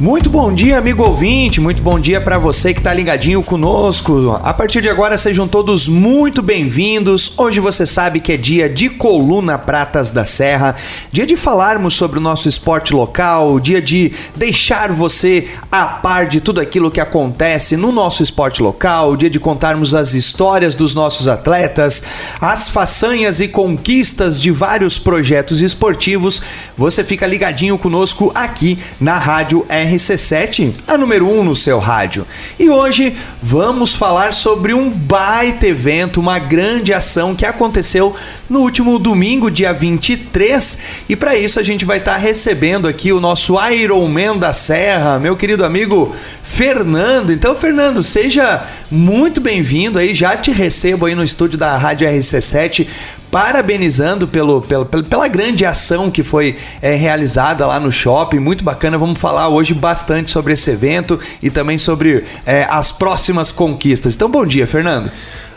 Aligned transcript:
Muito 0.00 0.30
bom 0.30 0.54
dia, 0.54 0.78
amigo 0.78 1.02
ouvinte. 1.02 1.60
Muito 1.60 1.82
bom 1.82 1.98
dia 1.98 2.20
para 2.20 2.38
você 2.38 2.72
que 2.72 2.80
tá 2.80 2.94
ligadinho 2.94 3.42
conosco. 3.42 4.38
A 4.44 4.54
partir 4.54 4.80
de 4.80 4.88
agora, 4.88 5.18
sejam 5.18 5.48
todos 5.48 5.88
muito 5.88 6.40
bem-vindos. 6.40 7.32
Hoje 7.36 7.58
você 7.58 7.84
sabe 7.84 8.20
que 8.20 8.30
é 8.30 8.36
dia 8.36 8.68
de 8.68 8.88
Coluna 8.88 9.58
Pratas 9.58 10.12
da 10.12 10.24
Serra, 10.24 10.76
dia 11.10 11.26
de 11.26 11.34
falarmos 11.34 11.94
sobre 11.94 12.18
o 12.18 12.22
nosso 12.22 12.48
esporte 12.48 12.94
local, 12.94 13.58
dia 13.58 13.82
de 13.82 14.12
deixar 14.36 14.92
você 14.92 15.48
a 15.70 15.84
par 15.86 16.28
de 16.28 16.40
tudo 16.40 16.60
aquilo 16.60 16.92
que 16.92 17.00
acontece 17.00 17.76
no 17.76 17.90
nosso 17.90 18.22
esporte 18.22 18.62
local, 18.62 19.16
dia 19.16 19.28
de 19.28 19.40
contarmos 19.40 19.96
as 19.96 20.14
histórias 20.14 20.76
dos 20.76 20.94
nossos 20.94 21.26
atletas, 21.26 22.04
as 22.40 22.68
façanhas 22.68 23.40
e 23.40 23.48
conquistas 23.48 24.40
de 24.40 24.52
vários 24.52 24.96
projetos 24.96 25.60
esportivos. 25.60 26.40
Você 26.76 27.02
fica 27.02 27.26
ligadinho 27.26 27.76
conosco 27.76 28.30
aqui 28.32 28.78
na 29.00 29.18
Rádio 29.18 29.66
R 29.68 29.87
RC7, 29.88 30.74
a 30.86 30.96
número 30.96 31.26
1 31.26 31.38
um 31.38 31.44
no 31.44 31.56
seu 31.56 31.78
rádio. 31.78 32.26
E 32.58 32.68
hoje 32.68 33.16
vamos 33.40 33.94
falar 33.94 34.34
sobre 34.34 34.74
um 34.74 34.90
baita 34.90 35.66
evento, 35.66 36.20
uma 36.20 36.38
grande 36.38 36.92
ação 36.92 37.34
que 37.34 37.46
aconteceu 37.46 38.14
no 38.48 38.60
último 38.60 38.98
domingo, 38.98 39.50
dia 39.50 39.72
23. 39.72 40.78
E 41.08 41.16
para 41.16 41.36
isso 41.36 41.58
a 41.58 41.62
gente 41.62 41.84
vai 41.84 41.98
estar 41.98 42.14
tá 42.14 42.18
recebendo 42.18 42.86
aqui 42.86 43.12
o 43.12 43.20
nosso 43.20 43.56
Ironman 43.70 44.36
da 44.36 44.52
Serra, 44.52 45.18
meu 45.18 45.36
querido 45.36 45.64
amigo 45.64 46.14
Fernando. 46.42 47.32
Então, 47.32 47.54
Fernando, 47.54 48.02
seja 48.02 48.66
muito 48.90 49.40
bem-vindo 49.40 49.98
aí. 49.98 50.14
Já 50.14 50.36
te 50.36 50.50
recebo 50.50 51.06
aí 51.06 51.14
no 51.14 51.24
estúdio 51.24 51.58
da 51.58 51.76
Rádio 51.76 52.08
RC7 52.08 52.86
parabenizando 53.30 54.26
pelo, 54.26 54.62
pelo, 54.62 54.86
pela 54.86 55.28
grande 55.28 55.64
ação 55.64 56.10
que 56.10 56.22
foi 56.22 56.56
é, 56.80 56.94
realizada 56.94 57.66
lá 57.66 57.78
no 57.78 57.90
shopping. 57.90 58.38
Muito 58.38 58.64
bacana. 58.64 58.98
Vamos 58.98 59.18
falar 59.18 59.48
hoje 59.48 59.74
bastante 59.74 60.30
sobre 60.30 60.52
esse 60.52 60.70
evento 60.70 61.18
e 61.42 61.50
também 61.50 61.78
sobre 61.78 62.24
é, 62.46 62.66
as 62.70 62.90
próximas 62.92 63.52
conquistas. 63.52 64.14
Então, 64.14 64.30
bom 64.30 64.44
dia, 64.44 64.66
Fernando. 64.66 65.10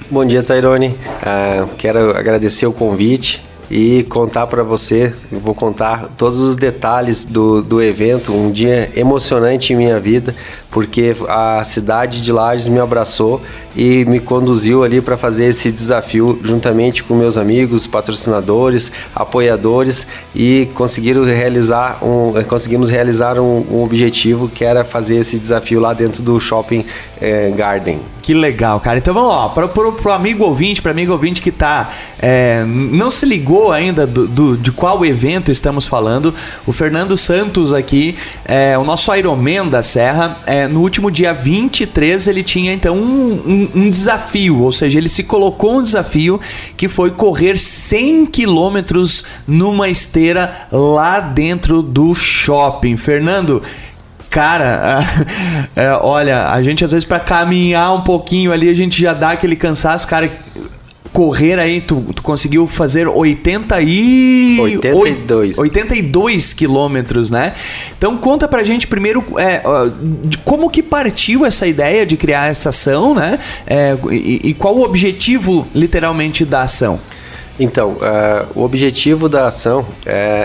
Bom 0.10 0.26
dia, 0.26 0.44
Tairone. 0.44 0.90
Uh, 0.90 1.68
quero 1.78 2.18
agradecer 2.18 2.66
o 2.66 2.74
convite 2.74 3.42
e 3.72 4.04
contar 4.04 4.48
para 4.48 4.64
você, 4.64 5.14
vou 5.32 5.56
contar 5.56 6.10
todos 6.18 6.42
os 6.42 6.58
detalhes 6.58 7.24
do, 7.24 7.62
do 7.62 7.82
evento, 7.82 8.34
um 8.34 8.52
dia 8.52 8.92
emocionante 8.98 9.72
em 9.72 9.78
minha 9.78 9.98
vida, 9.98 10.36
porque 10.70 11.16
a 11.30 11.64
cidade 11.64 12.22
de 12.22 12.34
Lages 12.34 12.68
me 12.68 12.82
abraçou 12.82 13.42
e 13.74 14.04
me 14.04 14.20
conduziu 14.20 14.84
ali 14.84 15.00
para 15.00 15.16
fazer 15.16 15.46
esse 15.46 15.72
desafio 15.72 16.38
juntamente 16.44 17.02
com 17.02 17.14
meus 17.14 17.38
amigos, 17.38 17.88
patrocinadores, 17.88 18.92
apoiadores 19.16 20.06
e 20.36 20.68
conseguiram 20.74 21.24
realizar 21.24 22.04
um, 22.04 22.34
conseguimos 22.44 22.90
realizar 22.90 23.40
um, 23.40 23.66
um 23.72 23.84
objetivo 23.84 24.50
que 24.50 24.66
era 24.66 24.84
fazer 24.84 25.16
esse 25.18 25.40
desafio 25.40 25.80
lá 25.80 25.94
dentro 25.94 26.22
do 26.22 26.40
Shopping 26.42 26.84
eh, 27.22 27.52
Garden. 27.56 28.02
Que 28.22 28.34
legal, 28.34 28.80
cara. 28.80 28.98
Então 28.98 29.14
vamos 29.14 29.30
lá, 29.30 29.50
para 29.50 29.66
o 29.66 30.12
amigo 30.12 30.44
ouvinte, 30.44 30.82
para 30.82 30.92
amigo 30.92 31.12
ouvinte 31.12 31.42
que 31.42 31.52
tá 31.52 31.90
é, 32.20 32.64
não 32.66 33.10
se 33.10 33.26
ligou 33.26 33.61
ainda 33.70 34.08
do, 34.08 34.28
do, 34.28 34.58
de 34.58 34.72
qual 34.72 35.06
evento 35.06 35.52
estamos 35.52 35.86
falando, 35.86 36.34
o 36.66 36.72
Fernando 36.72 37.18
Santos 37.18 37.74
aqui, 37.74 38.16
é, 38.46 38.78
o 38.78 38.86
nosso 38.86 39.14
Ironman 39.14 39.68
da 39.68 39.84
Serra, 39.84 40.38
é, 40.46 40.70
no 40.70 40.80
último 40.80 41.12
dia 41.12 41.34
23 41.34 42.30
ele 42.30 42.44
tinha 42.44 42.74
então 42.74 42.96
um, 42.96 43.68
um 43.76 43.82
um, 43.82 43.90
desafio, 43.90 44.60
ou 44.62 44.72
seja, 44.72 44.98
ele 44.98 45.10
se 45.10 45.24
colocou 45.24 45.78
um 45.78 45.82
desafio 45.82 46.40
que 46.78 46.88
foi 46.88 47.12
correr 47.12 47.58
100 47.58 48.28
quilômetros 48.28 49.26
numa 49.48 49.90
esteira 49.90 50.68
lá 50.72 51.20
dentro 51.20 51.82
do 51.82 52.14
shopping. 52.14 52.98
Fernando, 52.98 53.62
cara, 54.30 55.04
é, 55.76 55.92
olha, 55.94 56.50
a 56.50 56.62
gente 56.64 56.86
às 56.86 56.92
vezes 56.92 57.06
para 57.06 57.20
caminhar 57.20 57.94
um 57.94 58.02
pouquinho 58.02 58.52
ali, 58.52 58.70
a 58.70 58.74
gente 58.74 59.02
já 59.02 59.14
dá 59.14 59.32
aquele 59.32 59.56
cansaço, 59.56 60.08
cara 60.08 60.32
correr 61.12 61.60
aí, 61.60 61.82
tu, 61.82 62.06
tu 62.16 62.22
conseguiu 62.22 62.68
fazer 62.68 63.08
80 63.08 63.82
e... 63.82 64.58
82. 64.60 65.58
82 65.58 66.54
quilômetros, 66.54 67.30
né? 67.30 67.54
Então 67.98 68.18
conta 68.18 68.48
pra 68.48 68.64
gente 68.64 68.88
primeiro 68.88 69.24
é, 69.38 69.62
como 70.46 70.70
que 70.70 70.82
partiu 70.82 71.46
essa 71.46 71.68
ideia 71.68 72.06
de 72.06 72.16
criar 72.16 72.50
essa 72.50 72.70
ação, 72.70 73.14
né? 73.14 73.40
É, 73.68 73.96
e, 74.12 74.50
e 74.50 74.54
qual 74.54 74.76
o 74.76 74.84
objetivo, 74.84 75.68
literalmente, 75.74 76.46
da 76.46 76.64
ação? 76.64 77.00
Então, 77.64 77.92
uh, 77.92 78.60
o 78.60 78.64
objetivo 78.64 79.30
da 79.30 79.46
ação 79.46 79.82
uh, 79.82 79.86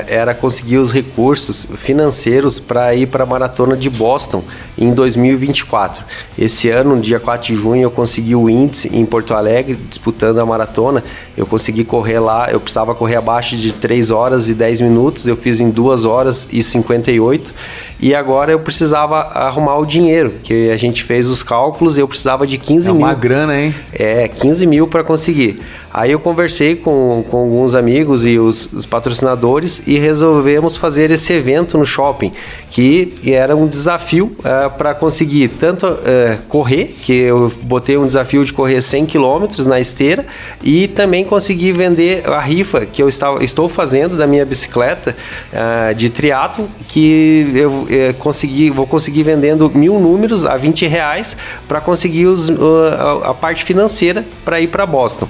era 0.07 0.35
conseguir 0.35 0.77
os 0.77 0.93
recursos 0.93 1.67
financeiros 1.75 2.61
para 2.61 2.95
ir 2.95 3.07
para 3.07 3.25
a 3.25 3.27
maratona 3.27 3.75
de 3.75 3.89
Boston 3.89 4.45
em 4.77 4.93
2024. 4.93 6.05
Esse 6.39 6.69
ano, 6.69 6.95
no 6.95 7.01
dia 7.01 7.19
4 7.19 7.47
de 7.47 7.55
junho, 7.55 7.85
eu 7.85 7.91
consegui 7.91 8.35
o 8.35 8.51
índice 8.51 8.95
em 8.95 9.07
Porto 9.07 9.33
Alegre, 9.33 9.79
disputando 9.89 10.41
a 10.41 10.45
maratona. 10.45 11.03
Eu 11.35 11.47
consegui 11.47 11.85
correr 11.85 12.19
lá, 12.19 12.51
eu 12.51 12.61
precisava 12.61 12.95
correr 12.95 13.17
abaixo 13.17 13.57
de 13.57 13.73
3 13.73 14.11
horas 14.11 14.51
e 14.51 14.55
10 14.55 14.83
minutos, 14.83 15.27
eu 15.27 15.39
fiz 15.39 15.59
em 15.59 15.71
2 15.71 16.05
horas 16.05 16.47
e 16.53 16.63
58 16.63 17.55
e 17.99 18.15
agora 18.15 18.53
eu 18.53 18.61
precisava 18.61 19.21
arrumar 19.21 19.79
o 19.79 19.87
dinheiro, 19.87 20.35
que 20.43 20.71
a 20.71 20.77
gente 20.77 21.03
fez 21.03 21.31
os 21.31 21.43
cálculos 21.43 21.97
e 21.97 22.01
eu 22.01 22.09
precisava 22.09 22.47
de 22.47 22.59
15 22.59 22.91
é 22.91 22.93
mil. 22.93 23.01
É 23.01 23.05
uma 23.05 23.15
grana, 23.15 23.59
hein? 23.59 23.75
É, 23.91 24.29
15 24.29 24.67
mil 24.67 24.87
para 24.87 25.03
conseguir. 25.03 25.63
Aí 25.97 26.13
eu 26.13 26.21
conversei 26.21 26.77
com, 26.77 27.25
com 27.31 27.39
alguns 27.39 27.75
amigos 27.75 28.27
e 28.27 28.39
os, 28.39 28.71
os 28.71 28.85
patrocinadores 28.85 29.81
e 29.87 29.99
resolvemos 29.99 30.77
fazer 30.77 31.11
esse 31.11 31.33
evento 31.33 31.79
no 31.79 31.87
shopping, 31.87 32.33
que 32.71 33.19
era 33.25 33.57
um 33.57 33.67
desafio 33.67 34.37
é, 34.45 34.69
para 34.69 34.95
conseguir 34.95 35.49
tanto 35.49 35.87
uh, 35.87 35.97
correr, 36.49 36.95
que 37.03 37.15
eu 37.15 37.51
botei 37.63 37.97
um 37.97 38.07
desafio 38.07 38.45
de 38.45 38.53
correr 38.53 38.83
100 38.83 39.07
km 39.07 39.47
na 39.67 39.81
esteira, 39.81 40.27
e 40.63 40.87
também 40.87 41.25
conseguir 41.25 41.73
vender 41.73 42.29
a 42.29 42.41
rifa 42.41 42.85
que 42.85 43.03
eu 43.03 43.09
estava, 43.09 43.43
estou 43.43 43.67
fazendo 43.67 44.19
da 44.19 44.27
minha 44.27 44.45
bicicleta 44.45 45.17
uh, 45.51 45.95
de 45.95 46.11
triatlo, 46.11 46.69
que 46.87 47.51
eu 47.55 47.87
conseguir, 48.19 48.69
vou 48.69 48.87
conseguir 48.87 49.23
vendendo 49.23 49.71
mil 49.75 49.99
números 49.99 50.45
a 50.45 50.59
20 50.59 50.87
reais 50.87 51.39
para 51.67 51.81
conseguir 51.81 52.27
os, 52.27 52.51
a, 52.51 53.31
a 53.31 53.35
parte 53.35 53.65
financeira 53.65 54.27
para 54.45 54.61
ir 54.61 54.67
para 54.67 54.85
Boston. 54.85 55.27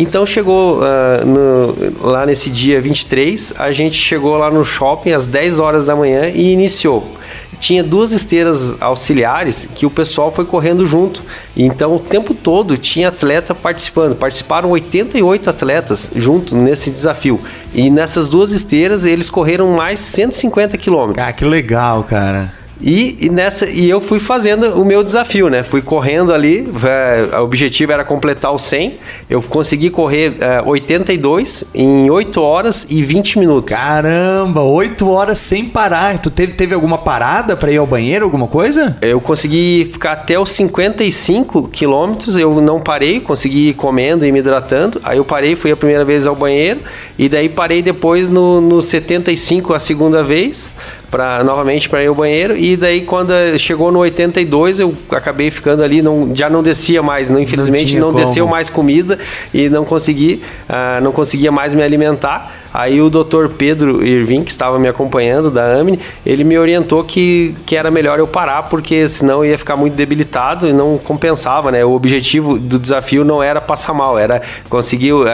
Então 0.00 0.24
chegou 0.24 0.78
uh, 0.78 1.26
no, 1.26 2.08
lá 2.08 2.24
nesse 2.24 2.50
dia 2.50 2.80
23, 2.80 3.54
a 3.58 3.72
gente 3.72 3.96
chegou 3.96 4.38
lá 4.38 4.48
no 4.48 4.64
shopping 4.64 5.10
às 5.10 5.26
10 5.26 5.58
horas 5.58 5.86
da 5.86 5.96
manhã 5.96 6.28
e 6.28 6.52
iniciou 6.52 7.18
tinha 7.58 7.82
duas 7.82 8.12
esteiras 8.12 8.80
auxiliares 8.80 9.68
que 9.74 9.84
o 9.84 9.90
pessoal 9.90 10.30
foi 10.30 10.44
correndo 10.44 10.86
junto. 10.86 11.22
Então 11.56 11.96
o 11.96 11.98
tempo 11.98 12.32
todo 12.32 12.78
tinha 12.78 13.08
atleta 13.08 13.54
participando. 13.54 14.14
Participaram 14.14 14.70
88 14.70 15.50
atletas 15.50 16.12
junto 16.14 16.56
nesse 16.56 16.90
desafio. 16.90 17.40
E 17.74 17.90
nessas 17.90 18.28
duas 18.28 18.52
esteiras 18.52 19.04
eles 19.04 19.28
correram 19.28 19.72
mais 19.72 20.00
150 20.00 20.78
quilômetros. 20.78 21.26
Ah, 21.26 21.32
que 21.32 21.44
legal, 21.44 22.04
cara. 22.04 22.57
E, 22.80 23.26
e, 23.26 23.28
nessa, 23.28 23.66
e 23.68 23.88
eu 23.90 24.00
fui 24.00 24.18
fazendo 24.18 24.80
o 24.80 24.84
meu 24.84 25.02
desafio, 25.02 25.48
né? 25.48 25.62
Fui 25.62 25.82
correndo 25.82 26.32
ali, 26.32 26.68
é, 26.84 27.36
o 27.36 27.42
objetivo 27.42 27.92
era 27.92 28.04
completar 28.04 28.52
o 28.52 28.58
100. 28.58 28.94
Eu 29.28 29.42
consegui 29.42 29.90
correr 29.90 30.34
é, 30.40 30.62
82 30.64 31.64
em 31.74 32.08
8 32.08 32.40
horas 32.40 32.86
e 32.88 33.02
20 33.02 33.38
minutos. 33.38 33.74
Caramba, 33.74 34.62
8 34.62 35.08
horas 35.08 35.38
sem 35.38 35.64
parar. 35.64 36.18
Tu 36.18 36.30
teve, 36.30 36.52
teve 36.52 36.74
alguma 36.74 36.98
parada 36.98 37.56
para 37.56 37.70
ir 37.72 37.78
ao 37.78 37.86
banheiro, 37.86 38.24
alguma 38.24 38.46
coisa? 38.46 38.96
Eu 39.02 39.20
consegui 39.20 39.88
ficar 39.90 40.12
até 40.12 40.38
os 40.38 40.50
55 40.50 41.68
quilômetros, 41.68 42.36
eu 42.36 42.60
não 42.60 42.80
parei, 42.80 43.20
consegui 43.20 43.70
ir 43.70 43.74
comendo 43.74 44.24
e 44.24 44.30
me 44.30 44.38
hidratando. 44.38 45.00
Aí 45.02 45.18
eu 45.18 45.24
parei, 45.24 45.56
fui 45.56 45.72
a 45.72 45.76
primeira 45.76 46.04
vez 46.04 46.26
ao 46.26 46.36
banheiro, 46.36 46.80
e 47.18 47.28
daí 47.28 47.48
parei 47.48 47.82
depois 47.82 48.30
no, 48.30 48.60
no 48.60 48.80
75 48.80 49.74
a 49.74 49.80
segunda 49.80 50.22
vez 50.22 50.74
para 51.10 51.42
novamente 51.42 51.88
para 51.88 52.02
ir 52.02 52.08
ao 52.08 52.14
banheiro 52.14 52.56
e 52.56 52.76
daí 52.76 53.02
quando 53.02 53.32
chegou 53.58 53.90
no 53.90 54.00
82 54.00 54.80
eu 54.80 54.94
acabei 55.10 55.50
ficando 55.50 55.82
ali 55.82 56.02
não 56.02 56.34
já 56.34 56.50
não 56.50 56.62
descia 56.62 57.02
mais 57.02 57.30
não 57.30 57.40
infelizmente 57.40 57.98
não, 57.98 58.12
não 58.12 58.20
desceu 58.20 58.46
mais 58.46 58.68
comida 58.68 59.18
e 59.52 59.68
não 59.68 59.84
consegui 59.84 60.42
uh, 60.68 61.02
não 61.02 61.12
conseguia 61.12 61.50
mais 61.50 61.74
me 61.74 61.82
alimentar 61.82 62.52
Aí 62.72 63.00
o 63.00 63.08
doutor 63.08 63.48
Pedro 63.50 64.04
Irving, 64.04 64.44
que 64.44 64.50
estava 64.50 64.78
me 64.78 64.88
acompanhando 64.88 65.50
da 65.50 65.64
AMNE, 65.64 65.98
ele 66.24 66.44
me 66.44 66.58
orientou 66.58 67.02
que, 67.02 67.54
que 67.66 67.76
era 67.76 67.90
melhor 67.90 68.18
eu 68.18 68.26
parar, 68.26 68.64
porque 68.64 69.08
senão 69.08 69.44
ia 69.44 69.56
ficar 69.58 69.76
muito 69.76 69.94
debilitado 69.94 70.66
e 70.66 70.72
não 70.72 70.98
compensava, 70.98 71.70
né? 71.70 71.84
O 71.84 71.92
objetivo 71.92 72.58
do 72.58 72.78
desafio 72.78 73.24
não 73.24 73.42
era 73.42 73.60
passar 73.60 73.94
mal, 73.94 74.18
era 74.18 74.42
conseguir 74.68 75.12
uh, 75.12 75.26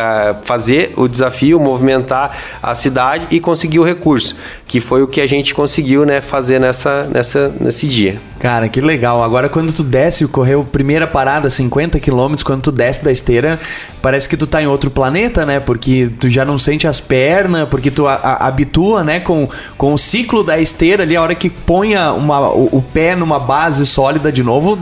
fazer 0.43 0.93
o 0.97 1.09
desafio, 1.09 1.59
movimentar 1.59 2.37
a 2.63 2.75
cidade 2.75 3.27
e 3.31 3.41
conseguir 3.41 3.79
o 3.79 3.85
recurso, 3.85 4.37
que 4.67 4.81
foi 4.81 5.03
o 5.03 5.07
que 5.07 5.21
a 5.21 5.27
gente 5.27 5.55
conseguiu, 5.55 6.05
né, 6.05 6.21
fazer 6.21 6.59
nessa, 6.59 7.05
nessa, 7.05 7.53
nesse 7.61 7.87
dia. 7.87 8.21
Cara, 8.45 8.69
que 8.69 8.79
legal. 8.79 9.25
Agora 9.25 9.49
quando 9.49 9.73
tu 9.73 9.83
desce, 9.83 10.29
correu 10.29 10.63
primeira 10.71 11.07
parada 11.07 11.49
50 11.49 11.99
km, 11.99 12.35
quando 12.45 12.61
tu 12.61 12.71
desce 12.71 13.03
da 13.03 13.11
esteira, 13.11 13.59
parece 14.03 14.29
que 14.29 14.37
tu 14.37 14.47
tá 14.47 14.63
em 14.63 14.67
outro 14.67 14.91
planeta, 14.91 15.47
né? 15.47 15.61
Porque 15.61 16.11
tu 16.21 16.29
já 16.29 16.45
não 16.45 16.59
sente 16.59 16.87
as 16.87 17.01
pernas, 17.01 17.67
porque 17.71 17.91
tu 17.91 18.07
a, 18.07 18.17
a, 18.17 18.47
habitua, 18.47 19.03
né, 19.03 19.19
com, 19.19 19.49
com 19.79 19.95
o 19.95 19.99
ciclo 19.99 20.45
da 20.45 20.61
esteira 20.61 21.05
ali, 21.05 21.17
a 21.17 21.23
hora 21.23 21.35
que 21.35 21.49
ponha 21.49 22.13
uma, 22.13 22.51
o, 22.51 22.69
o 22.71 22.83
pé 22.83 23.17
numa 23.17 23.39
base 23.39 23.87
sólida 23.87 24.31
de 24.31 24.43
novo, 24.43 24.79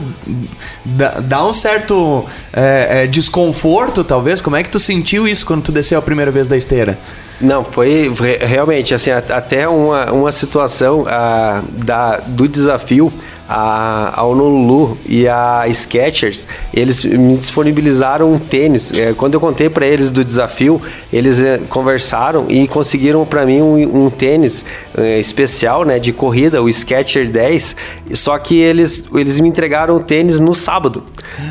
dá, 0.83 1.21
dá 1.21 1.47
um 1.47 1.53
certo 1.53 2.25
é, 2.51 3.03
é, 3.03 3.07
desconforto, 3.07 4.03
talvez. 4.03 4.41
Como 4.41 4.57
é 4.57 4.63
que 4.63 4.69
tu 4.69 4.79
sentiu 4.79 5.25
isso 5.25 5.45
quando 5.45 5.63
tu 5.63 5.71
desceu 5.71 5.97
a 5.97 6.01
primeira 6.01 6.31
vez 6.31 6.49
da 6.49 6.57
esteira? 6.57 6.99
Não, 7.39 7.63
foi 7.63 8.11
realmente 8.41 8.93
assim, 8.93 9.11
até 9.11 9.67
uma, 9.69 10.11
uma 10.11 10.31
situação 10.33 11.05
a, 11.07 11.61
da, 11.71 12.17
do 12.17 12.45
desafio 12.45 13.11
a, 13.47 14.19
a 14.19 14.23
Honolulu 14.23 14.97
e 15.05 15.27
a 15.27 15.65
Skechers, 15.69 16.47
eles 16.73 17.03
me 17.03 17.37
disponibilizaram 17.37 18.31
um 18.31 18.39
tênis. 18.39 18.91
É, 18.93 19.13
quando 19.13 19.33
eu 19.33 19.39
contei 19.39 19.69
para 19.69 19.85
eles 19.85 20.11
do 20.11 20.23
desafio, 20.23 20.81
eles 21.11 21.41
é, 21.41 21.59
conversaram 21.69 22.45
e 22.49 22.67
conseguiram 22.67 23.25
para 23.25 23.45
mim 23.45 23.61
um, 23.61 24.05
um 24.05 24.09
tênis 24.09 24.65
é, 24.97 25.19
especial, 25.19 25.83
né, 25.83 25.99
de 25.99 26.13
corrida, 26.13 26.61
o 26.61 26.69
Sketcher 26.69 27.29
10. 27.29 27.75
Só 28.13 28.37
que 28.37 28.59
eles, 28.59 29.09
eles 29.13 29.39
me 29.39 29.49
entregaram 29.49 29.95
o 29.95 30.03
tênis 30.03 30.39
no 30.39 30.55
sábado. 30.55 31.03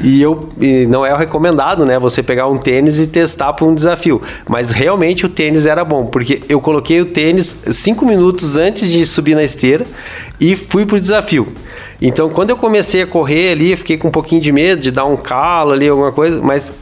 E 0.02 0.20
eu 0.20 0.48
e 0.60 0.86
não 0.86 1.04
é 1.04 1.12
o 1.12 1.16
recomendado, 1.16 1.84
né, 1.84 1.98
você 1.98 2.22
pegar 2.22 2.48
um 2.48 2.58
tênis 2.58 2.98
e 3.00 3.06
testar 3.06 3.52
para 3.52 3.66
um 3.66 3.74
desafio. 3.74 4.22
Mas 4.48 4.70
realmente 4.70 5.26
o 5.26 5.28
tênis 5.28 5.66
era 5.66 5.84
bom, 5.84 6.06
porque 6.06 6.42
eu 6.48 6.60
coloquei 6.60 7.00
o 7.00 7.06
tênis 7.06 7.56
cinco 7.72 8.06
minutos 8.06 8.56
antes 8.56 8.88
de 8.88 9.04
subir 9.04 9.34
na 9.34 9.42
esteira 9.42 9.86
e 10.42 10.56
fui 10.56 10.84
pro 10.84 11.00
desafio. 11.00 11.52
Então, 12.00 12.28
quando 12.28 12.50
eu 12.50 12.56
comecei 12.56 13.02
a 13.02 13.06
correr 13.06 13.52
ali, 13.52 13.76
fiquei 13.76 13.96
com 13.96 14.08
um 14.08 14.10
pouquinho 14.10 14.40
de 14.40 14.50
medo 14.50 14.82
de 14.82 14.90
dar 14.90 15.04
um 15.04 15.16
calo 15.16 15.70
ali, 15.70 15.86
alguma 15.88 16.10
coisa, 16.10 16.42
mas 16.42 16.74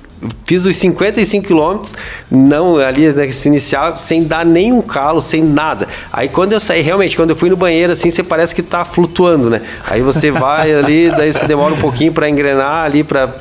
fiz 0.45 0.67
os 0.67 0.77
55 0.77 1.47
quilômetros, 1.47 1.95
não 2.31 2.77
ali 2.77 3.13
nesse 3.13 3.49
inicial, 3.49 3.97
sem 3.97 4.25
dar 4.25 4.45
nenhum 4.45 4.83
calo, 4.83 5.23
sem 5.23 5.43
nada. 5.43 5.89
Aí 6.13 6.29
quando 6.29 6.53
eu 6.53 6.61
saí, 6.61 6.83
realmente, 6.83 7.17
quando 7.17 7.31
eu 7.31 7.37
fui 7.37 7.49
no 7.49 7.57
banheiro, 7.57 7.93
assim, 7.93 8.11
você 8.11 8.23
parece 8.23 8.55
que 8.55 8.63
tá 8.63 8.85
flutuando, 8.85 9.49
né? 9.49 9.63
Aí 9.89 10.03
você 10.03 10.31
vai 10.31 10.73
ali, 10.75 11.11
daí 11.11 11.33
você 11.33 11.47
demora 11.47 11.75
um 11.75 11.79
pouquinho 11.79 12.13
para 12.13 12.29
engrenar 12.29 12.85
ali, 12.85 13.03
para 13.03 13.35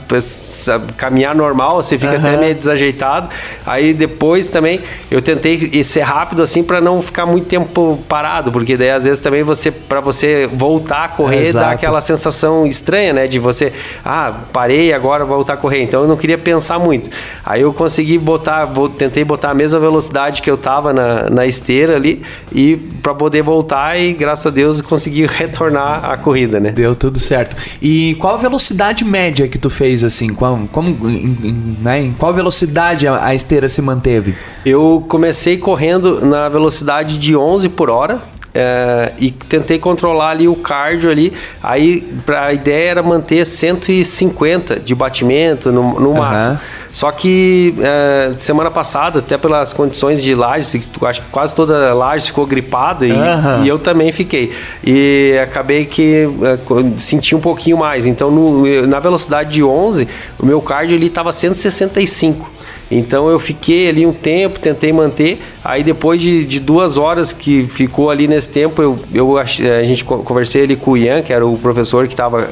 caminhar 0.95 1.35
normal, 1.35 1.81
você 1.81 1.97
fica 1.97 2.13
uhum. 2.13 2.19
até 2.19 2.37
meio 2.37 2.55
desajeitado. 2.55 3.29
Aí 3.65 3.93
depois 3.93 4.47
também 4.47 4.79
eu 5.11 5.21
tentei 5.21 5.83
ser 5.83 6.01
rápido 6.01 6.41
assim 6.41 6.63
para 6.63 6.79
não 6.79 7.01
ficar 7.01 7.25
muito 7.25 7.47
tempo 7.47 7.99
parado, 8.07 8.51
porque 8.51 8.77
daí 8.77 8.91
às 8.91 9.03
vezes 9.03 9.19
também 9.19 9.43
você 9.43 9.71
para 9.71 9.99
você 9.99 10.47
voltar 10.51 11.05
a 11.05 11.07
correr 11.09 11.47
Exato. 11.47 11.65
dá 11.65 11.71
aquela 11.71 12.01
sensação 12.01 12.65
estranha, 12.65 13.13
né, 13.13 13.27
de 13.27 13.39
você, 13.39 13.73
ah, 14.05 14.33
parei 14.53 14.93
agora 14.93 15.25
vou 15.25 15.35
voltar 15.35 15.53
a 15.53 15.57
correr. 15.57 15.81
Então 15.81 16.01
eu 16.01 16.07
não 16.07 16.17
queria 16.17 16.37
pensar 16.37 16.68
muito. 16.77 17.09
Aí 17.45 17.61
eu 17.61 17.73
consegui 17.73 18.17
botar, 18.17 18.71
tentei 18.97 19.23
botar 19.23 19.51
a 19.51 19.53
mesma 19.53 19.79
velocidade 19.79 20.41
que 20.41 20.51
eu 20.51 20.57
tava 20.57 20.93
na, 20.93 21.29
na 21.29 21.45
esteira 21.47 21.95
ali 21.95 22.21
e 22.51 22.75
para 23.01 23.13
poder 23.15 23.41
voltar 23.41 23.97
e 23.97 24.13
graças 24.13 24.45
a 24.45 24.49
Deus 24.49 24.81
consegui 24.81 25.25
retornar 25.31 26.03
a 26.05 26.17
corrida, 26.17 26.59
né? 26.59 26.71
Deu 26.71 26.95
tudo 26.95 27.17
certo. 27.17 27.55
E 27.81 28.15
qual 28.19 28.35
a 28.35 28.37
velocidade 28.37 29.03
média 29.05 29.47
que 29.47 29.57
tu 29.57 29.69
fez 29.69 30.03
assim? 30.03 30.33
Como, 30.33 30.67
como 30.67 30.89
em, 31.09 31.77
né? 31.81 32.01
em 32.01 32.11
qual 32.11 32.33
velocidade 32.33 33.07
a, 33.07 33.25
a 33.25 33.33
esteira 33.33 33.69
se 33.69 33.81
manteve? 33.81 34.35
Eu 34.65 35.05
comecei 35.07 35.57
correndo 35.57 36.23
na 36.25 36.49
velocidade 36.49 37.17
de 37.17 37.35
11 37.35 37.69
por 37.69 37.89
hora, 37.89 38.21
é, 38.53 39.11
e 39.19 39.31
tentei 39.31 39.77
controlar 39.77 40.31
ali 40.31 40.47
o 40.47 40.55
cardio 40.55 41.09
ali. 41.09 41.33
Aí 41.61 42.07
a 42.27 42.53
ideia 42.53 42.91
era 42.91 43.03
manter 43.03 43.45
150 43.45 44.79
de 44.79 44.95
batimento 44.95 45.71
no, 45.71 45.99
no 45.99 46.13
máximo. 46.13 46.51
Uhum. 46.51 46.57
Só 46.91 47.11
que 47.11 47.75
é, 47.79 48.31
semana 48.35 48.71
passada, 48.71 49.19
até 49.19 49.37
pelas 49.37 49.73
condições 49.73 50.23
de 50.23 50.33
laje, 50.33 50.81
acho 51.01 51.21
que 51.21 51.27
quase 51.29 51.53
toda 51.53 51.91
a 51.91 51.93
laje 51.93 52.27
ficou 52.27 52.47
gripada 52.47 53.05
e, 53.05 53.11
uhum. 53.11 53.63
e, 53.63 53.67
eu 53.67 53.77
também 53.77 54.11
fiquei. 54.11 54.51
E 54.83 55.39
acabei 55.41 55.85
que 55.85 56.27
é, 56.41 56.97
senti 56.97 57.35
um 57.35 57.39
pouquinho 57.39 57.77
mais. 57.77 58.07
Então, 58.07 58.31
no, 58.31 58.87
na 58.87 58.99
velocidade 58.99 59.51
de 59.51 59.63
11, 59.63 60.07
o 60.39 60.45
meu 60.45 60.61
cardio 60.61 60.95
ele 60.95 61.07
estava 61.07 61.31
165. 61.31 62.59
Então 62.91 63.29
eu 63.29 63.37
fiquei 63.37 63.87
ali 63.87 64.05
um 64.05 64.13
tempo, 64.13 64.59
tentei 64.59 64.91
manter. 64.91 65.39
Aí 65.63 65.83
depois 65.83 66.21
de, 66.21 66.43
de 66.45 66.59
duas 66.59 66.97
horas 66.97 67.33
que 67.33 67.65
ficou 67.65 68.09
ali 68.09 68.27
nesse 68.27 68.49
tempo, 68.49 68.81
eu, 68.81 68.99
eu 69.13 69.37
a 69.37 69.43
gente 69.45 70.03
conversei 70.03 70.63
ali 70.63 70.75
com 70.75 70.91
o 70.91 70.97
Ian, 70.97 71.21
que 71.21 71.33
era 71.33 71.45
o 71.45 71.57
professor 71.57 72.07
que 72.07 72.13
estava 72.13 72.49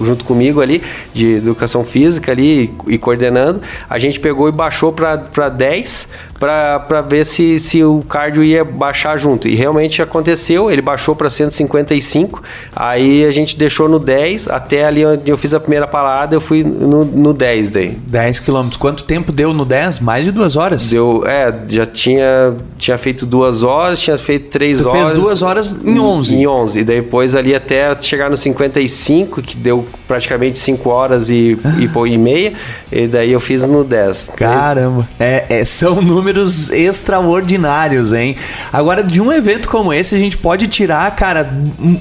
junto 0.00 0.24
comigo 0.24 0.60
ali, 0.60 0.82
de 1.12 1.36
educação 1.36 1.84
física 1.84 2.32
ali 2.32 2.74
e, 2.88 2.94
e 2.94 2.98
coordenando. 2.98 3.60
A 3.88 3.98
gente 3.98 4.18
pegou 4.18 4.48
e 4.48 4.52
baixou 4.52 4.92
para 4.92 5.48
10 5.48 6.08
para 6.42 7.00
ver 7.02 7.24
se, 7.24 7.60
se 7.60 7.84
o 7.84 8.02
cardio 8.08 8.42
ia 8.42 8.64
baixar 8.64 9.16
junto. 9.16 9.46
E 9.46 9.54
realmente 9.54 10.02
aconteceu, 10.02 10.70
ele 10.70 10.82
baixou 10.82 11.14
para 11.14 11.30
155, 11.30 12.42
aí 12.74 13.24
a 13.24 13.30
gente 13.30 13.56
deixou 13.56 13.88
no 13.88 14.00
10, 14.00 14.48
até 14.48 14.84
ali 14.84 15.06
onde 15.06 15.30
eu 15.30 15.38
fiz 15.38 15.54
a 15.54 15.60
primeira 15.60 15.86
parada, 15.86 16.34
eu 16.34 16.40
fui 16.40 16.64
no, 16.64 17.04
no 17.04 17.32
10 17.32 17.70
daí. 17.70 17.90
10 17.90 18.40
quilômetros. 18.40 18.76
Quanto 18.76 19.04
tempo 19.04 19.30
deu 19.30 19.54
no 19.54 19.64
10? 19.64 20.00
Mais 20.00 20.24
de 20.24 20.32
duas 20.32 20.56
horas? 20.56 20.90
Deu, 20.90 21.22
é, 21.24 21.54
já 21.68 21.86
tinha, 21.86 22.31
tinha 22.76 22.98
feito 22.98 23.24
duas 23.24 23.62
horas, 23.62 24.00
tinha 24.00 24.18
feito 24.18 24.50
três 24.50 24.80
tu 24.80 24.88
horas. 24.88 25.10
fez 25.10 25.20
duas 25.20 25.42
horas 25.42 25.76
em 25.84 25.98
11. 25.98 26.34
Em 26.34 26.46
11. 26.46 26.80
E 26.80 26.84
depois 26.84 27.34
ali 27.36 27.54
até 27.54 27.94
chegar 28.00 28.28
no 28.28 28.36
55, 28.36 29.42
que 29.42 29.56
deu 29.56 29.86
praticamente 30.06 30.58
5 30.58 30.88
horas 30.88 31.30
e, 31.30 31.56
e, 31.78 32.08
e 32.08 32.18
meia, 32.18 32.52
e 32.90 33.06
daí 33.06 33.32
eu 33.32 33.40
fiz 33.40 33.66
no 33.66 33.84
10. 33.84 34.32
Caramba, 34.36 35.08
é, 35.18 35.46
é, 35.48 35.64
são 35.64 36.00
números 36.02 36.42
números 36.42 36.70
extraordinários, 36.70 38.12
hein? 38.12 38.36
Agora, 38.72 39.02
de 39.02 39.20
um 39.20 39.32
evento 39.32 39.68
como 39.68 39.92
esse, 39.92 40.14
a 40.14 40.18
gente 40.18 40.36
pode 40.36 40.66
tirar, 40.68 41.14
cara, 41.14 41.50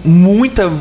muita. 0.03 0.71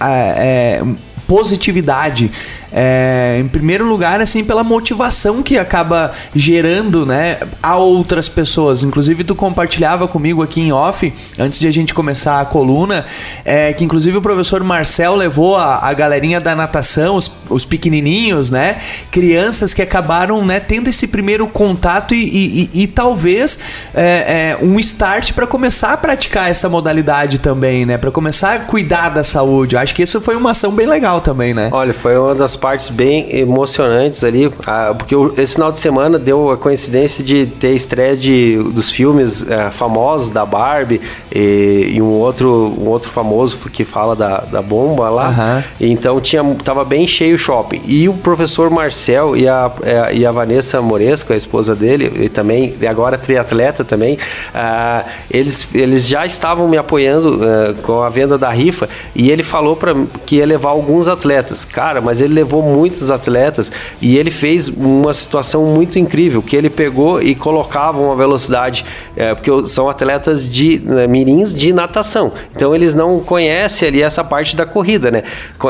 É, 0.00 0.82
positividade 1.26 2.30
é, 2.72 3.38
em 3.40 3.48
primeiro 3.48 3.84
lugar, 3.84 4.20
assim, 4.20 4.44
pela 4.44 4.64
motivação 4.64 5.42
que 5.42 5.58
acaba 5.58 6.12
gerando, 6.34 7.06
né, 7.06 7.38
a 7.62 7.76
outras 7.76 8.28
pessoas. 8.28 8.82
Inclusive, 8.82 9.24
tu 9.24 9.34
compartilhava 9.34 10.08
comigo 10.08 10.42
aqui 10.42 10.60
em 10.60 10.72
off, 10.72 11.12
antes 11.38 11.58
de 11.58 11.66
a 11.66 11.72
gente 11.72 11.94
começar 11.94 12.40
a 12.40 12.44
coluna, 12.44 13.04
é, 13.44 13.72
que 13.72 13.84
inclusive 13.84 14.16
o 14.16 14.22
professor 14.22 14.62
Marcel 14.62 15.14
levou 15.14 15.56
a, 15.56 15.86
a 15.86 15.92
galerinha 15.92 16.40
da 16.40 16.54
natação, 16.54 17.16
os, 17.16 17.30
os, 17.48 17.64
pequenininhos, 17.64 18.50
né, 18.50 18.78
crianças 19.10 19.72
que 19.72 19.82
acabaram, 19.82 20.44
né, 20.44 20.60
tendo 20.60 20.88
esse 20.88 21.06
primeiro 21.06 21.46
contato 21.46 22.14
e, 22.14 22.24
e, 22.24 22.70
e, 22.72 22.82
e 22.82 22.86
talvez 22.86 23.58
é, 23.94 24.56
é 24.60 24.64
um 24.64 24.78
start 24.80 25.32
para 25.32 25.46
começar 25.46 25.92
a 25.92 25.96
praticar 25.96 26.50
essa 26.50 26.68
modalidade 26.68 27.38
também, 27.38 27.86
né, 27.86 27.98
para 27.98 28.10
começar 28.10 28.54
a 28.54 28.58
cuidar 28.60 29.10
da 29.10 29.22
saúde. 29.24 29.74
Eu 29.74 29.80
acho 29.80 29.94
que 29.94 30.02
isso 30.02 30.20
foi 30.20 30.36
uma 30.36 30.50
ação 30.50 30.72
bem 30.72 30.86
legal 30.86 31.20
também, 31.20 31.54
né? 31.54 31.68
Olha, 31.72 31.94
foi 31.94 32.16
uma 32.18 32.34
das 32.34 32.55
partes 32.56 32.88
bem 32.88 33.36
emocionantes 33.36 34.24
ali, 34.24 34.50
porque 34.98 35.14
esse 35.40 35.54
final 35.54 35.70
de 35.70 35.78
semana 35.78 36.18
deu 36.18 36.50
a 36.50 36.56
coincidência 36.56 37.22
de 37.22 37.46
ter 37.46 37.74
estreia 37.74 38.16
de, 38.16 38.56
dos 38.56 38.90
filmes 38.90 39.48
é, 39.48 39.70
famosos 39.70 40.30
da 40.30 40.44
Barbie 40.44 41.00
e, 41.34 41.92
e, 41.94 42.02
um, 42.02 42.10
outro, 42.10 42.74
um 42.78 42.88
outro 42.88 43.10
famoso 43.10 43.56
que 43.70 43.84
fala 43.84 44.14
da, 44.14 44.38
da 44.38 44.62
bomba 44.62 45.08
lá. 45.08 45.28
Uhum. 45.28 45.88
Então 45.88 46.20
tinha, 46.20 46.42
tava 46.64 46.84
bem 46.84 47.06
cheio 47.06 47.34
o 47.34 47.38
shopping. 47.38 47.82
E 47.84 48.08
o 48.08 48.14
professor 48.14 48.70
Marcel 48.70 49.36
e 49.36 49.48
a, 49.48 49.70
é, 49.82 50.14
e 50.14 50.26
a 50.26 50.32
Vanessa 50.32 50.80
Moresco, 50.80 51.32
a 51.32 51.36
esposa 51.36 51.74
dele, 51.74 52.24
e 52.24 52.28
também, 52.28 52.74
agora 52.88 53.18
triatleta 53.18 53.84
também, 53.84 54.14
uh, 54.14 55.08
eles, 55.30 55.68
eles 55.74 56.06
já 56.06 56.24
estavam 56.24 56.68
me 56.68 56.76
apoiando 56.76 57.36
uh, 57.36 57.74
com 57.82 58.02
a 58.02 58.08
venda 58.08 58.38
da 58.38 58.50
rifa 58.50 58.88
e 59.14 59.30
ele 59.30 59.42
falou 59.42 59.76
para 59.76 59.94
que 60.24 60.36
ia 60.36 60.46
levar 60.46 60.70
alguns 60.70 61.08
atletas. 61.08 61.64
Cara, 61.64 62.00
mas 62.00 62.20
ele 62.20 62.34
levou 62.34 62.45
levou 62.46 62.62
muitos 62.62 63.10
atletas 63.10 63.72
e 64.00 64.16
ele 64.16 64.30
fez 64.30 64.68
uma 64.68 65.12
situação 65.12 65.66
muito 65.66 65.98
incrível, 65.98 66.40
que 66.40 66.54
ele 66.54 66.70
pegou 66.70 67.20
e 67.20 67.34
colocava 67.34 68.00
uma 68.00 68.14
velocidade, 68.14 68.84
é, 69.16 69.34
porque 69.34 69.50
são 69.66 69.90
atletas 69.90 70.48
de 70.50 70.78
né, 70.78 71.08
mirins 71.08 71.54
de 71.54 71.72
natação, 71.72 72.32
então 72.54 72.74
eles 72.74 72.94
não 72.94 73.18
conhecem 73.18 73.88
ali 73.88 74.00
essa 74.00 74.22
parte 74.22 74.54
da 74.54 74.64
corrida, 74.64 75.10
né? 75.10 75.24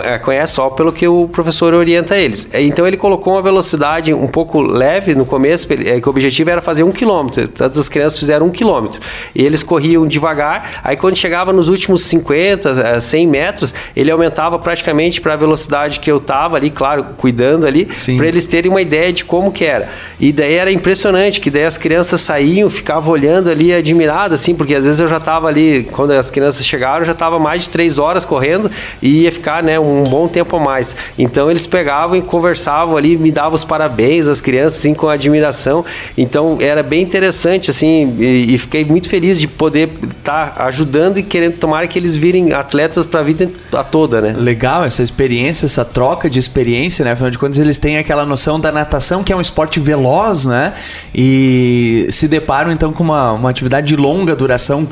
É, 0.05 0.19
conhece 0.19 0.55
só 0.55 0.69
pelo 0.69 0.93
que 0.93 1.09
o 1.09 1.29
professor 1.29 1.73
orienta 1.73 2.17
eles. 2.17 2.49
É, 2.53 2.63
então 2.63 2.87
ele 2.87 2.97
colocou 2.97 3.33
uma 3.33 3.43
velocidade 3.43 4.13
um 4.13 4.29
pouco 4.29 4.61
leve 4.61 5.15
no 5.15 5.25
começo, 5.25 5.67
é, 5.73 6.01
que 6.01 6.07
o 6.07 6.11
objetivo 6.11 6.51
era 6.51 6.61
fazer 6.61 6.83
um 6.83 6.93
quilômetro, 6.93 7.49
todas 7.49 7.79
as 7.79 7.89
crianças 7.89 8.19
fizeram 8.19 8.47
um 8.47 8.51
quilômetro, 8.51 9.01
e 9.35 9.43
eles 9.43 9.63
corriam 9.63 10.05
devagar, 10.05 10.81
aí 10.85 10.97
quando 10.97 11.17
chegava 11.17 11.53
nos 11.53 11.71
últimos 11.71 12.05
50, 12.05 13.01
100 13.01 13.27
metros, 13.27 13.75
ele 13.95 14.11
aumentava 14.11 14.59
praticamente 14.59 15.21
para 15.21 15.33
a 15.33 15.37
velocidade 15.37 16.01
que 16.01 16.11
eu 16.11 16.19
estava 16.19 16.57
ali, 16.57 16.66
ali, 16.67 16.71
claro, 16.71 17.07
cuidando 17.17 17.67
ali, 17.67 17.89
para 18.17 18.27
eles 18.27 18.47
terem 18.47 18.71
uma 18.71 18.83
ideia 18.83 19.13
de 19.13 19.25
como 19.25 19.53
que 19.53 19.65
era. 19.65 19.89
E 20.19 20.33
daí 20.33 20.55
era 20.55 20.71
impressionante, 20.71 21.41
que 21.41 21.51
daí 21.51 21.65
as 21.65 21.79
crianças 21.79 22.21
saíam, 22.21 22.69
ficavam 22.69 23.13
olhando 23.13 23.51
ali 23.51 23.73
admiradas, 23.73 24.41
assim, 24.41 24.55
porque 24.55 24.75
às 24.75 24.85
vezes 24.85 25.01
eu 25.01 25.09
já 25.09 25.19
estava 25.19 25.47
ali, 25.49 25.89
quando 25.93 26.13
as 26.13 26.31
crianças 26.31 26.65
chegaram, 26.67 27.01
eu 27.01 27.07
já 27.07 27.13
estava 27.13 27.39
mais 27.39 27.65
de 27.65 27.71
três 27.71 27.99
horas 27.99 28.25
correndo 28.25 28.71
e 29.01 29.23
ia 29.23 29.33
ficar, 29.33 29.63
né, 29.63 29.79
um 29.79 30.05
bom 30.05 30.27
tempo 30.27 30.57
a 30.57 30.61
mais. 30.61 30.97
Então 31.19 31.51
eles 31.51 31.67
pegavam 31.67 32.17
e 32.17 32.23
conversavam 32.23 32.97
ali, 32.97 33.17
me 33.17 33.31
davam 33.31 33.55
os 33.55 33.65
parabéns, 33.65 34.29
as 34.29 34.41
crianças, 34.41 34.81
assim, 34.81 34.95
com 34.95 35.09
admiração. 35.09 35.85
Então 36.17 36.59
era 36.61 36.83
bem 36.83 37.03
interessante, 37.03 37.71
assim, 37.71 38.17
e, 38.19 38.55
e 38.55 38.59
fiquei 38.59 38.85
muito 38.85 39.09
feliz 39.09 39.41
de 39.41 39.47
poder 39.47 39.91
estar 40.19 40.55
tá 40.55 40.65
ajudando 40.65 41.19
e 41.19 41.23
querendo 41.23 41.55
tomar 41.55 41.87
que 41.87 41.99
eles 41.99 42.17
virem 42.17 42.53
atletas 42.53 43.07
para 43.07 43.21
a 43.21 43.23
vida 43.23 43.51
toda, 43.91 44.21
né? 44.21 44.35
Legal 44.37 44.85
essa 44.85 45.03
experiência, 45.03 45.67
essa 45.67 45.85
troca 45.85 46.29
de 46.29 46.39
experiência, 46.39 46.56
né? 47.05 47.13
Afinal 47.13 47.31
de 47.31 47.39
contas, 47.39 47.59
eles 47.59 47.79
têm 47.79 47.99
aquela 47.99 48.25
noção 48.25 48.59
da 48.59 48.73
natação, 48.73 49.23
que 49.23 49.33
é 49.33 49.37
um 49.37 49.41
esporte 49.41 49.79
veloz, 49.79 50.45
né? 50.45 50.75
E 51.15 52.07
se 52.11 52.27
deparam 52.27 52.73
então 52.73 52.93
com 52.93 53.05
uma, 53.05 53.33
uma 53.33 53.51
atividade 53.51 53.87
de 53.87 53.97
longa 53.97 54.35
duração, 54.35 54.89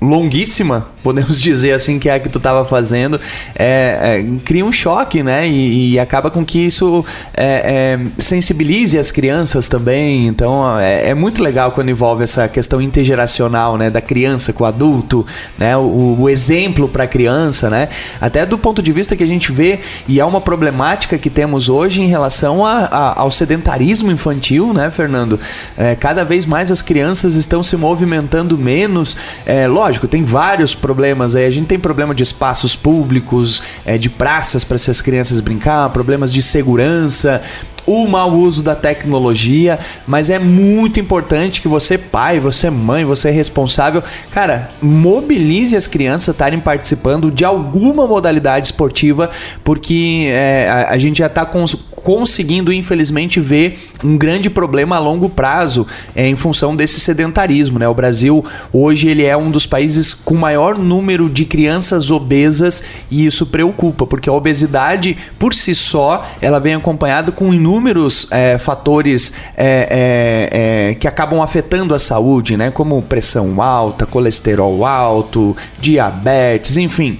longuíssima, 0.00 0.88
podemos 1.02 1.40
dizer 1.42 1.72
assim, 1.72 1.98
que 1.98 2.08
é 2.08 2.14
a 2.14 2.20
que 2.20 2.28
tu 2.28 2.38
estava 2.38 2.64
fazendo, 2.64 3.20
é, 3.54 4.18
é, 4.20 4.38
cria 4.44 4.64
um 4.64 4.72
choque, 4.72 5.22
né? 5.22 5.48
E, 5.48 5.92
e 5.92 5.98
acaba 5.98 6.30
com 6.30 6.44
que 6.44 6.58
isso 6.58 7.04
é, 7.34 7.98
é 7.98 8.00
sensibilize 8.18 8.98
as 8.98 9.10
crianças 9.10 9.68
também. 9.68 10.26
Então 10.26 10.78
é, 10.78 11.10
é, 11.10 11.14
muito 11.14 11.42
legal 11.42 11.72
quando 11.72 11.90
envolve 11.90 12.24
essa 12.24 12.48
questão 12.48 12.80
intergeracional, 12.80 13.76
né? 13.76 13.90
Da 13.90 14.00
criança 14.00 14.52
com 14.52 14.64
o 14.64 14.66
adulto, 14.66 15.26
né? 15.58 15.76
O, 15.76 16.16
o 16.20 16.28
exemplo 16.28 16.88
para 16.88 17.04
a 17.04 17.06
criança, 17.06 17.70
né? 17.70 17.88
Até 18.20 18.44
do 18.44 18.58
ponto 18.58 18.82
de 18.82 18.92
vista 18.92 19.14
que 19.14 19.22
a 19.22 19.26
gente 19.26 19.52
vê, 19.52 19.80
e 20.08 20.20
é 20.20 20.24
uma 20.24 20.40
problemática 20.40 21.03
que 21.06 21.30
temos 21.30 21.68
hoje 21.68 22.02
em 22.02 22.06
relação 22.06 22.64
a, 22.64 22.80
a, 22.84 23.20
ao 23.20 23.30
sedentarismo 23.30 24.10
infantil, 24.10 24.72
né, 24.72 24.90
Fernando? 24.90 25.38
É, 25.76 25.94
cada 25.94 26.24
vez 26.24 26.46
mais 26.46 26.70
as 26.70 26.82
crianças 26.82 27.34
estão 27.34 27.62
se 27.62 27.76
movimentando 27.76 28.56
menos. 28.56 29.16
É, 29.46 29.66
lógico, 29.66 30.08
tem 30.08 30.24
vários 30.24 30.74
problemas 30.74 31.36
aí. 31.36 31.46
A 31.46 31.50
gente 31.50 31.66
tem 31.66 31.78
problema 31.78 32.14
de 32.14 32.22
espaços 32.22 32.74
públicos, 32.74 33.62
é, 33.84 33.98
de 33.98 34.08
praças 34.08 34.64
para 34.64 34.76
essas 34.76 35.00
crianças 35.00 35.40
brincar, 35.40 35.88
problemas 35.90 36.32
de 36.32 36.42
segurança, 36.42 37.42
o 37.86 38.06
mau 38.06 38.32
uso 38.32 38.62
da 38.62 38.74
tecnologia, 38.74 39.78
mas 40.06 40.30
é 40.30 40.38
muito 40.38 40.98
importante 40.98 41.60
que 41.60 41.68
você, 41.68 41.98
pai, 41.98 42.40
você, 42.40 42.70
mãe, 42.70 43.04
você 43.04 43.30
responsável, 43.30 44.02
cara, 44.30 44.70
mobilize 44.80 45.76
as 45.76 45.86
crianças 45.86 46.30
a 46.30 46.32
estarem 46.32 46.60
participando 46.60 47.30
de 47.30 47.44
alguma 47.44 48.06
modalidade 48.06 48.68
esportiva, 48.68 49.30
porque 49.62 50.26
é, 50.28 50.68
a, 50.70 50.90
a, 50.90 50.98
gente 50.98 51.18
já 51.18 51.26
está 51.26 51.44
cons 51.44 51.74
conseguindo, 51.90 52.70
infelizmente, 52.70 53.40
ver 53.40 53.78
um 54.04 54.18
grande 54.18 54.50
problema 54.50 54.96
a 54.96 54.98
longo 54.98 55.30
prazo 55.30 55.86
é, 56.14 56.28
em 56.28 56.36
função 56.36 56.76
desse 56.76 57.00
sedentarismo. 57.00 57.78
Né? 57.78 57.88
O 57.88 57.94
Brasil 57.94 58.44
hoje 58.70 59.08
ele 59.08 59.24
é 59.24 59.34
um 59.34 59.50
dos 59.50 59.64
países 59.64 60.12
com 60.12 60.34
maior 60.34 60.76
número 60.76 61.30
de 61.30 61.46
crianças 61.46 62.10
obesas 62.10 62.84
e 63.10 63.24
isso 63.24 63.46
preocupa, 63.46 64.06
porque 64.06 64.28
a 64.28 64.32
obesidade 64.34 65.16
por 65.38 65.54
si 65.54 65.74
só 65.74 66.26
ela 66.42 66.58
vem 66.58 66.74
acompanhada 66.74 67.32
com 67.32 67.54
inúmeros 67.54 67.73
inúmeros 67.74 68.28
é, 68.30 68.56
fatores 68.56 69.32
é, 69.56 69.88
é, 69.90 70.90
é, 70.90 70.94
que 70.94 71.08
acabam 71.08 71.40
afetando 71.40 71.94
a 71.94 71.98
saúde, 71.98 72.56
né? 72.56 72.70
Como 72.70 73.02
pressão 73.02 73.60
alta, 73.60 74.06
colesterol 74.06 74.84
alto, 74.86 75.56
diabetes, 75.78 76.76
enfim 76.76 77.18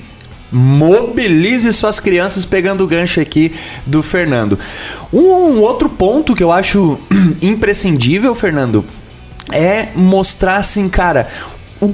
mobilize 0.56 1.72
suas 1.72 1.98
crianças 1.98 2.44
pegando 2.44 2.84
o 2.84 2.86
gancho 2.86 3.20
aqui 3.20 3.52
do 3.84 4.04
Fernando. 4.04 4.56
Um 5.12 5.58
outro 5.58 5.88
ponto 5.88 6.32
que 6.32 6.44
eu 6.44 6.52
acho 6.52 6.96
imprescindível, 7.42 8.36
Fernando, 8.36 8.84
é 9.50 9.88
mostrar 9.96 10.58
assim, 10.58 10.88
cara, 10.88 11.26
o 11.80 11.92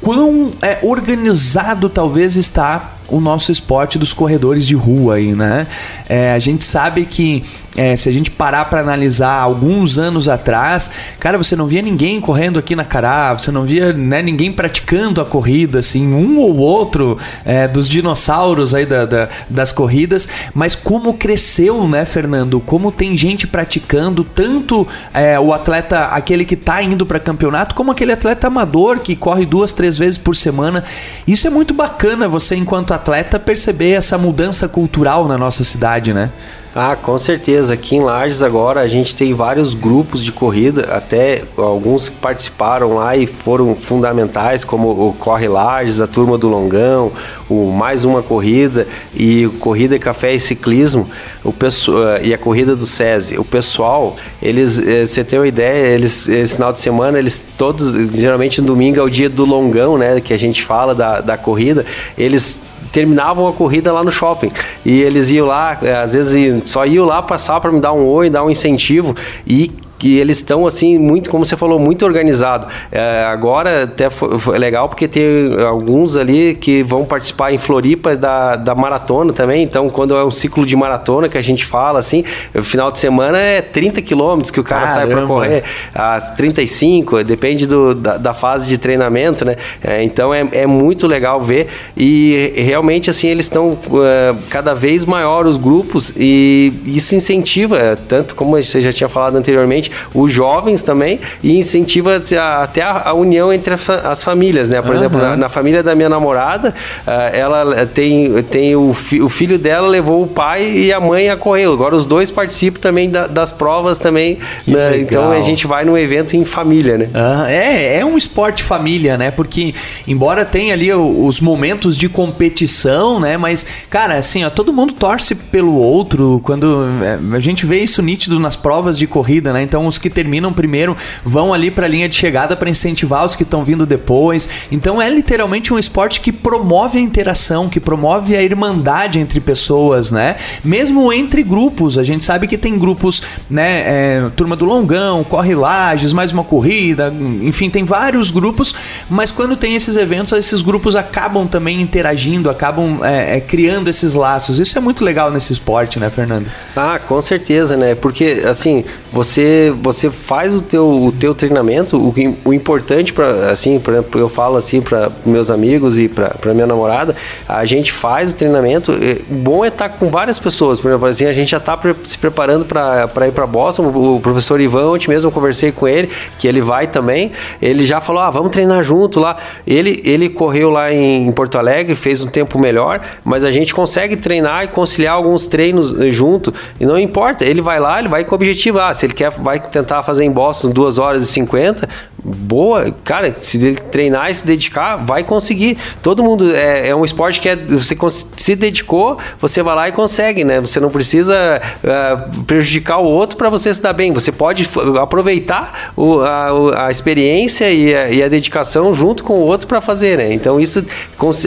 quão 0.00 0.52
é, 0.62 0.78
organizado 0.82 1.88
talvez 1.88 2.36
está 2.36 2.94
o 3.08 3.20
nosso 3.20 3.52
esporte 3.52 3.98
dos 3.98 4.12
corredores 4.12 4.66
de 4.66 4.74
rua 4.74 5.16
aí, 5.16 5.32
né? 5.32 5.66
É, 6.08 6.32
a 6.32 6.38
gente 6.38 6.64
sabe 6.64 7.04
que 7.04 7.44
é, 7.76 7.94
se 7.94 8.08
a 8.08 8.12
gente 8.12 8.30
parar 8.30 8.64
para 8.64 8.80
analisar 8.80 9.38
alguns 9.38 9.98
anos 9.98 10.28
atrás, 10.28 10.90
cara, 11.20 11.36
você 11.36 11.54
não 11.54 11.66
via 11.66 11.82
ninguém 11.82 12.20
correndo 12.20 12.58
aqui 12.58 12.74
na 12.74 12.84
Cará, 12.84 13.34
você 13.34 13.50
não 13.50 13.64
via 13.64 13.92
né, 13.92 14.22
ninguém 14.22 14.50
praticando 14.50 15.20
a 15.20 15.24
corrida, 15.24 15.80
assim, 15.80 16.12
um 16.12 16.38
ou 16.38 16.56
outro 16.56 17.18
é, 17.44 17.68
dos 17.68 17.88
dinossauros 17.88 18.74
aí 18.74 18.86
da, 18.86 19.04
da, 19.04 19.28
das 19.50 19.72
corridas, 19.72 20.28
mas 20.54 20.74
como 20.74 21.14
cresceu, 21.14 21.86
né, 21.86 22.04
Fernando? 22.04 22.60
Como 22.60 22.90
tem 22.90 23.16
gente 23.16 23.46
praticando, 23.46 24.24
tanto 24.24 24.88
é, 25.12 25.38
o 25.38 25.52
atleta, 25.52 26.06
aquele 26.06 26.44
que 26.44 26.56
tá 26.56 26.82
indo 26.82 27.04
para 27.04 27.20
campeonato, 27.20 27.74
como 27.74 27.92
aquele 27.92 28.12
atleta 28.12 28.46
amador 28.46 29.00
que 29.00 29.14
corre 29.14 29.44
duas, 29.44 29.72
três 29.72 29.98
vezes 29.98 30.16
por 30.16 30.34
semana. 30.34 30.82
Isso 31.26 31.46
é 31.46 31.50
muito 31.50 31.74
bacana 31.74 32.26
você, 32.26 32.56
enquanto 32.56 32.94
atleta, 32.94 33.38
perceber 33.38 33.90
essa 33.90 34.16
mudança 34.16 34.66
cultural 34.66 35.28
na 35.28 35.36
nossa 35.36 35.62
cidade, 35.62 36.14
né? 36.14 36.30
Ah, 36.78 36.94
com 36.94 37.16
certeza. 37.16 37.72
Aqui 37.72 37.96
em 37.96 38.00
Lages 38.00 38.42
agora 38.42 38.82
a 38.82 38.86
gente 38.86 39.16
tem 39.16 39.32
vários 39.32 39.72
grupos 39.72 40.22
de 40.22 40.30
corrida, 40.30 40.94
até 40.94 41.42
alguns 41.56 42.10
que 42.10 42.16
participaram 42.16 42.96
lá 42.96 43.16
e 43.16 43.26
foram 43.26 43.74
fundamentais, 43.74 44.62
como 44.62 44.90
o 44.90 45.14
Corre 45.14 45.48
Lages, 45.48 46.02
a 46.02 46.06
turma 46.06 46.36
do 46.36 46.48
Longão, 46.48 47.12
o 47.48 47.72
Mais 47.72 48.04
Uma 48.04 48.22
Corrida 48.22 48.86
e 49.14 49.48
Corrida 49.58 49.98
Café 49.98 50.34
e 50.34 50.38
Ciclismo, 50.38 51.08
o 51.42 51.50
pessoal, 51.50 52.20
e 52.22 52.34
a 52.34 52.36
Corrida 52.36 52.76
do 52.76 52.84
SESI. 52.84 53.38
O 53.38 53.44
pessoal, 53.44 54.14
eles, 54.42 54.78
eh, 54.78 55.06
você 55.06 55.24
tem 55.24 55.38
uma 55.38 55.48
ideia, 55.48 55.94
eles, 55.94 56.28
esse 56.28 56.56
final 56.56 56.74
de 56.74 56.80
semana, 56.80 57.18
eles 57.18 57.42
todos, 57.56 57.94
geralmente 58.12 58.60
no 58.60 58.66
domingo 58.66 59.00
é 59.00 59.02
o 59.02 59.08
dia 59.08 59.30
do 59.30 59.46
Longão, 59.46 59.96
né, 59.96 60.20
que 60.20 60.34
a 60.34 60.38
gente 60.38 60.62
fala 60.62 60.94
da, 60.94 61.22
da 61.22 61.38
corrida, 61.38 61.86
eles 62.18 62.65
terminavam 62.96 63.46
a 63.46 63.52
corrida 63.52 63.92
lá 63.92 64.02
no 64.02 64.10
shopping. 64.10 64.48
E 64.82 65.02
eles 65.02 65.28
iam 65.28 65.46
lá, 65.46 65.78
eh, 65.82 65.94
às 65.94 66.14
vezes 66.14 66.62
só 66.64 66.86
iam 66.86 67.04
lá 67.04 67.20
passar 67.20 67.60
para 67.60 67.70
me 67.70 67.78
dar 67.78 67.92
um 67.92 68.06
oi, 68.06 68.30
dar 68.30 68.42
um 68.42 68.48
incentivo. 68.48 69.14
E 69.46 69.70
que 69.98 70.18
eles 70.18 70.38
estão 70.38 70.66
assim 70.66 70.98
muito 70.98 71.30
como 71.30 71.44
você 71.44 71.56
falou 71.56 71.78
muito 71.78 72.04
organizado. 72.04 72.66
É, 72.90 73.24
agora 73.24 73.84
até 73.84 74.10
foi, 74.10 74.38
foi, 74.38 74.58
legal 74.58 74.88
porque 74.88 75.08
tem 75.08 75.24
alguns 75.66 76.16
ali 76.16 76.54
que 76.54 76.82
vão 76.82 77.04
participar 77.04 77.52
em 77.52 77.58
Floripa 77.58 78.16
da, 78.16 78.56
da 78.56 78.74
maratona 78.74 79.32
também. 79.32 79.62
Então 79.62 79.88
quando 79.88 80.16
é 80.16 80.24
um 80.24 80.30
ciclo 80.30 80.66
de 80.66 80.76
maratona 80.76 81.28
que 81.28 81.38
a 81.38 81.42
gente 81.42 81.64
fala 81.64 81.98
assim 81.98 82.24
final 82.62 82.90
de 82.90 82.98
semana 82.98 83.38
é 83.38 83.62
30 83.62 84.02
quilômetros 84.02 84.50
que 84.50 84.60
o 84.60 84.64
cara 84.64 84.86
Caramba. 84.86 85.06
sai 85.06 85.16
para 85.16 85.26
correr. 85.26 85.64
Às 85.94 86.30
35 86.32 87.24
depende 87.24 87.66
do, 87.66 87.94
da, 87.94 88.16
da 88.16 88.32
fase 88.32 88.66
de 88.66 88.78
treinamento 88.78 89.44
né? 89.44 89.56
É, 89.82 90.02
então 90.02 90.32
é, 90.32 90.46
é 90.52 90.66
muito 90.66 91.06
legal 91.06 91.40
ver. 91.40 91.68
E 91.96 92.52
realmente 92.56 93.10
assim 93.10 93.28
eles 93.28 93.46
estão 93.46 93.78
é, 94.04 94.34
cada 94.50 94.74
vez 94.74 95.04
maior 95.04 95.46
os 95.46 95.56
grupos 95.56 96.12
e 96.16 96.72
isso 96.86 97.14
incentiva 97.14 97.78
é, 97.78 97.96
tanto 97.96 98.34
como 98.34 98.56
você 98.56 98.80
já 98.80 98.92
tinha 98.92 99.08
falado 99.08 99.36
anteriormente 99.36 99.85
os 100.14 100.32
jovens 100.32 100.82
também 100.82 101.20
e 101.42 101.58
incentiva 101.58 102.16
até 102.16 102.82
a, 102.82 103.02
a 103.06 103.12
união 103.12 103.52
entre 103.52 103.74
a, 103.74 104.10
as 104.10 104.22
famílias, 104.22 104.68
né? 104.68 104.80
Por 104.80 104.90
uhum. 104.90 104.96
exemplo, 104.96 105.20
na, 105.20 105.36
na, 105.36 105.48
família 105.48 105.82
da 105.82 105.94
minha 105.94 106.08
namorada, 106.08 106.74
uh, 107.06 107.10
ela 107.32 107.86
tem, 107.86 108.42
tem 108.44 108.76
o, 108.76 108.94
fi, 108.94 109.20
o, 109.20 109.28
filho 109.28 109.58
dela 109.58 109.88
levou 109.88 110.22
o 110.22 110.26
pai 110.26 110.70
e 110.70 110.92
a 110.92 111.00
mãe 111.00 111.30
a 111.30 111.36
correr. 111.36 111.66
Agora 111.66 111.94
os 111.94 112.06
dois 112.06 112.30
participam 112.30 112.80
também 112.80 113.10
da, 113.10 113.26
das 113.26 113.50
provas 113.52 113.98
também. 113.98 114.38
Né? 114.66 114.98
Então 114.98 115.30
a 115.30 115.40
gente 115.40 115.66
vai 115.66 115.84
num 115.84 115.96
evento 115.96 116.36
em 116.36 116.44
família, 116.44 116.98
né? 116.98 117.08
Uhum. 117.14 117.46
É, 117.46 117.98
é 117.98 118.04
um 118.04 118.16
esporte 118.16 118.62
família, 118.62 119.16
né? 119.16 119.30
Porque 119.30 119.74
embora 120.06 120.44
tenha 120.44 120.74
ali 120.74 120.92
os 120.92 121.40
momentos 121.40 121.96
de 121.96 122.08
competição, 122.08 123.20
né? 123.20 123.36
Mas, 123.36 123.66
cara, 123.90 124.16
assim, 124.16 124.44
ó, 124.44 124.50
todo 124.50 124.72
mundo 124.72 124.92
torce 124.92 125.34
pelo 125.34 125.74
outro. 125.74 126.40
Quando 126.42 126.84
é, 127.02 127.36
a 127.36 127.40
gente 127.40 127.66
vê 127.66 127.82
isso 127.82 128.02
nítido 128.02 128.38
nas 128.38 128.56
provas 128.56 128.98
de 128.98 129.06
corrida, 129.06 129.52
né? 129.52 129.62
Então 129.62 129.75
então 129.76 129.86
os 129.86 129.98
que 129.98 130.08
terminam 130.08 130.54
primeiro 130.54 130.96
vão 131.22 131.52
ali 131.52 131.70
para 131.70 131.84
a 131.84 131.88
linha 131.88 132.08
de 132.08 132.16
chegada 132.16 132.56
para 132.56 132.70
incentivar 132.70 133.26
os 133.26 133.36
que 133.36 133.42
estão 133.42 133.62
vindo 133.62 133.84
depois. 133.84 134.48
Então 134.72 135.02
é 135.02 135.10
literalmente 135.10 135.70
um 135.70 135.78
esporte 135.78 136.18
que 136.22 136.32
promove 136.32 136.96
a 136.96 137.00
interação, 137.02 137.68
que 137.68 137.78
promove 137.78 138.34
a 138.34 138.42
irmandade 138.42 139.18
entre 139.18 139.38
pessoas, 139.38 140.10
né? 140.10 140.36
Mesmo 140.64 141.12
entre 141.12 141.42
grupos, 141.42 141.98
a 141.98 142.04
gente 142.04 142.24
sabe 142.24 142.48
que 142.48 142.56
tem 142.56 142.78
grupos, 142.78 143.22
né? 143.50 143.82
É, 143.84 144.30
turma 144.34 144.56
do 144.56 144.64
Longão, 144.64 145.22
Corre 145.22 145.54
Lages, 145.54 146.10
mais 146.14 146.32
uma 146.32 146.42
corrida, 146.42 147.12
enfim, 147.42 147.68
tem 147.68 147.84
vários 147.84 148.30
grupos, 148.30 148.74
mas 149.10 149.30
quando 149.30 149.56
tem 149.56 149.74
esses 149.74 149.94
eventos, 149.94 150.32
esses 150.32 150.62
grupos 150.62 150.96
acabam 150.96 151.46
também 151.46 151.82
interagindo, 151.82 152.48
acabam 152.48 153.04
é, 153.04 153.36
é, 153.36 153.40
criando 153.42 153.88
esses 153.88 154.14
laços. 154.14 154.58
Isso 154.58 154.78
é 154.78 154.80
muito 154.80 155.04
legal 155.04 155.30
nesse 155.30 155.52
esporte, 155.52 156.00
né, 156.00 156.08
Fernando? 156.08 156.50
Ah, 156.74 156.98
com 156.98 157.20
certeza, 157.20 157.76
né? 157.76 157.94
Porque 157.94 158.42
assim, 158.46 158.86
você 159.16 159.74
você 159.82 160.10
faz 160.10 160.54
o 160.54 160.60
teu, 160.60 160.86
o 160.86 161.10
teu 161.10 161.34
treinamento, 161.34 161.96
o, 161.96 162.14
o 162.44 162.52
importante 162.52 163.14
para 163.14 163.50
assim, 163.50 163.78
por 163.80 163.94
exemplo, 163.94 164.20
eu 164.20 164.28
falo 164.28 164.56
assim 164.56 164.82
para 164.82 165.10
meus 165.24 165.50
amigos 165.50 165.98
e 165.98 166.06
para 166.06 166.52
minha 166.52 166.66
namorada, 166.66 167.16
a 167.48 167.64
gente 167.64 167.92
faz 167.92 168.32
o 168.32 168.36
treinamento, 168.36 168.92
é, 168.92 169.20
bom 169.30 169.64
é 169.64 169.68
estar 169.68 169.88
tá 169.88 169.96
com 169.96 170.10
várias 170.10 170.38
pessoas, 170.38 170.78
por 170.80 170.88
exemplo, 170.88 171.08
assim, 171.08 171.24
a 171.24 171.32
gente 171.32 171.50
já 171.50 171.56
está 171.56 171.78
se 172.04 172.18
preparando 172.18 172.66
para 172.66 173.26
ir 173.26 173.32
para 173.32 173.46
Boston, 173.46 173.86
o 173.86 174.20
professor 174.20 174.60
Ivan, 174.60 174.90
ontem 174.90 175.08
mesmo 175.08 175.28
eu 175.28 175.32
conversei 175.32 175.72
com 175.72 175.88
ele, 175.88 176.10
que 176.38 176.46
ele 176.46 176.60
vai 176.60 176.86
também, 176.86 177.32
ele 177.62 177.86
já 177.86 178.00
falou, 178.00 178.22
ah, 178.22 178.30
vamos 178.30 178.50
treinar 178.50 178.82
junto 178.82 179.18
lá, 179.18 179.38
ele, 179.66 180.02
ele 180.04 180.28
correu 180.28 180.68
lá 180.68 180.92
em, 180.92 181.26
em 181.26 181.32
Porto 181.32 181.56
Alegre, 181.56 181.94
fez 181.94 182.22
um 182.22 182.28
tempo 182.28 182.58
melhor, 182.58 183.00
mas 183.24 183.44
a 183.44 183.50
gente 183.50 183.74
consegue 183.74 184.16
treinar 184.16 184.64
e 184.64 184.68
conciliar 184.68 185.14
alguns 185.14 185.46
treinos 185.46 185.98
eh, 185.98 186.10
junto, 186.10 186.52
e 186.78 186.84
não 186.84 186.98
importa, 186.98 187.44
ele 187.44 187.62
vai 187.62 187.80
lá, 187.80 187.98
ele 187.98 188.08
vai 188.08 188.24
com 188.24 188.32
o 188.32 188.36
objetivo, 188.36 188.78
ah, 188.78 188.92
se 189.06 189.08
ele 189.08 189.14
quer, 189.14 189.30
vai 189.30 189.60
tentar 189.60 190.02
fazer 190.02 190.24
em 190.24 190.30
Boston 190.30 190.70
2 190.70 190.98
horas 190.98 191.22
e 191.22 191.26
50, 191.26 191.88
boa, 192.22 192.92
cara, 193.04 193.34
se 193.40 193.56
ele 193.64 193.76
treinar 193.76 194.30
e 194.30 194.34
se 194.34 194.44
dedicar, 194.44 194.96
vai 194.96 195.22
conseguir. 195.22 195.78
Todo 196.02 196.22
mundo 196.22 196.54
é, 196.54 196.88
é 196.88 196.96
um 196.96 197.04
esporte 197.04 197.40
que 197.40 197.48
é, 197.48 197.56
você 197.56 197.96
se 198.36 198.56
dedicou, 198.56 199.18
você 199.40 199.62
vai 199.62 199.76
lá 199.76 199.88
e 199.88 199.92
consegue, 199.92 200.44
né? 200.44 200.60
Você 200.60 200.80
não 200.80 200.90
precisa 200.90 201.60
uh, 201.84 202.44
prejudicar 202.44 202.98
o 202.98 203.04
outro 203.04 203.36
para 203.36 203.48
você 203.48 203.72
se 203.72 203.80
dar 203.80 203.92
bem. 203.92 204.12
Você 204.12 204.32
pode 204.32 204.68
aproveitar 205.00 205.92
o, 205.96 206.20
a, 206.20 206.86
a, 206.86 206.90
experiência 206.90 207.70
e 207.70 207.94
a, 207.94 208.10
e 208.10 208.22
a, 208.22 208.28
dedicação 208.28 208.92
junto 208.92 209.22
com 209.22 209.34
o 209.34 209.42
outro 209.42 209.68
para 209.68 209.80
fazer, 209.80 210.18
né? 210.18 210.32
Então 210.32 210.58
isso 210.58 210.84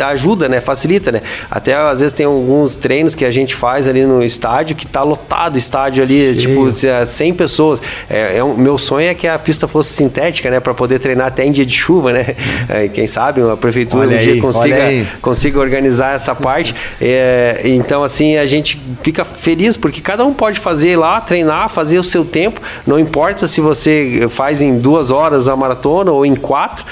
ajuda, 0.05 0.47
né? 0.47 0.61
Facilita, 0.61 1.11
né? 1.11 1.21
Até 1.51 1.75
às 1.75 1.99
vezes 1.99 2.13
tem 2.13 2.25
alguns 2.25 2.75
treinos 2.75 3.15
que 3.15 3.25
a 3.25 3.31
gente 3.31 3.53
faz 3.53 3.87
ali 3.87 4.05
no 4.05 4.23
estádio 4.23 4.75
que 4.75 4.87
tá 4.87 5.03
lotado 5.03 5.55
o 5.55 5.57
estádio 5.57 6.03
ali, 6.03 6.33
Cheio. 6.33 6.71
tipo 6.71 7.05
100 7.05 7.33
pessoas. 7.39 7.81
É, 8.09 8.37
é 8.37 8.43
um, 8.43 8.53
meu 8.53 8.77
sonho 8.77 9.09
é 9.09 9.15
que 9.15 9.25
a 9.25 9.39
pista 9.39 9.65
fosse 9.65 9.93
sintética, 9.93 10.51
né? 10.51 10.59
para 10.59 10.73
poder 10.73 10.99
treinar 10.99 11.27
até 11.27 11.45
em 11.45 11.51
dia 11.53 11.65
de 11.65 11.73
chuva, 11.73 12.11
né? 12.11 12.35
É, 12.67 12.87
quem 12.87 13.07
sabe 13.07 13.41
a 13.41 13.55
prefeitura 13.55 14.07
olha 14.07 14.17
um 14.17 14.21
dia 14.21 14.33
aí, 14.33 14.41
consiga, 14.41 15.07
consiga 15.21 15.59
organizar 15.59 16.13
essa 16.13 16.35
parte. 16.35 16.75
É, 17.01 17.61
então, 17.63 18.03
assim, 18.03 18.37
a 18.37 18.45
gente 18.45 18.79
fica 19.01 19.23
feliz 19.23 19.77
porque 19.77 20.01
cada 20.01 20.25
um 20.25 20.33
pode 20.33 20.59
fazer 20.59 20.97
lá, 20.97 21.19
treinar, 21.21 21.69
fazer 21.69 21.97
o 21.97 22.03
seu 22.03 22.25
tempo. 22.25 22.61
Não 22.85 22.99
importa 22.99 23.47
se 23.47 23.61
você 23.61 24.27
faz 24.29 24.61
em 24.61 24.77
duas 24.77 25.09
horas 25.09 25.47
a 25.47 25.55
maratona 25.55 26.11
ou 26.11 26.25
em 26.25 26.35
quatro, 26.35 26.85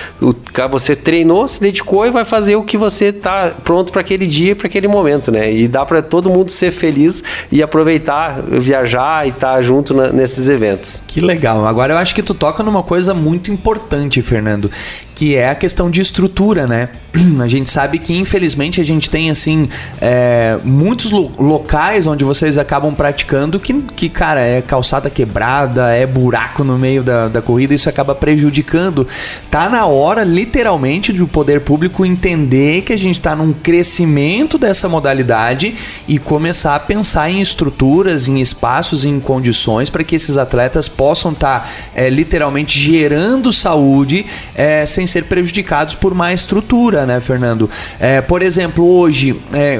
você 0.71 0.95
treinou, 0.95 1.47
se 1.47 1.61
dedicou 1.61 2.05
e 2.05 2.11
vai 2.11 2.25
fazer 2.25 2.55
o 2.55 2.63
que 2.63 2.77
você 2.77 3.05
está 3.05 3.51
pronto 3.63 3.91
para 3.91 4.01
aquele 4.01 4.25
dia, 4.25 4.55
para 4.55 4.67
aquele 4.67 4.87
momento, 4.87 5.31
né? 5.31 5.51
E 5.51 5.67
dá 5.67 5.85
para 5.85 6.01
todo 6.01 6.29
mundo 6.29 6.49
ser 6.49 6.71
feliz 6.71 7.23
e 7.51 7.61
aproveitar, 7.61 8.41
viajar 8.41 9.25
e 9.25 9.29
estar 9.29 9.55
tá 9.55 9.61
junto 9.61 9.93
na, 9.93 10.11
eventos. 10.47 11.01
Que 11.07 11.19
legal. 11.19 11.65
Agora 11.65 11.93
eu 11.93 11.97
acho 11.97 12.13
que 12.13 12.21
tu 12.21 12.33
toca 12.33 12.61
numa 12.61 12.83
coisa 12.83 13.13
muito 13.13 13.51
importante, 13.51 14.21
Fernando, 14.21 14.69
que 15.17 15.35
é 15.35 15.49
a 15.49 15.55
questão 15.55 15.89
de 15.89 15.99
estrutura, 15.99 16.67
né? 16.67 16.89
A 17.41 17.47
gente 17.47 17.71
sabe 17.71 17.97
que 17.97 18.15
infelizmente 18.15 18.79
a 18.79 18.83
gente 18.83 19.09
tem 19.09 19.31
assim 19.31 19.67
é, 19.99 20.59
muitos 20.63 21.09
lo 21.09 21.31
locais 21.39 22.05
onde 22.05 22.23
vocês 22.23 22.55
acabam 22.55 22.93
praticando 22.93 23.59
que, 23.59 23.73
que, 23.95 24.09
cara, 24.09 24.41
é 24.41 24.61
calçada 24.61 25.09
quebrada, 25.09 25.91
é 25.91 26.05
buraco 26.05 26.63
no 26.63 26.77
meio 26.77 27.01
da, 27.01 27.27
da 27.27 27.41
corrida, 27.41 27.73
isso 27.73 27.89
acaba 27.89 28.13
prejudicando. 28.13 29.07
Tá 29.49 29.67
na 29.67 29.87
hora, 29.87 30.23
literalmente, 30.23 31.11
de 31.11 31.23
o 31.23 31.27
poder 31.27 31.61
público 31.61 32.05
entender 32.05 32.83
que 32.83 32.93
a 32.93 32.97
gente 32.97 33.15
está 33.15 33.35
num 33.35 33.53
crescimento 33.53 34.59
dessa 34.59 34.87
modalidade 34.87 35.73
e 36.07 36.19
começar 36.19 36.75
a 36.75 36.79
pensar 36.79 37.31
em 37.31 37.41
estruturas, 37.41 38.27
em 38.27 38.39
espaços, 38.39 39.03
em 39.03 39.19
condições 39.19 39.89
para 39.89 40.03
que 40.03 40.15
esses 40.15 40.37
atletas 40.37 40.87
possam 40.87 41.31
estar 41.31 41.61
tá, 41.61 41.69
é, 41.95 42.07
literalmente 42.07 42.79
gerando 42.79 43.51
saúde 43.51 44.23
é, 44.53 44.85
sem 44.85 45.06
ser 45.07 45.23
prejudicados 45.25 45.95
por 45.95 46.13
má 46.13 46.33
estrutura, 46.33 47.05
né, 47.05 47.19
Fernando? 47.19 47.69
É, 47.99 48.21
por 48.21 48.41
exemplo, 48.41 48.87
hoje, 48.87 49.39
é, 49.53 49.79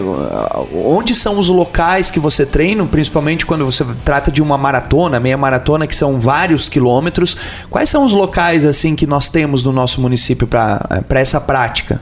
onde 0.73 1.13
são 1.13 1.37
os 1.37 1.49
locais 1.49 2.09
que 2.09 2.19
você 2.19 2.45
treina, 2.45 2.85
principalmente 2.85 3.45
quando 3.45 3.65
você 3.65 3.85
trata 4.03 4.31
de 4.31 4.41
uma 4.41 4.57
maratona, 4.57 5.19
meia 5.19 5.37
maratona, 5.37 5.85
que 5.85 5.95
são 5.95 6.19
vários 6.19 6.69
quilômetros? 6.69 7.37
Quais 7.69 7.89
são 7.89 8.03
os 8.03 8.13
locais 8.13 8.65
assim 8.65 8.95
que 8.95 9.05
nós 9.05 9.27
temos 9.27 9.63
no 9.63 9.71
nosso 9.71 10.01
município 10.01 10.47
para 10.47 11.19
essa 11.19 11.39
prática? 11.39 12.01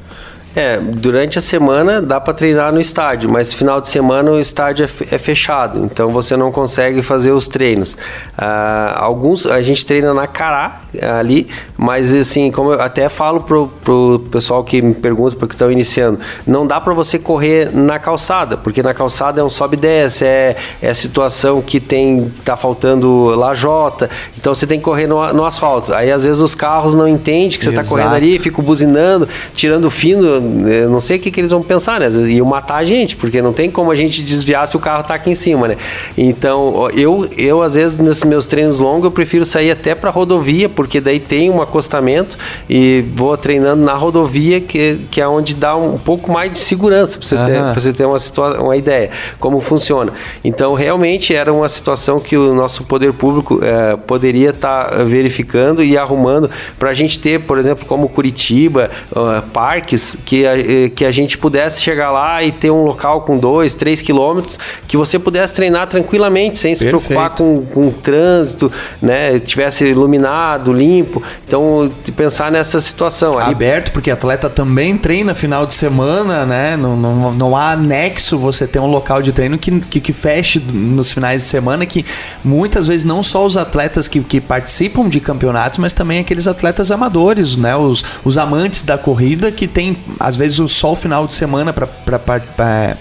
É, 0.55 0.79
durante 0.79 1.37
a 1.37 1.41
semana 1.41 2.01
dá 2.01 2.21
para 2.21 2.33
treinar 2.33 2.71
no 2.71 2.79
estádio, 2.79 3.29
mas 3.29 3.53
final 3.53 3.81
de 3.81 3.89
semana 3.89 4.31
o 4.31 4.39
estádio 4.39 4.85
é, 4.85 5.15
é 5.15 5.17
fechado, 5.17 5.83
então 5.83 6.11
você 6.11 6.37
não 6.37 6.49
consegue 6.49 7.01
fazer 7.01 7.31
os 7.31 7.45
treinos. 7.47 7.97
Ah, 8.37 8.95
alguns 8.97 9.45
a 9.45 9.61
gente 9.61 9.85
treina 9.85 10.13
na 10.13 10.27
Cará 10.27 10.79
ali, 11.19 11.47
mas 11.75 12.13
assim, 12.13 12.51
como 12.51 12.71
eu 12.71 12.81
até 12.81 13.09
falo 13.09 13.41
pro, 13.41 13.67
pro 13.83 14.25
pessoal 14.31 14.63
que 14.63 14.81
me 14.81 14.93
pergunta 14.93 15.35
porque 15.35 15.55
estão 15.55 15.69
iniciando, 15.69 16.19
não 16.47 16.65
dá 16.65 16.79
para 16.79 16.93
você 16.93 17.19
correr 17.19 17.69
na 17.75 17.99
calçada, 17.99 18.55
porque 18.55 18.81
na 18.81 18.93
calçada 18.93 19.41
é 19.41 19.43
um 19.43 19.49
sobe 19.49 19.75
e 19.75 19.79
desce, 19.79 20.25
é, 20.25 20.55
é 20.81 20.89
a 20.89 20.95
situação 20.95 21.61
que 21.61 21.81
tem 21.81 22.31
tá 22.45 22.55
faltando 22.55 23.25
lajota, 23.35 24.09
então 24.37 24.55
você 24.55 24.65
tem 24.65 24.79
que 24.79 24.85
correr 24.85 25.07
no, 25.07 25.33
no 25.33 25.43
asfalto. 25.43 25.93
Aí 25.93 26.09
às 26.11 26.23
vezes 26.23 26.41
os 26.41 26.55
carros 26.55 26.95
não 26.95 27.05
entendem 27.05 27.49
que 27.49 27.63
você 27.63 27.71
está 27.71 27.83
correndo 27.83 28.13
ali, 28.13 28.39
ficam 28.39 28.63
buzinando, 28.63 29.27
tirando 29.53 29.91
fino 29.91 30.44
eu 30.67 30.89
não 30.89 31.01
sei 31.01 31.17
o 31.17 31.19
que, 31.19 31.31
que 31.31 31.39
eles 31.39 31.51
vão 31.51 31.61
pensar, 31.61 31.99
né? 31.99 32.09
Iam 32.29 32.45
matar 32.45 32.77
a 32.77 32.83
gente, 32.83 33.15
porque 33.15 33.41
não 33.41 33.53
tem 33.53 33.69
como 33.69 33.91
a 33.91 33.95
gente 33.95 34.23
desviar 34.23 34.67
se 34.67 34.75
o 34.75 34.79
carro 34.79 35.03
tá 35.03 35.15
aqui 35.15 35.29
em 35.29 35.35
cima, 35.35 35.67
né? 35.67 35.77
Então, 36.17 36.89
eu, 36.93 37.27
eu 37.37 37.61
às 37.61 37.75
vezes, 37.75 37.97
nesses 37.97 38.23
meus 38.23 38.47
treinos 38.47 38.79
longos, 38.79 39.05
eu 39.05 39.11
prefiro 39.11 39.45
sair 39.45 39.71
até 39.71 39.95
para 39.95 40.09
rodovia, 40.09 40.69
porque 40.69 41.01
daí 41.01 41.19
tem 41.19 41.49
um 41.49 41.61
acostamento 41.61 42.37
e 42.69 43.03
vou 43.15 43.35
treinando 43.37 43.83
na 43.83 43.93
rodovia, 43.93 44.61
que, 44.61 44.99
que 45.11 45.21
é 45.21 45.27
onde 45.27 45.53
dá 45.53 45.75
um 45.75 45.97
pouco 45.97 46.31
mais 46.31 46.51
de 46.51 46.59
segurança, 46.59 47.17
para 47.17 47.27
você, 47.27 47.35
ter, 47.35 47.59
pra 47.59 47.73
você 47.73 47.93
ter 47.93 48.05
uma, 48.05 48.17
uma 48.61 48.77
ideia 48.77 49.09
como 49.39 49.59
funciona. 49.59 50.13
Então, 50.43 50.73
realmente 50.73 51.35
era 51.35 51.51
uma 51.51 51.69
situação 51.69 52.19
que 52.19 52.37
o 52.37 52.53
nosso 52.53 52.83
poder 52.83 53.13
público 53.13 53.59
é, 53.63 53.95
poderia 53.95 54.49
estar 54.49 54.89
tá 54.89 55.03
verificando 55.03 55.83
e 55.83 55.97
arrumando 55.97 56.49
para 56.77 56.89
a 56.89 56.93
gente 56.93 57.19
ter, 57.19 57.41
por 57.41 57.57
exemplo, 57.57 57.85
como 57.85 58.09
Curitiba, 58.09 58.89
uh, 59.11 59.41
parques 59.51 60.17
que 60.25 60.34
que 60.35 60.45
a, 60.45 60.59
eh, 60.59 60.89
que 60.89 61.05
a 61.05 61.11
gente 61.11 61.37
pudesse 61.37 61.81
chegar 61.81 62.11
lá 62.11 62.43
e 62.43 62.51
ter 62.51 62.69
um 62.69 62.83
local 62.83 63.21
com 63.21 63.37
dois, 63.37 63.73
três 63.73 64.01
quilômetros, 64.01 64.59
que 64.87 64.97
você 64.97 65.17
pudesse 65.17 65.53
treinar 65.53 65.87
tranquilamente, 65.87 66.59
sem 66.59 66.75
se 66.75 66.83
Perfeito. 66.83 67.05
preocupar 67.05 67.37
com, 67.37 67.61
com 67.61 67.87
o 67.87 67.91
trânsito, 67.91 68.71
né? 69.01 69.39
Tivesse 69.39 69.85
iluminado, 69.85 70.73
limpo. 70.73 71.23
Então, 71.47 71.89
pensar 72.15 72.51
nessa 72.51 72.81
situação. 72.81 73.37
Ali... 73.37 73.51
Aberto, 73.51 73.91
porque 73.93 74.11
atleta 74.11 74.49
também 74.49 74.97
treina 74.97 75.33
final 75.33 75.65
de 75.65 75.73
semana, 75.73 76.45
né? 76.45 76.75
Não, 76.75 76.97
não, 76.97 77.33
não 77.33 77.55
há 77.55 77.71
anexo 77.71 78.37
você 78.37 78.67
ter 78.67 78.79
um 78.79 78.87
local 78.87 79.21
de 79.21 79.31
treino 79.31 79.57
que, 79.57 79.79
que, 79.79 80.01
que 80.01 80.13
feche 80.13 80.59
nos 80.59 81.11
finais 81.11 81.43
de 81.43 81.47
semana, 81.47 81.85
que 81.85 82.05
muitas 82.43 82.87
vezes 82.87 83.05
não 83.05 83.23
só 83.23 83.45
os 83.45 83.55
atletas 83.55 84.07
que, 84.07 84.19
que 84.21 84.41
participam 84.41 85.07
de 85.07 85.19
campeonatos, 85.19 85.79
mas 85.79 85.93
também 85.93 86.19
aqueles 86.19 86.47
atletas 86.47 86.91
amadores, 86.91 87.55
né? 87.55 87.75
Os, 87.75 88.03
os 88.23 88.37
amantes 88.37 88.83
da 88.83 88.97
corrida 88.97 89.51
que 89.51 89.67
tem 89.67 89.97
às 90.25 90.35
vezes 90.35 90.57
só 90.71 90.93
o 90.93 90.95
final 90.95 91.27
de 91.27 91.35
semana 91.35 91.71
para 91.71 91.87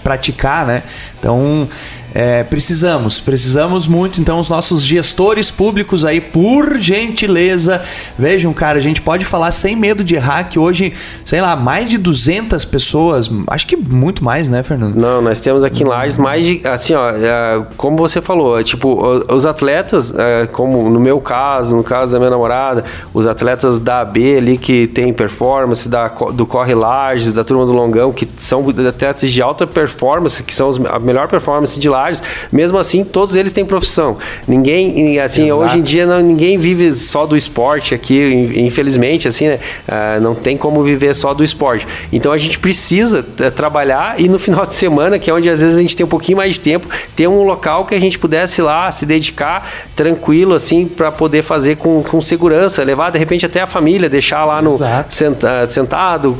praticar, 0.03 0.63
né? 0.63 0.83
Então 1.19 1.67
é, 2.15 2.45
precisamos, 2.45 3.19
precisamos 3.19 3.87
muito. 3.87 4.21
Então, 4.21 4.39
os 4.39 4.47
nossos 4.47 4.81
gestores 4.81 5.51
públicos 5.51 6.05
aí, 6.05 6.21
por 6.21 6.77
gentileza, 6.79 7.81
vejam, 8.17 8.53
cara, 8.53 8.77
a 8.77 8.81
gente 8.81 9.01
pode 9.01 9.25
falar 9.25 9.51
sem 9.51 9.75
medo 9.75 10.01
de 10.01 10.15
errar 10.15 10.45
que 10.45 10.57
hoje, 10.57 10.93
sei 11.25 11.41
lá, 11.41 11.57
mais 11.57 11.89
de 11.89 11.97
200 11.97 12.63
pessoas, 12.63 13.29
acho 13.47 13.67
que 13.67 13.75
muito 13.75 14.23
mais, 14.23 14.47
né, 14.47 14.63
Fernando? 14.63 14.95
Não, 14.95 15.21
nós 15.21 15.41
temos 15.41 15.65
aqui 15.65 15.83
em 15.83 15.85
Lages 15.85 16.17
mais 16.17 16.45
de, 16.45 16.65
assim, 16.65 16.93
ó, 16.93 17.09
é, 17.09 17.65
como 17.75 17.97
você 17.97 18.21
falou, 18.21 18.57
é, 18.57 18.63
tipo, 18.63 18.97
os 19.29 19.45
atletas, 19.45 20.13
é, 20.17 20.47
como 20.47 20.89
no 20.89 21.01
meu 21.01 21.19
caso, 21.19 21.75
no 21.75 21.83
caso 21.83 22.13
da 22.13 22.17
minha 22.17 22.31
namorada, 22.31 22.85
os 23.13 23.27
atletas 23.27 23.77
da 23.77 23.99
AB 23.99 24.37
ali 24.37 24.57
que 24.57 24.87
tem 24.87 25.11
performance, 25.11 25.89
da, 25.89 26.07
do 26.07 26.45
Corre 26.45 26.73
Lages, 26.73 27.33
da 27.33 27.43
turma 27.43 27.65
do 27.65 27.73
Longão, 27.73 28.13
que 28.13 28.25
são 28.37 28.65
atletas 28.69 29.29
de 29.29 29.41
alta 29.41 29.67
performance, 29.67 30.41
que 30.41 30.55
são 30.55 30.69
a 30.89 30.97
melhor 30.97 31.27
performance 31.27 31.77
de 31.77 31.89
Lages 31.89 32.04
mesmo 32.51 32.77
assim, 32.77 33.03
todos 33.03 33.35
eles 33.35 33.51
têm 33.51 33.65
profissão. 33.65 34.17
Ninguém, 34.47 35.19
assim, 35.19 35.45
Exato. 35.45 35.61
hoje 35.61 35.77
em 35.77 35.81
dia 35.81 36.05
não, 36.05 36.21
ninguém 36.21 36.57
vive 36.57 36.93
só 36.95 37.25
do 37.25 37.35
esporte 37.35 37.93
aqui, 37.93 38.51
infelizmente, 38.55 39.27
assim, 39.27 39.47
né? 39.47 39.59
Uh, 39.87 40.21
não 40.21 40.35
tem 40.35 40.57
como 40.57 40.83
viver 40.83 41.15
só 41.15 41.33
do 41.33 41.43
esporte. 41.43 41.87
Então 42.11 42.31
a 42.31 42.37
gente 42.37 42.59
precisa 42.59 43.19
uh, 43.21 43.51
trabalhar 43.51 44.19
e 44.19 44.27
no 44.27 44.39
final 44.39 44.65
de 44.65 44.75
semana, 44.75 45.19
que 45.19 45.29
é 45.29 45.33
onde 45.33 45.49
às 45.49 45.61
vezes 45.61 45.77
a 45.77 45.81
gente 45.81 45.95
tem 45.95 46.05
um 46.05 46.09
pouquinho 46.09 46.37
mais 46.37 46.55
de 46.55 46.59
tempo, 46.59 46.87
ter 47.15 47.27
um 47.27 47.43
local 47.43 47.85
que 47.85 47.95
a 47.95 47.99
gente 47.99 48.17
pudesse 48.19 48.61
lá 48.61 48.91
se 48.91 49.05
dedicar 49.05 49.69
tranquilo, 49.95 50.53
assim, 50.53 50.85
para 50.85 51.11
poder 51.11 51.43
fazer 51.43 51.77
com, 51.77 52.03
com 52.03 52.21
segurança, 52.21 52.83
levar 52.83 53.11
de 53.11 53.19
repente 53.19 53.45
até 53.45 53.61
a 53.61 53.67
família, 53.67 54.09
deixar 54.09 54.45
lá 54.45 54.61
no 54.61 54.77
senta, 55.09 55.67
sentado, 55.67 56.35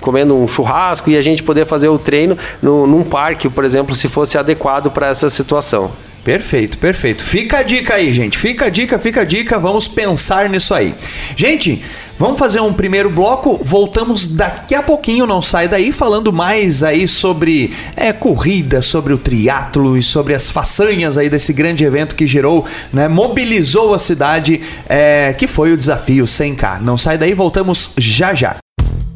comendo 0.00 0.36
um 0.36 0.46
churrasco 0.46 1.10
e 1.10 1.16
a 1.16 1.22
gente 1.22 1.42
poder 1.42 1.64
fazer 1.64 1.88
o 1.88 1.98
treino 1.98 2.36
no, 2.62 2.86
num 2.86 3.02
parque, 3.02 3.48
por 3.48 3.64
exemplo, 3.64 3.94
se 3.94 4.08
fosse 4.08 4.36
adequado 4.38 4.90
essa 5.10 5.30
situação. 5.30 5.92
Perfeito, 6.24 6.76
perfeito. 6.78 7.22
Fica 7.22 7.58
a 7.58 7.62
dica 7.62 7.94
aí, 7.94 8.12
gente. 8.12 8.36
Fica 8.36 8.66
a 8.66 8.68
dica, 8.68 8.98
fica 8.98 9.22
a 9.22 9.24
dica. 9.24 9.58
Vamos 9.58 9.88
pensar 9.88 10.48
nisso 10.50 10.74
aí. 10.74 10.94
Gente, 11.36 11.82
Vamos 12.18 12.36
fazer 12.36 12.60
um 12.60 12.72
primeiro 12.72 13.08
bloco, 13.08 13.60
voltamos 13.62 14.26
daqui 14.26 14.74
a 14.74 14.82
pouquinho, 14.82 15.24
não 15.24 15.40
sai 15.40 15.68
daí, 15.68 15.92
falando 15.92 16.32
mais 16.32 16.82
aí 16.82 17.06
sobre 17.06 17.72
é, 17.94 18.12
corrida, 18.12 18.82
sobre 18.82 19.12
o 19.12 19.18
triatlo 19.18 19.96
e 19.96 20.02
sobre 20.02 20.34
as 20.34 20.50
façanhas 20.50 21.16
aí 21.16 21.30
desse 21.30 21.52
grande 21.52 21.84
evento 21.84 22.16
que 22.16 22.26
gerou, 22.26 22.66
né, 22.92 23.06
mobilizou 23.06 23.94
a 23.94 24.00
cidade, 24.00 24.60
é, 24.88 25.32
que 25.32 25.46
foi 25.46 25.72
o 25.72 25.76
desafio 25.78 26.24
100K. 26.24 26.80
Não 26.80 26.98
sai 26.98 27.16
daí, 27.16 27.34
voltamos 27.34 27.92
já 27.96 28.34
já. 28.34 28.56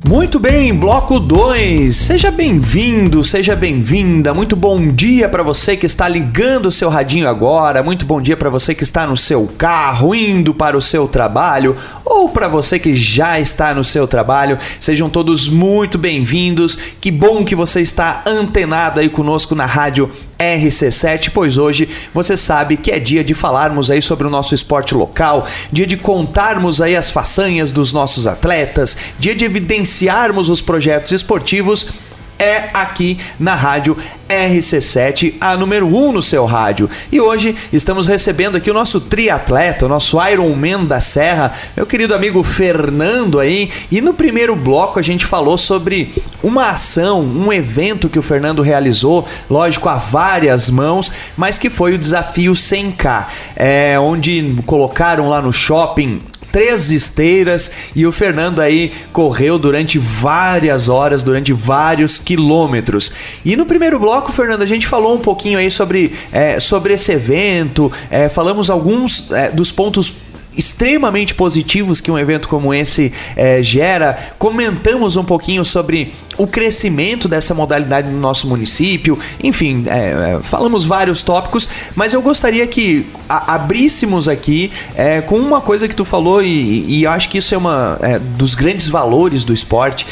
Muito 0.04 0.40
bem, 0.40 0.74
bloco 0.74 1.20
2. 1.20 1.94
Seja 1.94 2.28
bem-vindo, 2.32 3.22
seja 3.22 3.54
bem-vinda. 3.54 4.34
Muito 4.34 4.56
bom 4.56 4.88
dia 4.88 5.28
para 5.28 5.44
você 5.44 5.76
que 5.76 5.86
está 5.86 6.08
ligando 6.08 6.66
o 6.66 6.72
seu 6.72 6.88
radinho 6.88 7.28
agora. 7.28 7.84
Muito 7.84 8.04
bom 8.04 8.20
dia 8.20 8.36
para 8.36 8.50
você 8.50 8.74
que 8.74 8.82
está 8.82 9.06
no 9.06 9.16
seu 9.16 9.48
carro, 9.56 10.12
indo 10.12 10.52
para 10.52 10.76
o 10.76 10.82
seu 10.82 11.06
trabalho, 11.06 11.76
ou 12.04 12.28
para 12.28 12.48
você 12.48 12.80
que 12.80 12.96
já 12.96 13.38
está 13.38 13.72
no 13.72 13.84
seu 13.84 14.08
trabalho. 14.08 14.58
Sejam 14.80 15.08
todos 15.08 15.48
muito 15.48 15.96
bem-vindos. 15.96 16.76
Que 17.00 17.12
bom 17.12 17.44
que 17.44 17.54
você 17.54 17.80
está 17.80 18.24
antenado 18.26 18.98
aí 18.98 19.08
conosco 19.08 19.54
na 19.54 19.66
rádio 19.66 20.10
RC7, 20.42 21.30
pois 21.32 21.56
hoje 21.56 21.88
você 22.12 22.36
sabe 22.36 22.76
que 22.76 22.90
é 22.90 22.98
dia 22.98 23.22
de 23.24 23.34
falarmos 23.34 23.90
aí 23.90 24.02
sobre 24.02 24.26
o 24.26 24.30
nosso 24.30 24.54
esporte 24.54 24.94
local, 24.94 25.46
dia 25.70 25.86
de 25.86 25.96
contarmos 25.96 26.80
aí 26.80 26.96
as 26.96 27.10
façanhas 27.10 27.72
dos 27.72 27.92
nossos 27.92 28.26
atletas, 28.26 28.96
dia 29.18 29.34
de 29.34 29.44
evidenciarmos 29.44 30.48
os 30.48 30.60
projetos 30.60 31.12
esportivos 31.12 32.11
é 32.38 32.70
aqui 32.72 33.18
na 33.38 33.54
rádio 33.54 33.96
RC7, 34.28 35.34
a 35.40 35.56
número 35.56 35.86
1 35.86 36.08
um 36.08 36.12
no 36.12 36.22
seu 36.22 36.44
rádio. 36.46 36.88
E 37.10 37.20
hoje 37.20 37.54
estamos 37.72 38.06
recebendo 38.06 38.56
aqui 38.56 38.70
o 38.70 38.74
nosso 38.74 39.00
triatleta, 39.00 39.84
o 39.84 39.88
nosso 39.88 40.18
Ironman 40.22 40.84
da 40.86 41.00
Serra, 41.00 41.52
meu 41.76 41.84
querido 41.84 42.14
amigo 42.14 42.42
Fernando 42.42 43.38
aí. 43.38 43.70
E 43.90 44.00
no 44.00 44.14
primeiro 44.14 44.56
bloco 44.56 44.98
a 44.98 45.02
gente 45.02 45.26
falou 45.26 45.58
sobre 45.58 46.12
uma 46.42 46.70
ação, 46.70 47.20
um 47.20 47.52
evento 47.52 48.08
que 48.08 48.18
o 48.18 48.22
Fernando 48.22 48.62
realizou, 48.62 49.26
lógico, 49.50 49.88
a 49.88 49.96
várias 49.96 50.70
mãos, 50.70 51.12
mas 51.36 51.58
que 51.58 51.68
foi 51.68 51.94
o 51.94 51.98
desafio 51.98 52.52
100K, 52.52 53.26
é, 53.54 53.98
onde 54.00 54.56
colocaram 54.64 55.28
lá 55.28 55.42
no 55.42 55.52
shopping 55.52 56.22
três 56.52 56.92
esteiras 56.92 57.72
e 57.96 58.06
o 58.06 58.12
Fernando 58.12 58.60
aí 58.60 58.92
correu 59.12 59.58
durante 59.58 59.98
várias 59.98 60.90
horas, 60.90 61.24
durante 61.24 61.52
vários 61.52 62.18
quilômetros. 62.18 63.10
E 63.44 63.56
no 63.56 63.64
primeiro 63.64 63.98
bloco, 63.98 64.30
Fernando, 64.30 64.62
a 64.62 64.66
gente 64.66 64.86
falou 64.86 65.16
um 65.16 65.20
pouquinho 65.20 65.58
aí 65.58 65.70
sobre, 65.70 66.12
é, 66.30 66.60
sobre 66.60 66.92
esse 66.92 67.10
evento, 67.10 67.90
é, 68.10 68.28
falamos 68.28 68.68
alguns 68.68 69.30
é, 69.32 69.50
dos 69.50 69.72
pontos 69.72 70.14
extremamente 70.56 71.34
positivos 71.34 72.00
que 72.00 72.10
um 72.10 72.18
evento 72.18 72.48
como 72.48 72.74
esse 72.74 73.12
é, 73.36 73.62
gera. 73.62 74.34
Comentamos 74.38 75.16
um 75.16 75.24
pouquinho 75.24 75.64
sobre 75.64 76.12
o 76.38 76.46
crescimento 76.46 77.28
dessa 77.28 77.54
modalidade 77.54 78.10
no 78.10 78.18
nosso 78.18 78.48
município, 78.48 79.18
enfim, 79.42 79.84
é, 79.86 80.38
falamos 80.42 80.84
vários 80.84 81.22
tópicos, 81.22 81.68
mas 81.94 82.12
eu 82.12 82.22
gostaria 82.22 82.66
que 82.66 83.06
a, 83.28 83.54
abríssemos 83.54 84.28
aqui 84.28 84.72
é, 84.94 85.20
com 85.20 85.36
uma 85.36 85.60
coisa 85.60 85.86
que 85.86 85.94
tu 85.94 86.04
falou 86.04 86.42
e, 86.42 87.00
e 87.00 87.06
acho 87.06 87.28
que 87.28 87.38
isso 87.38 87.54
é 87.54 87.58
uma 87.58 87.98
é, 88.00 88.18
dos 88.18 88.54
grandes 88.54 88.88
valores 88.88 89.44
do 89.44 89.52
esporte. 89.52 90.06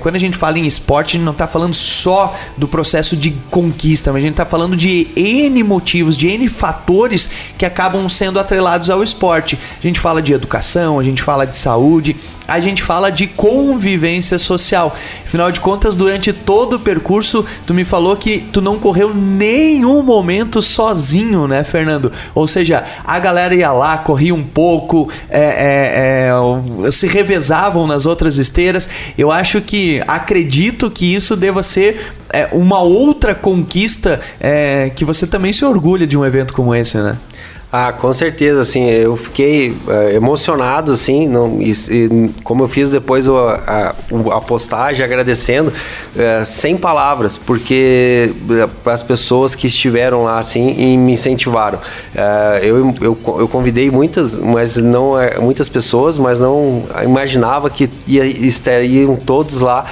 quando 0.00 0.16
a 0.16 0.18
gente 0.18 0.36
fala 0.36 0.58
em 0.58 0.66
esporte, 0.66 1.10
a 1.10 1.18
gente 1.18 1.24
não 1.24 1.32
está 1.32 1.46
falando 1.46 1.74
só 1.74 2.34
do 2.56 2.66
processo 2.66 3.16
de 3.16 3.30
conquista, 3.50 4.12
mas 4.12 4.22
a 4.22 4.24
gente 4.24 4.34
está 4.34 4.46
falando 4.46 4.76
de 4.76 5.08
N 5.16 5.62
motivos, 5.62 6.16
de 6.16 6.28
N 6.28 6.48
fatores 6.48 7.30
que 7.56 7.64
acabam 7.64 8.08
sendo 8.08 8.38
atrelados 8.38 8.90
ao 8.90 9.02
esporte. 9.02 9.58
A 9.78 9.86
gente 9.86 10.00
fala 10.00 10.22
de 10.22 10.32
educação, 10.32 10.98
a 10.98 11.02
gente 11.02 11.22
fala 11.22 11.46
de 11.46 11.56
saúde, 11.56 12.16
a 12.46 12.60
gente 12.60 12.82
fala 12.82 13.10
de 13.10 13.26
convivência 13.26 14.38
social. 14.38 14.96
Afinal 15.24 15.52
de 15.52 15.57
contas, 15.58 15.96
durante 15.96 16.32
todo 16.32 16.76
o 16.76 16.80
percurso, 16.80 17.44
tu 17.66 17.74
me 17.74 17.84
falou 17.84 18.16
que 18.16 18.38
tu 18.52 18.60
não 18.60 18.78
correu 18.78 19.12
nenhum 19.14 20.02
momento 20.02 20.62
sozinho, 20.62 21.46
né, 21.46 21.64
Fernando? 21.64 22.10
Ou 22.34 22.46
seja, 22.46 22.84
a 23.04 23.18
galera 23.18 23.54
ia 23.54 23.72
lá, 23.72 23.98
corria 23.98 24.34
um 24.34 24.44
pouco, 24.44 25.10
é, 25.28 25.40
é, 25.40 26.86
é, 26.86 26.90
se 26.90 27.06
revezavam 27.06 27.86
nas 27.86 28.06
outras 28.06 28.38
esteiras. 28.38 28.88
Eu 29.16 29.30
acho 29.30 29.60
que 29.60 30.02
acredito 30.06 30.90
que 30.90 31.14
isso 31.14 31.36
deva 31.36 31.62
ser 31.62 32.14
é, 32.30 32.48
uma 32.52 32.80
outra 32.80 33.34
conquista 33.34 34.20
é, 34.40 34.90
que 34.94 35.04
você 35.04 35.26
também 35.26 35.52
se 35.52 35.64
orgulha 35.64 36.06
de 36.06 36.16
um 36.16 36.24
evento 36.24 36.52
como 36.52 36.74
esse, 36.74 36.98
né? 36.98 37.16
Ah, 37.70 37.92
com 37.92 38.10
certeza, 38.14 38.62
assim, 38.62 38.88
eu 38.88 39.14
fiquei 39.14 39.72
uh, 39.72 40.08
emocionado, 40.14 40.90
assim, 40.90 41.28
não, 41.28 41.60
e, 41.60 41.70
e, 41.70 42.30
como 42.42 42.64
eu 42.64 42.68
fiz 42.68 42.90
depois 42.90 43.28
o, 43.28 43.36
a, 43.36 43.94
a 44.32 44.40
postagem 44.40 45.04
agradecendo, 45.04 45.68
uh, 45.70 46.46
sem 46.46 46.78
palavras, 46.78 47.36
porque 47.36 48.32
uh, 48.48 48.88
as 48.88 49.02
pessoas 49.02 49.54
que 49.54 49.66
estiveram 49.66 50.24
lá, 50.24 50.38
assim, 50.38 50.76
e 50.78 50.96
me 50.96 51.12
incentivaram. 51.12 51.78
eu, 52.62 52.94
eu, 53.02 53.18
eu 53.38 53.48
convidei 53.48 53.90
muitas, 53.90 54.38
mas 54.38 54.78
não 54.78 55.12
muitas 55.38 55.68
pessoas, 55.68 56.16
mas 56.16 56.40
não 56.40 56.84
imaginava 57.04 57.68
que 57.68 57.90
ia, 58.06 58.24
estariam 58.24 59.14
todos 59.14 59.60
lá 59.60 59.84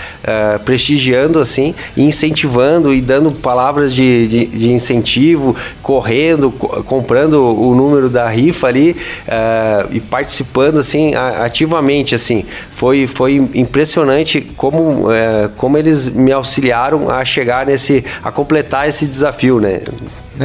prestigiando, 0.64 1.38
assim, 1.40 1.74
e 1.96 2.04
incentivando 2.04 2.92
e 2.94 3.02
dando 3.02 3.32
palavras 3.32 3.94
de, 3.94 4.26
de, 4.28 4.46
de 4.46 4.72
incentivo, 4.72 5.54
correndo, 5.82 6.50
comprando 6.50 7.65
o 7.70 7.74
número 7.74 8.08
da 8.08 8.28
rifa 8.28 8.68
ali 8.68 8.92
uh, 8.92 9.88
e 9.90 10.00
participando 10.00 10.78
assim 10.78 11.14
ativamente 11.14 12.14
assim. 12.14 12.44
Foi 12.70 13.06
foi 13.06 13.36
impressionante 13.54 14.40
como 14.40 15.08
uh, 15.08 15.48
como 15.56 15.76
eles 15.78 16.08
me 16.08 16.32
auxiliaram 16.32 17.10
a 17.10 17.24
chegar 17.24 17.66
nesse 17.66 18.04
a 18.22 18.30
completar 18.30 18.88
esse 18.88 19.06
desafio 19.06 19.60
né 19.60 19.80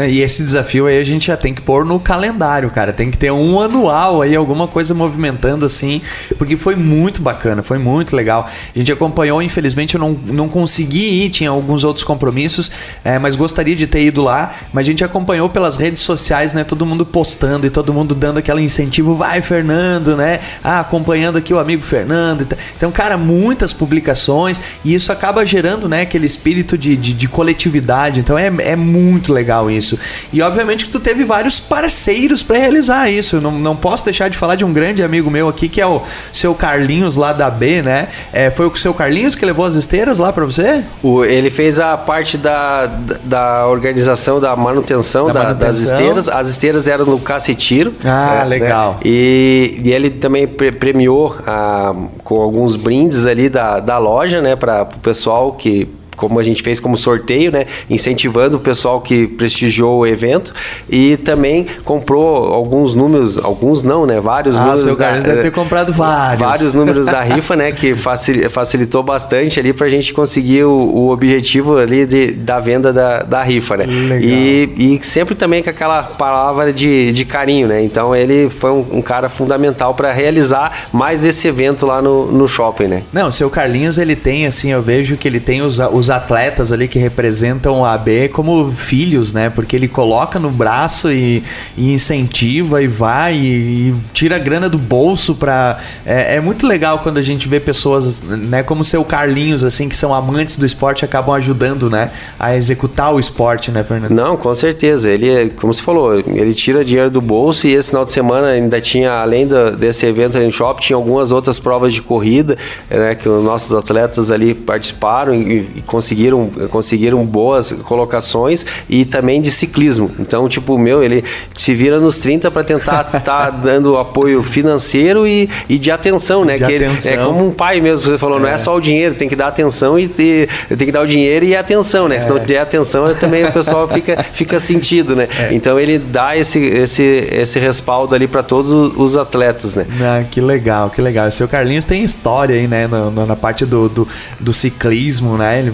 e 0.10 0.22
esse 0.22 0.44
desafio 0.44 0.88
aí 0.88 1.00
a 1.00 1.04
gente 1.04 1.28
já 1.28 1.36
tem 1.36 1.54
que 1.54 1.62
pôr 1.62 1.86
no 1.86 2.00
calendário, 2.00 2.70
cara. 2.70 2.94
Tem 2.94 3.12
que 3.12 3.18
ter 3.18 3.32
um 3.32 3.60
anual 3.60 4.22
aí, 4.22 4.36
alguma 4.36 4.68
coisa 4.68 4.94
movimentando 4.94 5.66
assim, 5.66 6.02
porque 6.38 6.56
foi 6.56 6.76
muito 6.76 7.22
bacana, 7.22 7.62
foi 7.62 7.78
muito 7.78 8.16
legal. 8.16 8.48
A 8.74 8.78
gente 8.78 8.92
acompanhou, 8.92 9.42
infelizmente 9.42 9.96
eu 9.96 10.00
não, 10.00 10.12
não 10.12 10.48
consegui 10.48 11.26
ir, 11.26 11.30
tinha 11.30 11.50
alguns 11.50 11.84
outros 11.84 12.04
compromissos, 12.04 12.72
é, 13.04 13.20
mas 13.20 13.36
gostaria 13.36 13.76
de 13.76 13.86
ter 13.86 14.06
ido 14.06 14.22
lá. 14.22 14.54
Mas 14.72 14.86
a 14.86 14.90
gente 14.90 15.04
acompanhou 15.04 15.50
pelas 15.50 15.76
redes 15.76 16.02
sociais, 16.02 16.54
né? 16.54 16.64
Todo 16.64 16.86
mundo 16.86 17.06
postando 17.06 17.68
e 17.68 17.70
todo 17.70 17.94
mundo 17.94 18.16
dando 18.16 18.38
aquele 18.38 18.62
incentivo, 18.62 19.16
vai 19.16 19.42
Fernando, 19.42 20.16
né? 20.16 20.40
Ah, 20.64 20.80
acompanhando 20.80 21.38
aqui 21.38 21.54
o 21.54 21.60
amigo 21.60 21.84
Fernando. 21.84 22.48
Então, 22.78 22.92
cara, 22.92 23.18
muitas 23.18 23.74
publicações 23.74 24.62
e 24.86 24.94
isso 24.94 25.12
acaba 25.12 25.46
gerando, 25.46 25.90
né, 25.90 26.02
aquele 26.02 26.26
espírito 26.26 26.78
de, 26.78 26.96
de, 26.96 27.14
de 27.14 27.28
coletividade. 27.28 28.20
Então 28.20 28.38
é, 28.38 28.52
é 28.60 28.76
muito 28.76 29.34
legal 29.34 29.70
isso 29.70 29.81
isso. 29.82 30.00
E 30.32 30.42
obviamente 30.42 30.86
que 30.86 30.92
tu 30.92 31.00
teve 31.00 31.24
vários 31.24 31.60
parceiros 31.60 32.44
para 32.44 32.58
realizar 32.58 33.10
isso. 33.10 33.42
Não, 33.42 33.52
não 33.52 33.76
posso 33.76 34.06
deixar 34.06 34.30
de 34.30 34.38
falar 34.38 34.56
de 34.56 34.64
um 34.64 34.72
grande 34.72 35.04
amigo 35.04 35.30
meu 35.30 35.50
aqui, 35.50 35.68
que 35.68 35.82
é 35.82 35.88
o 35.88 36.02
seu 36.32 36.54
Carlinhos 36.54 37.16
lá 37.16 37.34
da 37.34 37.50
B, 37.50 37.82
né? 37.82 38.08
É, 38.32 38.50
foi 38.52 38.68
o 38.68 38.76
seu 38.78 38.94
Carlinhos 38.94 39.36
que 39.36 39.46
levou 39.46 39.66
as 39.66 39.76
esteiras 39.76 40.20
lá 40.20 40.32
para 40.32 40.46
você? 40.46 40.84
O, 41.02 41.26
ele 41.26 41.50
fez 41.50 41.80
a 41.80 41.98
parte 41.98 42.38
da, 42.38 42.86
da 43.24 43.68
organização 43.68 44.40
da 44.40 44.56
manutenção, 44.56 45.28
da 45.28 45.34
da, 45.34 45.44
manutenção. 45.44 45.68
das 45.68 45.82
esteiras. 45.82 46.30
As 46.30 46.48
esteiras 46.48 46.88
eram 46.88 47.06
no 47.06 47.20
cacetiro. 47.20 47.94
Ah, 48.06 48.40
né? 48.40 48.46
legal. 48.46 49.00
E, 49.04 49.82
e, 49.84 49.92
ele 49.92 50.10
também 50.10 50.48
pre 50.48 50.72
premiou 50.72 51.36
ah, 51.46 51.94
com 52.24 52.42
alguns 52.42 52.76
brindes 52.76 53.26
ali 53.26 53.50
da, 53.50 53.80
da 53.80 53.98
loja, 53.98 54.42
né? 54.42 54.56
Para 54.56 54.84
o 54.84 55.00
pessoal 55.00 55.54
que 55.54 55.88
como 56.22 56.40
a 56.40 56.44
gente 56.44 56.62
fez 56.62 56.80
como 56.80 56.96
sorteio, 56.96 57.52
né? 57.52 57.66
Incentivando 57.90 58.58
o 58.58 58.60
pessoal 58.60 59.02
que 59.02 59.26
prestigiou 59.26 60.02
o 60.02 60.06
evento 60.06 60.54
e 60.88 61.18
também 61.18 61.66
comprou 61.84 62.54
alguns 62.54 62.94
números, 62.94 63.40
alguns 63.40 63.84
não, 63.84 64.06
né? 64.06 64.20
Vários 64.20 64.56
ah, 64.58 64.60
números. 64.60 64.82
Seu 64.82 64.96
da, 64.96 65.18
deve 65.18 65.42
ter 65.42 65.52
comprado 65.52 65.92
vários. 65.92 66.40
Vários 66.40 66.74
números 66.76 67.08
da 67.08 67.24
rifa, 67.26 67.56
né? 67.56 67.72
Que 67.72 67.96
facilitou 67.96 69.02
bastante 69.02 69.60
ali 69.60 69.74
para 69.74 69.88
a 69.88 69.90
gente 69.90 70.14
conseguir 70.14 70.64
o, 70.64 70.72
o, 70.72 71.10
objetivo 71.10 71.78
ali 71.78 72.06
de, 72.06 72.34
da 72.34 72.60
venda 72.60 72.94
da, 72.94 73.24
da 73.24 73.42
rifa, 73.42 73.78
né? 73.78 73.86
Legal. 73.88 74.20
E, 74.20 74.74
e 74.78 75.04
sempre 75.04 75.34
também 75.34 75.64
com 75.64 75.72
aquela 75.72 76.04
palavra 76.04 76.72
de, 76.72 77.12
de 77.12 77.26
carinho, 77.26 77.68
né? 77.68 77.84
Então 77.84 78.16
ele 78.16 78.48
foi 78.48 78.70
um, 78.70 78.86
um 78.92 79.02
cara 79.02 79.28
fundamental 79.28 79.96
para 79.96 80.14
realizar 80.14 80.88
mais 80.94 81.26
esse 81.26 81.48
evento 81.48 81.88
lá 81.88 82.00
no, 82.00 82.32
no 82.32 82.48
shopping, 82.48 82.86
né? 82.86 83.04
Não, 83.12 83.30
o 83.30 83.32
seu 83.32 83.50
Carlinhos 83.50 83.98
ele 83.98 84.16
tem 84.16 84.46
assim, 84.46 84.72
eu 84.72 84.84
vejo 84.84 85.16
que 85.16 85.28
ele 85.28 85.40
tem 85.40 85.64
os, 85.64 85.80
os 85.80 86.11
atletas 86.12 86.72
ali 86.72 86.88
que 86.88 87.00
representam 87.00 87.84
a 87.84 87.94
AB 87.94 88.30
como 88.30 88.72
filhos, 88.72 89.34
né? 89.34 89.50
Porque 89.50 89.76
ele 89.76 89.88
coloca 89.88 90.38
no 90.38 90.52
braço 90.52 91.12
e, 91.12 91.44
e 91.78 91.94
incentiva 91.94 92.82
e 92.82 92.88
vai 92.88 93.36
e, 93.36 93.90
e, 93.90 93.96
tira 94.14 94.36
a 94.36 94.40
grana 94.40 94.70
do 94.70 94.78
bolso 94.78 95.36
pra. 95.36 95.80
É, 96.06 96.36
é, 96.36 96.42
muito 96.42 96.68
legal 96.68 97.00
quando 97.00 97.18
a 97.18 97.22
gente 97.22 97.48
vê 97.48 97.60
pessoas, 97.60 98.22
né, 98.22 98.64
como 98.64 98.84
seu 98.84 99.04
Carlinhos, 99.04 99.64
assim, 99.64 99.88
que 99.88 99.96
são 99.96 100.14
amantes 100.14 100.58
do 100.58 100.66
esporte, 100.66 101.06
acabam 101.06 101.36
ajudando, 101.36 101.90
né, 101.90 102.12
a 102.40 102.56
executar 102.56 103.14
o 103.14 103.20
esporte, 103.20 103.72
né, 103.72 103.84
Fernando? 103.84 104.12
Não, 104.12 104.38
com 104.38 104.54
certeza. 104.54 105.10
Ele, 105.10 105.50
como 105.52 105.74
você 105.74 105.82
falou, 105.82 106.20
ele 106.20 106.54
tira 106.54 106.84
dinheiro 106.84 107.10
do 107.10 107.22
bolso 107.22 107.68
e 107.68 107.74
esse 107.74 107.90
final 107.90 108.06
de 108.06 108.12
semana 108.12 108.48
ainda 108.48 108.80
tinha, 108.82 109.12
além 109.12 109.48
desse 109.78 110.06
evento 110.06 110.40
no 110.40 110.52
shopping, 110.52 110.82
tinha 110.84 110.98
algumas 110.98 111.32
outras 111.32 111.60
provas 111.60 111.94
de 111.94 112.02
corrida, 112.02 112.58
né, 112.90 113.16
que 113.16 113.28
os 113.28 113.44
nossos 113.44 113.74
atletas 113.74 114.32
ali 114.32 114.54
participaram 114.54 115.34
e, 115.34 115.60
e 115.76 115.82
conseguiram, 115.92 116.50
conseguiram 116.70 117.26
boas 117.26 117.74
colocações 117.84 118.66
e 118.90 119.04
também 119.04 119.42
de 119.42 119.52
ciclismo. 119.52 120.10
Então, 120.18 120.48
tipo, 120.48 120.78
meu, 120.78 121.04
ele 121.04 121.22
se 121.54 121.74
vira 121.74 122.00
nos 122.00 122.18
30 122.18 122.50
para 122.50 122.64
tentar 122.64 123.02
estar 123.14 123.20
tá 123.20 123.50
dando 123.50 123.98
apoio 123.98 124.42
financeiro 124.42 125.28
e, 125.28 125.50
e 125.68 125.78
de 125.78 125.92
atenção, 125.92 126.46
né? 126.46 126.54
De 126.54 126.66
que 126.66 126.76
atenção. 126.76 127.12
Ele, 127.12 127.22
é 127.22 127.26
como 127.26 127.46
um 127.46 127.52
pai 127.52 127.82
mesmo, 127.82 128.10
você 128.10 128.18
falou, 128.18 128.40
é. 128.40 128.42
não 128.42 128.48
é 128.48 128.58
só 128.58 128.74
o 128.74 128.80
dinheiro, 128.80 129.16
tem 129.16 129.28
que 129.28 129.36
dar 129.36 129.48
atenção 129.48 130.00
e 130.00 130.08
ter, 130.08 130.48
tem 130.70 130.78
que 130.78 130.92
dar 130.94 131.02
o 131.02 131.08
dinheiro 131.08 131.44
e 131.44 131.58
atenção, 131.58 132.08
né? 132.08 132.16
É. 132.16 132.22
Se 132.22 132.30
não 132.30 132.40
der 132.40 132.60
atenção, 132.60 133.14
também 133.16 133.44
o 133.44 133.52
pessoal 133.52 133.86
fica, 133.90 134.24
fica 134.32 134.60
sentido, 134.62 135.14
né? 135.14 135.28
É. 135.38 135.54
Então 135.54 135.78
ele 135.78 136.00
dá 136.00 136.38
esse, 136.38 136.60
esse, 136.60 137.04
esse 137.04 137.60
respaldo 137.60 138.16
ali 138.16 138.30
para 138.30 138.42
todos 138.42 138.72
os 138.72 139.18
atletas, 139.18 139.76
né? 139.76 139.86
Ah, 140.02 140.24
que 140.24 140.40
legal, 140.40 140.90
que 140.90 141.02
legal. 141.02 141.28
O 141.28 141.32
seu 141.32 141.50
Carlinhos 141.50 141.84
tem 141.84 142.02
história 142.02 142.56
aí, 142.56 142.66
né? 142.66 142.88
Na, 142.88 143.26
na 143.26 143.36
parte 143.36 143.66
do, 143.66 143.90
do, 143.90 144.08
do, 144.40 144.54
ciclismo, 144.54 145.38
né? 145.38 145.60
Ele, 145.60 145.74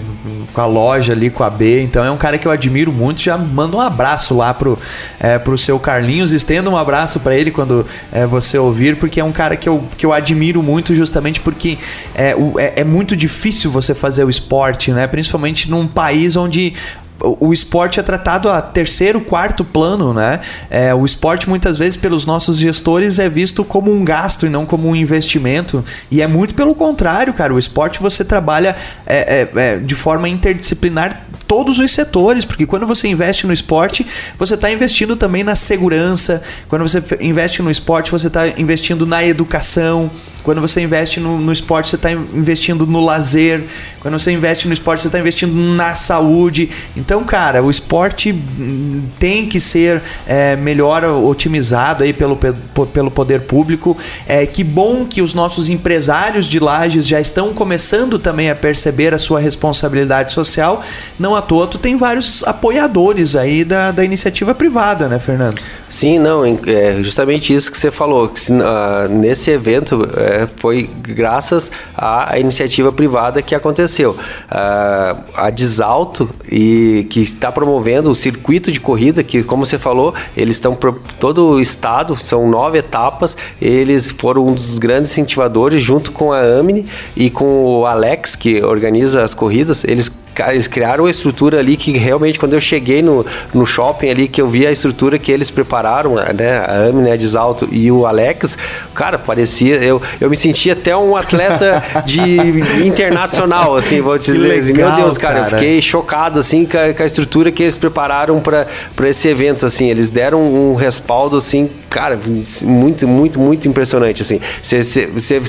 com 0.52 0.60
a 0.60 0.66
loja 0.66 1.12
ali, 1.12 1.30
com 1.30 1.42
a 1.42 1.50
B. 1.50 1.82
Então 1.82 2.04
é 2.04 2.10
um 2.10 2.16
cara 2.16 2.38
que 2.38 2.46
eu 2.46 2.52
admiro 2.52 2.92
muito. 2.92 3.20
Já 3.20 3.36
manda 3.36 3.76
um 3.76 3.80
abraço 3.80 4.36
lá 4.36 4.52
pro, 4.52 4.78
é, 5.18 5.38
pro 5.38 5.56
seu 5.56 5.78
Carlinhos. 5.78 6.32
Estenda 6.32 6.68
um 6.70 6.76
abraço 6.76 7.20
para 7.20 7.34
ele 7.36 7.50
quando 7.50 7.86
é, 8.12 8.26
você 8.26 8.58
ouvir, 8.58 8.96
porque 8.96 9.20
é 9.20 9.24
um 9.24 9.32
cara 9.32 9.56
que 9.56 9.68
eu, 9.68 9.84
que 9.96 10.04
eu 10.04 10.12
admiro 10.12 10.62
muito, 10.62 10.94
justamente 10.94 11.40
porque 11.40 11.78
é, 12.14 12.34
é, 12.58 12.80
é 12.80 12.84
muito 12.84 13.16
difícil 13.16 13.70
você 13.70 13.94
fazer 13.94 14.24
o 14.24 14.30
esporte, 14.30 14.92
né? 14.92 15.06
Principalmente 15.06 15.70
num 15.70 15.86
país 15.86 16.36
onde 16.36 16.74
o 17.20 17.52
esporte 17.52 17.98
é 17.98 18.02
tratado 18.02 18.48
a 18.48 18.62
terceiro, 18.62 19.20
quarto 19.20 19.64
plano, 19.64 20.14
né? 20.14 20.40
É, 20.70 20.94
o 20.94 21.04
esporte 21.04 21.48
muitas 21.48 21.76
vezes 21.76 21.96
pelos 21.96 22.24
nossos 22.24 22.56
gestores 22.58 23.18
é 23.18 23.28
visto 23.28 23.64
como 23.64 23.92
um 23.92 24.04
gasto 24.04 24.46
e 24.46 24.48
não 24.48 24.64
como 24.64 24.88
um 24.88 24.94
investimento. 24.94 25.84
E 26.10 26.22
é 26.22 26.26
muito 26.26 26.54
pelo 26.54 26.74
contrário, 26.74 27.32
cara. 27.32 27.52
O 27.52 27.58
esporte 27.58 28.00
você 28.00 28.24
trabalha 28.24 28.76
é, 29.06 29.48
é, 29.54 29.60
é 29.60 29.76
de 29.78 29.94
forma 29.94 30.28
interdisciplinar 30.28 31.22
todos 31.48 31.78
os 31.78 31.90
setores, 31.90 32.44
porque 32.44 32.66
quando 32.66 32.86
você 32.86 33.08
investe 33.08 33.46
no 33.46 33.52
esporte, 33.52 34.06
você 34.38 34.54
está 34.54 34.70
investindo 34.70 35.16
também 35.16 35.42
na 35.42 35.56
segurança. 35.56 36.42
Quando 36.68 36.82
você 36.86 37.02
investe 37.20 37.62
no 37.62 37.70
esporte, 37.70 38.12
você 38.12 38.26
está 38.26 38.46
investindo 38.46 39.06
na 39.06 39.24
educação. 39.24 40.10
Quando 40.42 40.60
você 40.60 40.80
investe 40.80 41.20
no, 41.20 41.38
no 41.38 41.52
esporte, 41.52 41.90
você 41.90 41.96
está 41.96 42.10
investindo 42.10 42.86
no 42.86 43.04
lazer. 43.04 43.64
Quando 44.00 44.18
você 44.18 44.32
investe 44.32 44.66
no 44.66 44.72
esporte, 44.72 45.02
você 45.02 45.08
está 45.08 45.18
investindo 45.18 45.52
na 45.52 45.94
saúde. 45.94 46.70
Então, 46.96 47.22
cara, 47.24 47.62
o 47.62 47.70
esporte 47.70 48.32
hum, 48.32 49.02
tem 49.18 49.46
que 49.46 49.60
ser 49.60 50.00
é, 50.26 50.56
melhor 50.56 51.04
otimizado 51.04 52.02
aí 52.02 52.12
pelo, 52.14 52.34
pelo 52.36 53.10
poder 53.10 53.42
público. 53.42 53.96
É, 54.26 54.46
que 54.46 54.64
bom 54.64 55.04
que 55.04 55.20
os 55.20 55.34
nossos 55.34 55.68
empresários 55.68 56.46
de 56.46 56.58
lajes 56.58 57.06
já 57.06 57.20
estão 57.20 57.52
começando 57.52 58.18
também 58.18 58.48
a 58.48 58.54
perceber 58.54 59.12
a 59.12 59.18
sua 59.18 59.40
responsabilidade 59.40 60.32
social. 60.32 60.82
Não 61.18 61.36
à 61.38 61.42
toa, 61.42 61.66
tu 61.66 61.78
tem 61.78 61.96
vários 61.96 62.44
apoiadores 62.44 63.36
aí 63.36 63.64
da, 63.64 63.90
da 63.90 64.04
iniciativa 64.04 64.54
privada, 64.54 65.08
né, 65.08 65.18
Fernando? 65.18 65.58
Sim, 65.88 66.18
não, 66.18 66.44
é 66.44 67.02
justamente 67.02 67.54
isso 67.54 67.72
que 67.72 67.78
você 67.78 67.90
falou. 67.90 68.28
Que, 68.28 68.40
uh, 68.52 69.08
nesse 69.08 69.50
evento, 69.50 70.08
é, 70.16 70.46
foi 70.56 70.88
graças 71.00 71.70
à 71.96 72.38
iniciativa 72.38 72.92
privada 72.92 73.40
que 73.40 73.54
aconteceu. 73.54 74.10
Uh, 74.12 75.18
a 75.34 75.50
Desalto, 75.50 76.28
e, 76.50 77.06
que 77.10 77.20
está 77.20 77.50
promovendo 77.50 78.10
o 78.10 78.14
circuito 78.14 78.70
de 78.70 78.80
corrida, 78.80 79.22
que, 79.22 79.42
como 79.42 79.64
você 79.64 79.78
falou, 79.78 80.14
eles 80.36 80.56
estão 80.56 80.74
por 80.74 80.98
todo 81.18 81.52
o 81.52 81.60
estado, 81.60 82.16
são 82.16 82.48
nove 82.48 82.78
etapas, 82.78 83.36
eles 83.60 84.10
foram 84.10 84.46
um 84.48 84.52
dos 84.52 84.78
grandes 84.78 85.10
incentivadores, 85.12 85.82
junto 85.82 86.12
com 86.12 86.32
a 86.32 86.40
Amine 86.40 86.86
e 87.16 87.30
com 87.30 87.64
o 87.64 87.86
Alex, 87.86 88.36
que 88.36 88.62
organiza 88.62 89.22
as 89.22 89.34
corridas, 89.34 89.84
eles 89.84 90.10
eles 90.52 90.66
criaram 90.66 91.04
uma 91.04 91.10
estrutura 91.10 91.58
ali 91.58 91.76
que 91.76 91.96
realmente, 91.96 92.38
quando 92.38 92.54
eu 92.54 92.60
cheguei 92.60 93.02
no, 93.02 93.24
no 93.54 93.64
shopping 93.66 94.10
ali, 94.10 94.28
que 94.28 94.40
eu 94.40 94.48
vi 94.48 94.66
a 94.66 94.72
estrutura 94.72 95.18
que 95.18 95.30
eles 95.30 95.50
prepararam, 95.50 96.16
né? 96.16 96.58
A 96.58 96.88
Ami, 96.88 97.02
né, 97.02 97.16
Desalto 97.16 97.68
e 97.70 97.90
o 97.90 98.06
Alex, 98.06 98.56
cara, 98.94 99.18
parecia. 99.18 99.76
Eu, 99.76 100.00
eu 100.20 100.28
me 100.28 100.36
sentia 100.36 100.72
até 100.72 100.96
um 100.96 101.16
atleta 101.16 101.82
de 102.04 102.20
internacional, 102.84 103.76
assim, 103.76 104.00
vou 104.00 104.18
te 104.18 104.32
dizer. 104.32 104.58
Assim, 104.58 104.72
legal, 104.72 104.94
Meu 104.94 105.04
Deus, 105.04 105.18
cara, 105.18 105.40
cara, 105.40 105.46
eu 105.46 105.50
fiquei 105.50 105.82
chocado, 105.82 106.38
assim, 106.38 106.64
com 106.64 106.76
a, 106.76 106.92
com 106.94 107.02
a 107.02 107.06
estrutura 107.06 107.50
que 107.52 107.62
eles 107.62 107.76
prepararam 107.76 108.40
para 108.40 109.08
esse 109.08 109.28
evento, 109.28 109.66
assim. 109.66 109.88
Eles 109.88 110.10
deram 110.10 110.40
um 110.40 110.74
respaldo, 110.74 111.36
assim, 111.36 111.68
cara, 111.88 112.18
muito, 112.64 113.06
muito, 113.06 113.38
muito 113.38 113.68
impressionante, 113.68 114.22
assim. 114.22 114.40
Você 114.62 115.40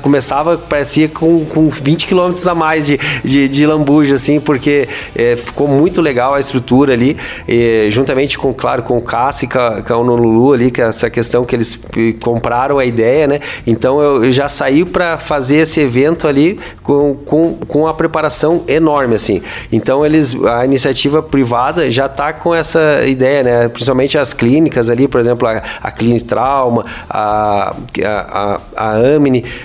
começava, 0.00 0.56
parecia 0.56 1.08
com, 1.08 1.44
com 1.44 1.68
20 1.68 2.06
quilômetros 2.06 2.46
a 2.46 2.54
mais 2.54 2.86
de, 2.86 2.98
de, 3.24 3.48
de 3.48 3.66
lambuja, 3.66 4.14
assim, 4.14 4.37
porque 4.40 4.88
é, 5.14 5.36
ficou 5.36 5.68
muito 5.68 6.00
legal 6.00 6.34
a 6.34 6.40
estrutura 6.40 6.92
ali, 6.92 7.16
e, 7.46 7.88
juntamente 7.90 8.38
com, 8.38 8.52
claro, 8.52 8.82
com 8.82 8.98
o 8.98 9.02
Cássio 9.02 9.46
e 9.46 9.48
com 9.48 9.92
a, 9.92 9.96
Honolulu 9.96 10.52
ali, 10.52 10.70
que 10.70 10.80
é 10.80 10.86
essa 10.86 11.10
questão 11.10 11.44
que 11.44 11.54
eles 11.54 11.80
compraram 12.22 12.78
a 12.78 12.84
ideia, 12.84 13.26
né? 13.26 13.40
Então 13.66 14.00
eu, 14.00 14.30
já 14.30 14.48
saí 14.48 14.84
para 14.84 15.16
fazer 15.16 15.56
esse 15.56 15.80
evento 15.80 16.28
ali 16.28 16.58
com, 16.82 17.14
com, 17.14 17.54
com 17.54 17.86
a 17.86 17.94
preparação 17.94 18.62
enorme, 18.68 19.14
assim. 19.14 19.42
Então 19.72 20.04
eles, 20.04 20.34
a 20.44 20.64
iniciativa 20.64 21.22
privada 21.22 21.90
já 21.90 22.06
está 22.06 22.32
com 22.32 22.54
essa 22.54 23.04
ideia, 23.06 23.42
né? 23.42 23.68
Principalmente 23.68 24.18
as 24.18 24.32
clínicas 24.32 24.90
ali, 24.90 25.08
por 25.08 25.20
exemplo, 25.20 25.48
a, 25.48 25.62
a 25.82 25.90
Clínica 25.90 26.26
Trauma, 26.26 26.84
a, 27.08 27.74
a, 28.04 28.60
a, 28.76 28.94
a 28.94 29.08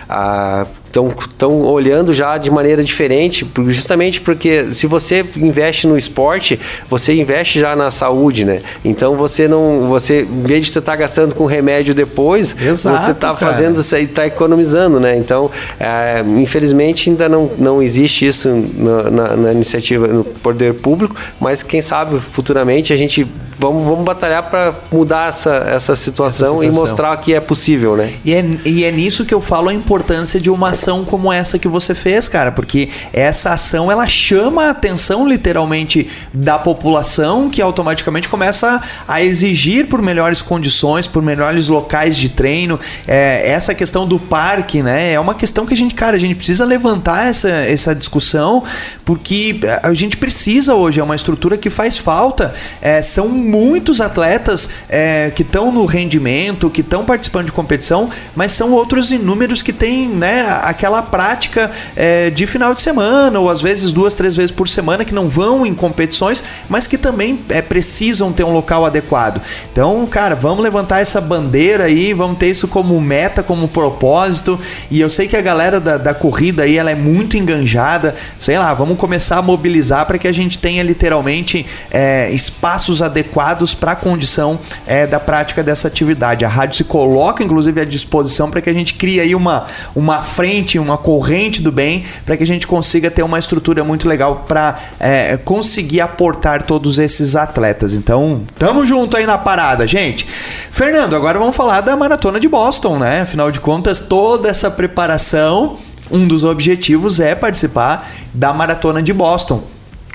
a 0.10 0.66
estão 1.02 1.62
olhando 1.62 2.14
já 2.14 2.38
de 2.38 2.52
maneira 2.52 2.84
diferente, 2.84 3.48
justamente 3.68 4.22
porque 4.22 4.74
se 4.74 4.86
você 4.86 5.26
investe 5.36 5.88
no 5.88 5.98
esporte, 5.98 6.60
você 6.90 7.14
investe 7.14 7.60
já 7.60 7.76
na 7.76 7.90
saúde, 7.90 8.46
né? 8.46 8.62
Então 8.84 9.16
você 9.16 9.48
não, 9.48 9.88
você 9.88 10.22
em 10.22 10.44
vez 10.44 10.66
de 10.66 10.72
você 10.72 10.80
estar 10.80 10.92
tá 10.92 10.96
gastando 10.96 11.36
com 11.36 11.46
remédio 11.46 11.96
depois, 11.96 12.56
Exato, 12.60 12.98
você 12.98 13.12
está 13.12 13.36
fazendo 13.36 13.80
está 13.80 14.26
economizando, 14.26 15.00
né? 15.00 15.16
Então, 15.16 15.50
é, 15.80 16.24
infelizmente 16.40 17.10
ainda 17.10 17.28
não, 17.28 17.50
não 17.58 17.82
existe 17.82 18.28
isso 18.28 18.50
na, 18.50 19.10
na, 19.10 19.38
na 19.38 19.52
iniciativa 19.52 20.08
no 20.08 20.24
poder 20.24 20.76
público, 20.76 21.16
mas 21.40 21.64
quem 21.64 21.82
sabe 21.82 22.20
futuramente 22.20 22.94
a 22.94 22.96
gente 22.96 23.28
vamos, 23.58 23.84
vamos 23.84 24.04
batalhar 24.04 24.50
para 24.50 24.74
mudar 24.92 25.30
essa, 25.30 25.56
essa 25.68 25.96
situação, 25.96 26.26
essa, 26.26 26.58
situação, 26.58 26.64
e 26.64 26.72
mostrar 26.72 27.16
que 27.18 27.34
é 27.34 27.40
possível, 27.40 27.96
né? 27.96 28.14
E 28.24 28.34
é, 28.34 28.46
e 28.66 28.84
é 28.84 28.92
nisso 28.92 29.26
que 29.26 29.34
eu 29.34 29.42
falo 29.42 29.70
a 29.70 29.74
importância 29.74 30.40
de 30.40 30.50
uma 30.50 30.74
ação 30.84 31.06
como 31.06 31.32
essa 31.32 31.58
que 31.58 31.68
você 31.68 31.96
fez, 31.96 32.28
cara, 32.28 32.52
porque 32.52 32.90
essa 33.14 33.54
ação 33.54 33.90
ela 33.90 34.06
chama 34.06 34.66
a 34.66 34.70
atenção 34.72 35.26
literalmente 35.28 36.10
da 36.34 36.60
população 36.60 37.50
que 37.50 37.62
automaticamente 37.62 38.28
começa 38.28 38.82
a 39.08 39.22
exigir 39.22 39.88
por 39.88 40.02
melhores 40.02 40.42
condições, 40.42 41.08
por 41.08 41.24
melhores 41.24 41.70
locais 41.70 42.18
de 42.18 42.28
treino. 42.28 42.78
É, 43.08 43.50
essa 43.50 43.74
questão 43.74 44.06
do 44.06 44.20
parque, 44.20 44.84
né? 44.84 45.14
É 45.14 45.20
uma 45.20 45.34
questão 45.34 45.66
que 45.66 45.74
a 45.74 45.78
gente, 45.78 45.96
cara, 45.96 46.18
a 46.18 46.20
gente 46.20 46.36
precisa 46.36 46.66
levantar 46.66 47.30
essa, 47.30 47.50
essa 47.50 47.96
discussão 47.96 48.64
porque 49.06 49.62
a 49.82 49.94
gente 49.94 50.18
precisa 50.18 50.76
hoje, 50.76 51.00
é 51.00 51.04
uma 51.04 51.16
estrutura 51.16 51.58
que 51.58 51.70
faz 51.70 51.98
falta. 51.98 52.54
É, 52.82 53.02
são 53.02 53.30
muitos 53.30 54.02
atletas 54.02 54.70
é, 54.90 55.32
que 55.34 55.44
estão 55.44 55.72
no 55.72 55.86
rendimento, 55.86 56.70
que 56.70 56.82
estão 56.82 57.06
participando 57.06 57.46
de 57.46 57.52
competição, 57.54 58.10
mas 58.36 58.52
são 58.52 58.72
outros 58.72 59.12
inúmeros 59.12 59.62
que 59.62 59.72
têm 59.72 60.10
né, 60.10 60.42
aquela 60.74 61.02
prática 61.02 61.72
é, 61.96 62.30
de 62.30 62.46
final 62.46 62.74
de 62.74 62.82
semana, 62.82 63.40
ou 63.40 63.50
às 63.50 63.62
vezes 63.62 63.92
duas, 63.92 64.14
três 64.14 64.36
vezes 64.36 64.52
por 64.52 64.68
semana, 64.68 65.06
que 65.06 65.14
não 65.14 65.30
vão 65.30 65.66
em 65.66 65.74
competições, 65.74 66.44
mas 66.68 66.86
que 66.86 66.98
também 66.98 67.40
é, 67.50 67.62
precisam 67.62 68.34
ter 68.34 68.44
um 68.44 68.52
local 68.52 68.86
adequado. 68.86 69.42
Então, 69.72 70.06
cara, 70.08 70.36
vamos 70.36 70.64
levantar 70.64 71.00
essa 71.00 71.22
bandeira 71.22 71.86
aí, 71.86 72.14
vamos 72.14 72.38
ter 72.38 72.50
isso 72.50 72.68
como 72.68 73.00
meta, 73.00 73.42
como 73.42 73.68
propósito. 73.68 74.60
E 74.90 75.00
eu 75.00 75.10
sei 75.10 75.28
que 75.28 75.38
a 75.38 75.42
galera 75.42 75.80
da, 75.80 75.98
da 75.98 76.14
corrida 76.14 76.64
aí 76.64 76.78
ela 76.78 76.92
é 76.92 76.96
muito 76.96 77.38
enganjada. 77.38 78.16
Sei 78.38 78.58
lá, 78.58 78.74
vamos 78.74 78.98
começar 78.98 79.38
a 79.38 79.42
mobilizar 79.42 80.06
para 80.06 80.18
que 80.18 80.28
a 80.28 80.32
gente 80.32 80.58
tenha 80.58 80.84
literalmente 80.84 81.66
é, 81.92 82.32
espaços 82.32 83.02
adequados 83.02 83.74
para 83.74 83.92
a 83.92 83.96
condição 83.96 84.60
é, 84.86 85.06
da 85.06 85.20
prática 85.20 85.64
dessa 85.64 85.88
atividade. 85.88 86.44
A 86.44 86.50
rádio 86.50 86.78
se 86.78 86.84
coloca, 86.84 87.44
inclusive, 87.44 87.80
à 87.80 87.86
disposição 87.86 88.50
para 88.50 88.62
que 88.62 88.70
a 88.70 88.74
gente 88.74 88.96
crie 88.96 89.20
aí 89.20 89.36
uma, 89.36 89.66
uma 89.96 90.22
frente, 90.22 90.63
uma 90.80 90.98
corrente 90.98 91.62
do 91.62 91.72
bem, 91.72 92.06
para 92.26 92.38
que 92.38 92.44
a 92.44 92.48
gente 92.48 92.66
consiga 92.66 93.10
ter 93.12 93.24
uma 93.24 93.40
estrutura 93.40 93.84
muito 93.84 94.08
legal 94.08 94.46
para 94.48 94.80
é, 95.00 95.38
conseguir 95.38 96.02
aportar 96.02 96.64
todos 96.64 97.00
esses 97.00 97.36
atletas. 97.36 97.94
Então, 97.94 98.42
tamo 98.58 98.86
junto 98.86 99.18
aí 99.18 99.26
na 99.26 99.38
parada, 99.38 99.86
gente. 99.86 100.28
Fernando, 100.72 101.16
agora 101.16 101.38
vamos 101.40 101.56
falar 101.56 101.82
da 101.82 101.96
maratona 101.96 102.40
de 102.40 102.48
Boston, 102.48 103.00
né? 103.00 103.22
Afinal 103.22 103.52
de 103.52 103.60
contas, 103.60 104.00
toda 104.00 104.50
essa 104.50 104.72
preparação 104.72 105.78
um 106.12 106.28
dos 106.28 106.44
objetivos 106.44 107.20
é 107.20 107.34
participar 107.34 108.08
da 108.34 108.54
maratona 108.54 109.02
de 109.02 109.14
Boston. 109.14 109.64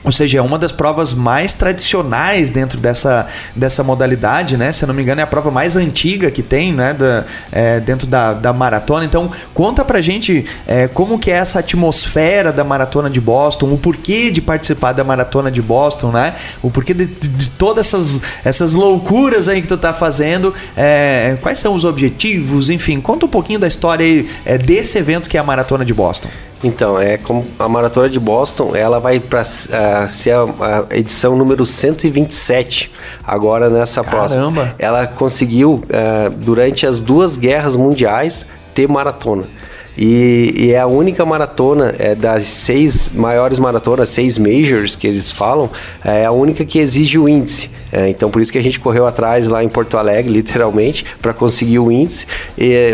Ou 0.04 0.12
seja, 0.12 0.38
é 0.38 0.42
uma 0.42 0.58
das 0.58 0.70
provas 0.70 1.12
mais 1.12 1.54
tradicionais 1.54 2.52
dentro 2.52 2.78
dessa, 2.78 3.26
dessa 3.54 3.82
modalidade, 3.82 4.56
né? 4.56 4.70
Se 4.70 4.84
eu 4.84 4.86
não 4.86 4.94
me 4.94 5.02
engano, 5.02 5.20
é 5.20 5.24
a 5.24 5.26
prova 5.26 5.50
mais 5.50 5.74
antiga 5.74 6.30
que 6.30 6.40
tem, 6.40 6.72
né? 6.72 6.94
Da, 6.94 7.24
é, 7.50 7.80
dentro 7.80 8.06
da, 8.06 8.32
da 8.32 8.52
maratona. 8.52 9.04
Então, 9.04 9.30
conta 9.52 9.84
pra 9.84 10.00
gente 10.00 10.46
é, 10.68 10.86
como 10.86 11.18
que 11.18 11.32
é 11.32 11.34
essa 11.34 11.58
atmosfera 11.58 12.52
da 12.52 12.62
maratona 12.62 13.10
de 13.10 13.20
Boston, 13.20 13.72
o 13.72 13.78
porquê 13.78 14.30
de 14.30 14.40
participar 14.40 14.92
da 14.92 15.02
maratona 15.02 15.50
de 15.50 15.60
Boston, 15.60 16.12
né? 16.12 16.36
O 16.62 16.70
porquê 16.70 16.94
de, 16.94 17.06
de, 17.06 17.28
de 17.28 17.50
todas 17.50 17.88
essas, 17.88 18.22
essas 18.44 18.74
loucuras 18.74 19.48
aí 19.48 19.60
que 19.60 19.66
tu 19.66 19.76
tá 19.76 19.92
fazendo, 19.92 20.54
é, 20.76 21.36
quais 21.42 21.58
são 21.58 21.74
os 21.74 21.84
objetivos, 21.84 22.70
enfim, 22.70 23.00
conta 23.00 23.26
um 23.26 23.28
pouquinho 23.28 23.58
da 23.58 23.66
história 23.66 24.06
aí, 24.06 24.30
é, 24.44 24.56
desse 24.56 24.96
evento 24.96 25.28
que 25.28 25.36
é 25.36 25.40
a 25.40 25.44
maratona 25.44 25.84
de 25.84 25.92
Boston. 25.92 26.28
Então, 26.62 26.98
é 26.98 27.16
como 27.16 27.44
a 27.58 27.68
maratona 27.68 28.08
de 28.08 28.18
Boston, 28.18 28.74
ela 28.74 28.98
vai 28.98 29.20
para 29.20 29.42
uh, 29.42 30.08
ser 30.08 30.32
a, 30.32 30.86
a, 30.90 30.96
edição 30.96 31.36
número 31.36 31.64
127 31.64 32.90
agora 33.24 33.70
nessa 33.70 34.02
Caramba. 34.02 34.18
próxima. 34.18 34.74
Ela 34.78 35.06
conseguiu 35.06 35.74
uh, 35.74 36.30
durante 36.30 36.86
as 36.86 36.98
duas 36.98 37.36
guerras 37.36 37.76
mundiais 37.76 38.44
ter 38.74 38.88
maratona. 38.88 39.46
E, 39.96 40.54
e, 40.56 40.72
é 40.72 40.78
a 40.78 40.86
única 40.86 41.26
maratona 41.26 41.92
é, 41.98 42.14
das 42.14 42.44
seis 42.44 43.10
maiores 43.12 43.58
maratonas, 43.58 44.08
seis 44.10 44.38
majors 44.38 44.94
que 44.94 45.08
eles 45.08 45.32
falam, 45.32 45.68
é 46.04 46.24
a 46.24 46.30
única 46.30 46.64
que 46.64 46.78
exige 46.78 47.18
o 47.18 47.28
índice. 47.28 47.70
É, 47.92 48.08
então 48.08 48.30
por 48.30 48.42
isso 48.42 48.52
que 48.52 48.58
a 48.58 48.62
gente 48.62 48.78
correu 48.78 49.06
atrás 49.06 49.48
lá 49.48 49.62
em 49.62 49.68
Porto 49.68 49.96
Alegre, 49.96 50.32
literalmente, 50.32 51.04
para 51.20 51.32
conseguir 51.32 51.78
o 51.78 51.90
índice 51.90 52.26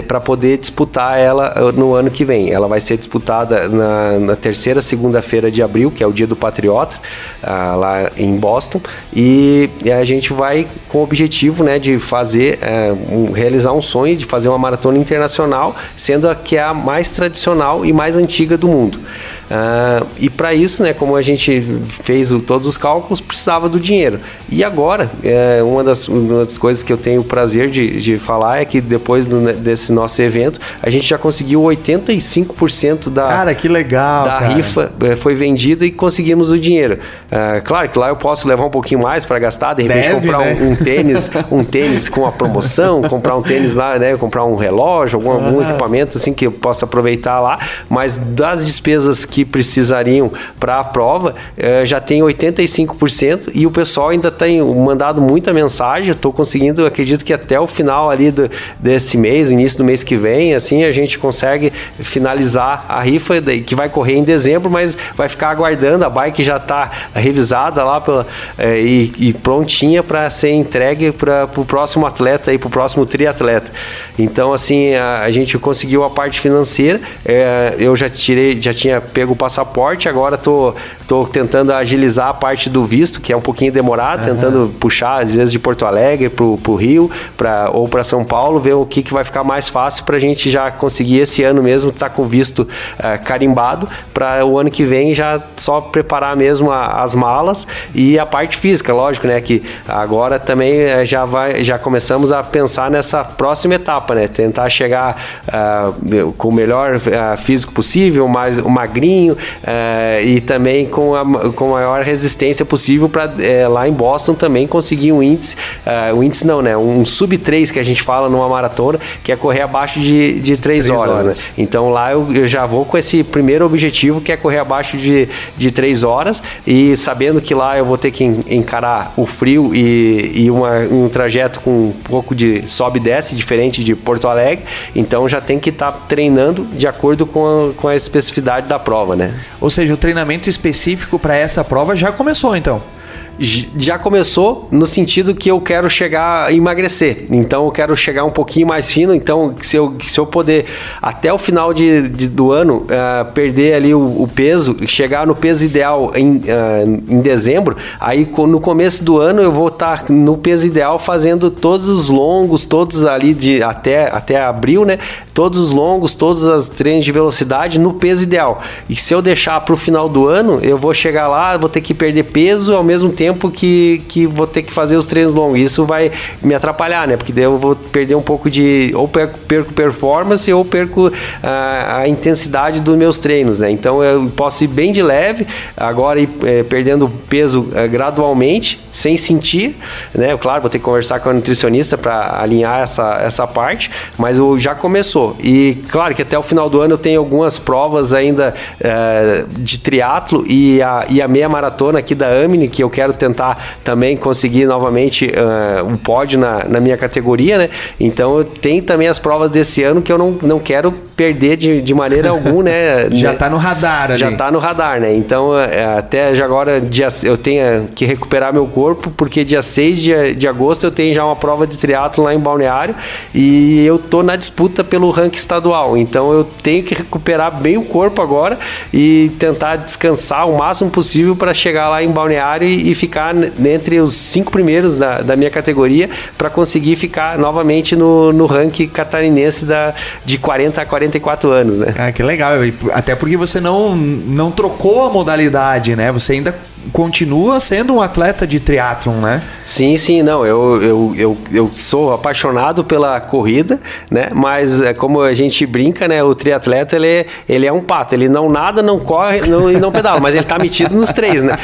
para 0.07 0.21
poder 0.21 0.59
disputar 0.59 1.19
ela 1.19 1.55
uh, 1.61 1.73
no 1.73 1.95
ano 1.95 2.11
que 2.11 2.25
vem. 2.25 2.51
Ela 2.51 2.69
vai 2.69 2.81
ser 2.81 2.97
disputada 2.97 3.69
na, 3.69 4.19
na 4.19 4.37
terceira 4.37 4.81
segunda-feira 4.81 5.51
de 5.51 5.63
abril, 5.63 5.91
que 5.91 6.03
é 6.03 6.07
o 6.07 6.13
dia 6.13 6.27
do 6.27 6.37
Patriota, 6.37 6.97
uh, 7.43 7.79
lá 7.79 8.11
em 8.17 8.37
Boston, 8.37 8.81
e, 9.15 9.71
a 9.95 10.05
gente 10.05 10.33
vai 10.33 10.67
com 10.89 10.99
o 10.99 11.03
objetivo 11.03 11.63
né, 11.63 11.79
de 11.79 11.99
fazer, 11.99 12.59
uh, 12.59 13.15
um, 13.15 13.33
realizar 13.33 13.73
um 13.73 13.81
sonho 13.81 14.17
de 14.17 14.25
fazer 14.25 14.49
uma 14.49 14.59
maratona 14.59 14.99
internacional, 14.99 15.77
sendo 15.97 16.29
a 16.29 16.35
que 16.35 16.57
é 16.57 16.63
a 16.63 16.75
mais 16.75 17.13
tradicional 17.13 17.85
e 17.85 17.93
mais 17.93 18.17
antiga 18.17 18.57
do 18.57 18.69
mundo. 18.69 19.01
Uh, 19.45 20.07
e 20.19 20.31
para 20.31 20.55
isso, 20.55 20.83
né, 20.83 20.95
como 20.95 21.17
a 21.17 21.23
gente 21.23 21.61
fez 21.87 22.33
o, 22.33 22.41
todos 22.41 22.67
os 22.67 22.79
cálculos, 22.79 23.21
precisava 23.21 23.69
do 23.69 23.79
dinheiro. 23.79 24.19
E 24.49 24.65
agora, 24.65 25.11
é, 25.23 25.63
uma, 25.63 25.85
das, 25.85 26.09
uma, 26.09 26.45
das, 26.45 26.57
coisas 26.57 26.83
que 26.83 26.93
eu 26.93 26.97
tenho 26.97 27.21
o 27.21 27.25
prazer 27.25 27.69
de, 27.71 28.01
de 28.01 28.19
falar 28.19 28.61
é 28.61 28.65
que 28.65 28.81
depois 28.81 29.27
do, 29.27 29.53
desse 29.53 29.93
nosso 29.93 30.21
evento, 30.23 30.61
a 30.83 30.89
gente 30.89 31.07
já 31.07 31.19
conseguiu 31.19 31.63
85% 31.63 33.11
da, 33.11 33.29
cara, 33.29 33.55
que 33.55 33.69
legal, 33.69 34.25
da 34.25 34.39
cara. 34.39 34.55
rifa 34.55 34.93
é, 35.03 35.17
foi 35.17 35.35
vendido 35.35 35.85
e 35.85 35.91
conseguimos 35.91 36.51
o 36.51 36.59
dinheiro. 36.59 36.99
Uh, 37.27 37.63
claro 37.65 37.89
que 37.89 37.99
lá 37.99 38.09
eu 38.09 38.17
posso 38.17 38.49
levar 38.49 38.65
um 38.65 38.71
pouquinho 38.71 39.03
mais 39.03 39.25
para 39.25 39.39
gastar, 39.39 39.75
de 39.75 39.83
repente 39.83 40.09
Deve, 40.09 40.15
comprar 40.15 40.39
né? 40.39 40.59
um, 40.61 40.71
um, 40.71 40.77
tênis, 40.77 41.31
um 41.51 41.65
tênis 41.65 42.09
com 42.09 42.27
a 42.27 42.33
promoção, 42.33 43.03
comprar 43.09 43.37
um 43.37 43.43
tênis 43.43 43.75
lá, 43.75 43.99
né, 43.99 44.17
comprar 44.17 44.45
um 44.45 44.57
relógio, 44.57 45.19
algum, 45.19 45.31
algum 45.31 45.63
equipamento 45.63 46.17
assim 46.17 46.33
que 46.33 46.47
eu 46.47 46.53
possa 46.53 46.85
aproveitar 46.85 47.41
lá, 47.41 47.59
mas 47.89 48.17
das 48.17 48.65
despesas 48.65 49.25
que 49.25 49.44
precisariam 49.45 50.31
para 50.59 50.81
a 50.81 50.85
prova, 50.85 51.35
eh, 51.57 51.85
já 51.85 52.01
tem 52.01 52.21
85% 52.23 53.51
e 53.55 53.67
o 53.67 53.71
pessoal 53.71 54.11
ainda 54.11 54.31
tem 54.31 54.63
mandado 54.63 55.21
muita 55.21 55.53
mensagem. 55.53 56.11
Estou 56.11 56.33
conseguindo, 56.33 56.87
acredito 56.87 57.25
que 57.25 57.33
até 57.33 57.59
o 57.59 57.67
final 57.67 58.11
ali 58.11 58.31
do, 58.31 58.51
desse 58.79 59.17
mês, 59.17 59.51
início 59.51 59.79
do 59.79 59.85
mês 59.85 60.03
que 60.03 60.17
vem, 60.17 60.55
assim 60.55 60.85
a 60.85 60.93
gente 60.93 61.19
consegue 61.19 61.73
finalizar 61.99 62.85
a 62.89 63.01
rifa 63.01 63.41
que 63.67 63.75
vai 63.75 63.89
correr 63.89 64.15
em 64.15 64.25
dezembro, 64.25 64.71
mas 64.71 64.97
vai 65.17 65.29
ficar 65.29 65.51
aguardando. 65.51 66.05
A 66.05 66.11
bike 66.11 66.43
já 66.43 66.57
está 66.57 66.91
revisada 67.15 67.85
lá 67.85 68.01
pela, 68.01 68.27
eh, 68.59 68.81
e, 68.81 69.13
e, 69.19 69.33
prontinha 69.33 70.03
para 70.03 70.29
ser 70.31 70.51
entregue 70.51 71.13
para 71.13 71.49
o 71.57 71.65
próximo 71.65 72.07
atleta 72.07 72.53
e 72.53 72.59
para 72.59 72.67
o 72.67 72.71
próximo 72.71 73.07
triatleta. 73.07 73.73
Então, 74.19 74.53
assim, 74.53 74.95
a, 74.95 75.21
a, 75.21 75.31
gente 75.31 75.59
conseguiu 75.59 76.05
a 76.05 76.11
parte 76.11 76.41
financeira. 76.41 77.01
Eh, 77.25 77.77
eu 77.79 77.95
já 77.97 78.09
tirei, 78.09 78.61
já 78.61 78.73
tinha 78.73 79.01
pego 79.01 79.24
o 79.33 79.37
passaporte, 79.37 80.09
agora 80.09 80.37
tô, 80.37 80.75
tô 81.07 81.25
tentando 81.25 81.73
agilizar 81.73 82.29
a 82.29 82.35
parte 82.35 82.69
do 82.69 82.85
visto, 82.85 83.21
que 83.21 83.33
é 83.33 83.37
um 83.37 83.41
pouquinho 83.41 83.73
demorado, 83.73 84.21
uhum. 84.21 84.35
tentando 84.35 84.75
puxar, 84.79 85.23
às 85.23 85.33
vezes, 85.33 85.53
de 85.53 85.59
Porto 85.59 85.87
Alegre 85.87 86.29
pro, 86.29 86.59
pro 86.59 86.75
Rio 86.75 87.11
pra, 87.37 87.71
ou 87.71 87.89
para 87.89 88.05
São 88.05 88.25
Paulo, 88.25 88.61
ver 88.61 88.75
o 88.75 88.85
que, 88.85 89.03
que 89.03 89.13
vai 89.13 89.25
ficar 89.25 89.45
mais 89.45 89.69
fácil 89.69 90.05
para 90.05 90.17
a 90.17 90.21
gente 90.21 90.51
já 90.51 90.71
conseguir 90.71 91.19
esse 91.21 91.43
ano 91.43 91.63
mesmo 91.63 91.91
estar 91.91 92.09
tá 92.09 92.15
com 92.15 92.23
o 92.23 92.27
visto 92.27 92.61
uh, 92.61 93.25
carimbado, 93.25 93.89
para 94.13 94.45
o 94.45 94.59
ano 94.59 94.71
que 94.71 94.85
vem 94.85 95.15
já 95.15 95.41
só 95.57 95.81
preparar 95.81 96.37
mesmo 96.37 96.71
a, 96.71 97.03
as 97.03 97.15
malas 97.15 97.67
e 97.95 98.19
a 98.19 98.27
parte 98.27 98.57
física, 98.57 98.93
lógico, 98.93 99.27
né? 99.27 99.41
Que 99.41 99.63
agora 99.89 100.39
também 100.39 100.73
uh, 100.73 101.05
já, 101.05 101.25
vai, 101.25 101.63
já 101.63 101.79
começamos 101.79 102.33
a 102.33 102.43
pensar 102.43 102.91
nessa 102.91 103.25
próxima 103.25 103.75
etapa, 103.75 104.15
né? 104.15 104.29
Tentar 104.29 104.69
chegar 104.69 105.23
uh, 105.49 106.33
com 106.33 106.49
o 106.49 106.53
melhor 106.53 106.99
físico 107.39 107.73
possível, 107.73 108.27
mais 108.29 108.59
magrinho, 108.59 109.14
é, 109.63 110.23
e 110.25 110.41
também 110.41 110.87
com 110.87 111.15
a 111.15 111.25
com 111.53 111.71
maior 111.71 112.03
resistência 112.03 112.65
possível 112.65 113.09
para 113.09 113.33
é, 113.39 113.67
lá 113.67 113.89
em 113.89 113.93
Boston 113.93 114.35
também 114.35 114.67
conseguir 114.67 115.13
um 115.13 115.23
índice, 115.23 115.57
uh, 115.87 116.15
um 116.15 116.23
índice 116.23 116.47
não, 116.47 116.63
né? 116.63 116.77
Um 116.77 117.05
sub 117.05 117.37
3 117.37 117.71
que 117.71 117.79
a 117.79 117.83
gente 117.83 118.03
fala 118.03 118.29
numa 118.29 118.49
maratona, 118.49 118.99
que 119.23 119.33
é 119.33 119.37
correr 119.37 119.63
abaixo 119.63 120.01
de, 120.01 120.41
de 120.41 120.57
3, 120.57 120.87
3 120.87 120.91
horas, 120.91 121.21
horas, 121.21 121.39
né? 121.39 121.55
Então 121.59 121.91
lá 121.91 122.13
eu, 122.13 122.33
eu, 122.33 122.47
já 122.47 122.67
vou 122.67 122.85
com 122.85 122.97
esse 122.97 123.23
primeiro 123.23 123.65
objetivo 123.65 124.21
que 124.21 124.33
é 124.33 124.37
correr 124.37 124.59
abaixo 124.59 124.97
de, 124.97 125.29
de 125.57 125.71
3 125.71 126.05
horas 126.05 126.43
e 126.67 126.97
sabendo 126.97 127.41
que 127.41 127.55
lá 127.55 127.77
eu 127.79 127.85
vou 127.85 127.99
ter 127.99 128.11
que 128.11 128.25
encarar 128.25 129.13
o 129.17 129.27
frio 129.27 129.75
e, 129.75 130.45
e 130.45 130.51
uma, 130.51 130.79
um 130.91 131.09
trajeto 131.09 131.61
com 131.61 131.71
um 131.71 131.95
pouco 132.05 132.35
de 132.35 132.67
sobe 132.67 132.99
e 132.99 133.03
desce, 133.03 133.35
diferente 133.35 133.83
de 133.83 133.95
Porto 133.95 134.29
Alegre, 134.29 134.65
então 134.95 135.29
já 135.29 135.41
tem 135.41 135.59
que 135.59 135.71
estar 135.71 135.93
tá 135.93 135.99
treinando 136.09 136.65
de 136.65 136.87
acordo 136.87 137.27
com 137.27 137.71
a, 137.71 137.73
com 137.75 137.89
a 137.89 137.97
especificidade 137.97 138.69
da 138.69 138.79
prova, 138.79 139.04
né? 139.15 139.35
Ou 139.61 139.69
seja, 139.69 139.93
o 139.93 139.97
treinamento 139.97 140.49
específico 140.49 141.19
para 141.19 141.37
essa 141.37 141.63
prova 141.63 141.95
já 141.95 142.11
começou 142.11 142.57
então 142.57 142.94
já 143.39 143.99
começou 143.99 144.69
no 144.71 144.87
sentido 144.87 145.35
que 145.35 145.51
eu 145.51 145.61
quero 145.61 145.91
chegar 145.91 146.47
a 146.47 146.53
emagrecer. 146.53 147.27
Então 147.31 147.65
eu 147.65 147.71
quero 147.71 147.97
chegar 147.97 148.25
um 148.25 148.31
pouquinho 148.31 148.67
mais 148.67 148.91
fino. 148.91 149.15
Então, 149.15 149.55
se 149.61 149.77
eu, 149.77 149.95
se 150.07 150.19
eu 150.19 150.27
poder 150.27 150.67
até 151.03 151.33
o 151.33 151.39
final 151.39 151.75
de, 151.75 152.09
de 152.09 152.29
do 152.29 152.53
ano 152.53 152.79
uh, 152.85 153.33
perder 153.33 153.75
ali 153.75 153.95
o, 153.95 154.23
o, 154.23 154.29
peso, 154.29 154.77
chegar 154.87 155.27
no 155.27 155.35
peso 155.35 155.65
ideal 155.65 156.13
em, 156.15 156.37
uh, 156.37 157.03
em 157.09 157.21
dezembro, 157.21 157.77
aí 158.01 158.29
no 158.47 158.61
começo 158.61 159.03
do 159.03 159.19
ano 159.19 159.43
eu 159.43 159.51
vou 159.51 159.69
estar 159.69 160.05
tá 160.05 160.13
no 160.13 160.37
peso 160.37 160.67
ideal 160.67 160.99
fazendo 160.99 161.51
todos 161.51 161.89
os 161.89 162.09
longos, 162.09 162.67
todos 162.67 163.05
ali 163.05 163.35
de 163.35 163.63
até, 163.63 164.09
até 164.11 164.41
abril, 164.43 164.85
né? 164.85 164.99
Todos 165.33 165.59
os 165.59 165.73
longos, 165.73 166.15
todos 166.15 166.45
os 166.45 166.69
treinos 166.69 167.05
de 167.05 167.11
velocidade 167.11 167.79
no 167.79 167.95
peso 167.95 168.23
ideal. 168.23 168.63
E 168.89 168.95
se 168.95 169.13
eu 169.13 169.21
deixar 169.21 169.61
para 169.61 169.75
o 169.75 169.77
final 169.77 170.09
do 170.09 170.29
ano, 170.29 170.61
eu 170.63 170.79
vou 170.79 170.95
chegar 170.95 171.27
lá, 171.27 171.57
vou 171.57 171.69
ter 171.69 171.81
que 171.81 171.93
perder 171.93 172.25
peso 172.25 172.73
ao 172.75 172.85
mesmo 172.85 173.11
tempo 173.11 173.24
tempo 173.25 173.51
que, 173.51 174.03
que 174.07 174.27
vou 174.27 174.47
ter 174.47 174.63
que 174.63 174.73
fazer 174.73 174.97
os 174.97 175.07
treinos 175.07 175.33
longos. 175.33 175.59
Isso 175.59 175.87
vai 175.87 176.13
me 176.43 176.55
atrapalhar, 176.55 177.09
né? 177.09 177.17
Porque 177.17 177.33
daí 177.33 177.45
eu 177.45 177.57
vou 177.57 177.75
perder 177.75 178.15
um 178.15 178.23
pouco 178.23 178.51
de. 178.51 178.93
Ou 178.95 179.09
perco, 179.09 179.39
perco 179.41 179.73
performance 179.73 180.53
ou 180.53 180.63
perco 180.63 181.11
a, 181.43 182.01
a, 182.01 182.09
intensidade 182.09 182.81
dos 182.81 182.97
meus 182.97 183.19
treinos, 183.19 183.59
né? 183.59 183.71
Então 183.71 184.05
eu 184.05 184.31
posso 184.37 184.63
ir 184.63 184.67
bem 184.67 184.93
de 184.93 185.03
leve, 185.03 185.47
agora 185.75 186.21
ir 186.21 186.29
é, 186.45 186.63
perdendo 186.63 187.09
peso 187.09 187.69
é, 187.75 187.89
gradualmente, 187.89 188.79
sem 188.91 189.17
sentir, 189.17 189.75
né? 190.15 190.37
Claro, 190.37 190.61
vou 190.61 190.71
ter 190.71 190.79
que 190.79 190.85
conversar 190.85 191.21
com 191.21 191.31
a 191.31 191.33
nutricionista 191.33 191.97
para 191.97 192.43
alinhar 192.43 192.83
essa, 192.83 193.21
essa 193.23 193.47
parte, 193.47 193.91
mas 194.19 194.39
o, 194.39 194.59
já 194.59 194.75
começou. 194.75 195.35
E 195.43 195.79
claro 195.91 196.15
que 196.15 196.21
até 196.21 196.39
o 196.39 196.43
final 196.43 196.69
do 196.69 196.81
ano 196.83 196.95
eu 196.95 196.99
tenho 196.99 197.21
algumas 197.21 197.59
provas 197.59 198.13
ainda 198.13 198.55
é, 198.79 199.45
de 199.59 199.81
triatlo 199.81 200.45
e 200.47 200.83
a, 200.83 201.07
e 201.09 201.23
a 201.23 201.29
meia 201.29 201.49
maratona 201.49 202.01
aqui 202.01 202.15
da 202.15 202.29
Amini 202.29 202.69
que 202.69 202.83
eu 202.83 202.91
quero 202.91 203.14
tentar 203.15 203.79
também 203.83 204.17
conseguir 204.17 204.67
novamente 204.67 205.27
uh, 205.27 205.85
um 205.85 205.97
pódio 205.97 206.39
na, 206.39 206.65
na 206.65 206.81
minha 206.81 206.97
categoria, 206.97 207.59
né? 207.59 207.71
Então 207.99 208.39
eu 208.39 208.45
tenho 208.45 208.83
também 208.83 209.09
as 209.09 209.19
provas 209.19 209.51
desse 209.51 209.83
ano 209.83 210.03
que 210.03 210.13
eu 210.13 210.19
não, 210.19 210.37
não 210.43 210.59
quero 210.59 210.93
perder 211.17 211.57
de, 211.57 211.83
de 211.83 211.95
maneira 211.95 212.31
alguma, 212.35 212.65
né? 212.65 213.09
já 213.13 213.33
está 213.33 213.49
no 213.49 213.57
radar 213.57 214.11
ali. 214.11 214.19
Já 214.19 214.31
está 214.31 214.51
no 214.51 214.59
radar, 214.59 215.01
né? 215.01 215.15
Então 215.15 215.57
é, 215.59 215.85
até 215.99 216.35
já 216.35 216.45
agora 216.45 216.81
dia, 216.81 217.09
eu 217.23 217.37
tenho 217.37 217.89
que 217.95 218.05
recuperar 218.05 218.53
meu 218.53 218.67
corpo, 218.67 219.11
porque 219.11 219.45
dia 219.45 219.63
6 219.63 220.01
de, 220.01 220.35
de 220.35 220.49
agosto 220.49 220.85
eu 220.85 220.91
tenho 220.91 221.15
já 221.15 221.25
uma 221.25 221.37
prova 221.37 221.67
de 221.67 221.79
triatlo 221.79 222.25
lá 222.25 222.35
em 222.35 222.39
Balneário 222.39 222.95
e 223.35 223.85
eu 223.85 223.99
tô 223.99 224.23
na 224.23 224.37
disputa 224.37 224.83
pelo 224.83 225.11
ranking 225.11 225.37
estadual. 225.37 225.97
Então 225.97 226.33
eu 226.33 226.45
tenho 226.45 226.83
que 226.83 226.95
recuperar 226.95 227.61
bem 227.61 227.77
o 227.77 227.83
corpo 227.83 228.21
agora 228.23 228.59
e 228.93 229.31
tentar 229.39 229.77
descansar 229.77 230.49
o 230.49 230.59
máximo 230.59 230.91
possível 230.91 231.37
para 231.37 231.55
chegar 231.55 231.89
lá 231.89 232.03
em 232.03 232.09
Balneário 232.09 232.67
e, 232.67 232.91
e 232.91 232.95
ficar 233.05 233.35
entre 233.65 234.01
os 234.01 234.15
cinco 234.15 234.51
primeiros 234.51 234.97
da, 234.97 235.21
da 235.21 235.37
minha 235.37 235.51
categoria 235.51 236.09
para 236.39 236.49
conseguir 236.49 236.97
ficar 236.97 237.39
novamente 237.39 237.95
no, 237.95 238.33
no 238.33 238.47
ranking 238.47 238.89
catarinense 238.89 239.67
da, 239.67 239.95
de 240.25 240.39
40 240.39 240.81
a 240.81 240.87
44 240.87 241.51
anos, 241.51 241.79
né? 241.79 241.95
Ah, 241.99 242.11
que 242.11 242.23
legal. 242.23 242.53
Até 242.93 243.15
porque 243.15 243.37
você 243.37 243.61
não, 243.61 243.95
não 243.95 244.51
trocou 244.51 245.07
a 245.07 245.11
modalidade, 245.11 245.95
né? 245.95 246.11
Você 246.13 246.35
ainda 246.35 246.55
continua 246.93 247.61
sendo 247.61 247.95
um 247.95 248.03
atleta 248.03 248.47
de 248.47 248.61
triatlon, 248.61 249.15
né? 249.15 249.43
Sim, 249.65 249.97
sim, 249.97 250.23
não. 250.23 250.45
Eu, 250.45 250.83
eu, 250.83 251.15
eu, 251.17 251.39
eu 251.53 251.69
sou 251.73 252.13
apaixonado 252.13 252.85
pela 252.85 253.21
corrida, 253.21 253.81
né? 254.11 254.29
Mas 254.33 254.81
é 254.81 254.93
como 254.93 255.21
a 255.21 255.35
gente 255.35 255.65
brinca, 255.67 256.07
né? 256.07 256.23
O 256.23 256.35
triatleta 256.35 256.97
ele, 256.97 257.07
é, 257.07 257.27
ele 257.49 257.67
é 257.67 257.73
um 257.73 257.81
pato. 257.81 258.15
Ele 258.15 258.29
não 258.29 258.49
nada, 258.49 258.83
não 258.83 258.99
corre 258.99 259.41
não, 259.43 259.71
e 259.71 259.77
não 259.77 259.91
pedala, 259.91 260.21
mas 260.21 260.35
ele 260.35 260.45
tá 260.45 260.59
metido 260.59 260.95
nos 260.95 261.11
três, 261.11 261.43
né? 261.43 261.59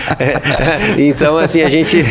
então, 0.99 1.39
assim, 1.39 1.62
a 1.62 1.68
gente, 1.68 2.05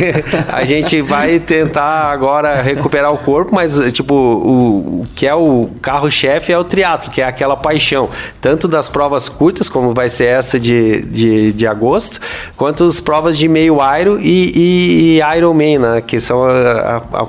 a 0.51 0.64
gente 0.66 1.01
vai 1.01 1.39
tentar 1.39 2.12
agora 2.12 2.62
recuperar 2.62 3.12
o 3.14 3.18
corpo, 3.18 3.53
mas, 3.53 3.80
tipo, 3.91 4.14
o, 4.14 5.01
o 5.01 5.07
que 5.16 5.28
é 5.28 5.34
o 5.34 5.70
carro-chefe 5.82 6.51
é 6.51 6.57
o 6.57 6.64
triatlo, 6.64 7.12
que 7.12 7.22
é 7.22 7.26
aquela 7.26 7.55
paixão, 7.55 8.10
tanto 8.39 8.68
das 8.68 8.89
provas 8.89 9.28
curtas, 9.28 9.70
como 9.70 9.93
vai 9.93 10.10
ser 10.10 10.26
essa 10.26 10.60
de, 10.60 11.03
de, 11.05 11.53
de 11.53 11.68
agosto, 11.68 12.20
quanto 12.55 12.84
os 12.84 12.99
provas 13.00 13.38
de 13.38 13.47
meio 13.47 13.78
Iron 14.00 14.18
e, 14.20 14.52
e, 14.56 15.20
e 15.20 15.38
Ironman, 15.38 15.80
né? 15.80 16.02
Que 16.02 16.20
são 16.20 16.45
a, 16.45 16.97
a, 17.12 17.22
a, 17.22 17.28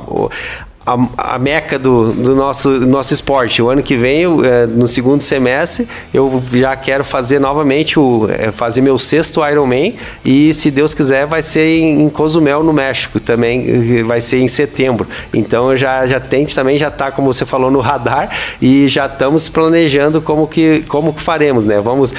a, 0.87 1.35
a 1.35 1.39
meca 1.39 1.79
do, 1.79 2.13
do 2.13 2.35
nosso, 2.35 2.71
nosso 2.71 3.13
esporte. 3.13 3.61
O 3.61 3.69
ano 3.69 3.83
que 3.83 3.97
vem, 3.97 4.25
é, 4.45 4.67
no 4.67 4.87
segundo 4.87 5.21
semestre, 5.21 5.87
eu 6.13 6.43
já 6.53 6.75
quero 6.75 7.05
fazer 7.05 7.39
novamente 7.39 7.99
o 7.99 8.27
é, 8.31 8.51
fazer 8.51 8.81
meu 8.81 8.99
sexto 8.99 9.47
Ironman 9.47 9.97
e 10.25 10.55
se 10.55 10.71
Deus 10.71 10.95
quiser 10.95 11.27
vai 11.27 11.43
ser 11.43 11.67
em, 11.67 12.03
em 12.03 12.09
Cozumel 12.09 12.63
no 12.63 12.73
México 12.73 13.21
também 13.21 14.03
vai 14.05 14.21
ser 14.21 14.39
em 14.39 14.49
setembro. 14.49 15.07
Então 15.35 15.77
já 15.77 16.07
já 16.07 16.19
tente 16.19 16.55
também 16.55 16.79
já 16.79 16.89
está 16.89 17.11
como 17.11 17.33
você 17.33 17.45
falou 17.45 17.71
no 17.71 17.81
radar 17.81 18.31
e 18.61 18.89
já 18.89 19.07
estamos 19.07 19.49
planejando 19.49 20.23
como 20.23 20.47
que 20.47 20.83
como 20.89 21.13
que 21.13 21.21
faremos, 21.21 21.65
né? 21.65 21.81
Vamos 21.81 22.15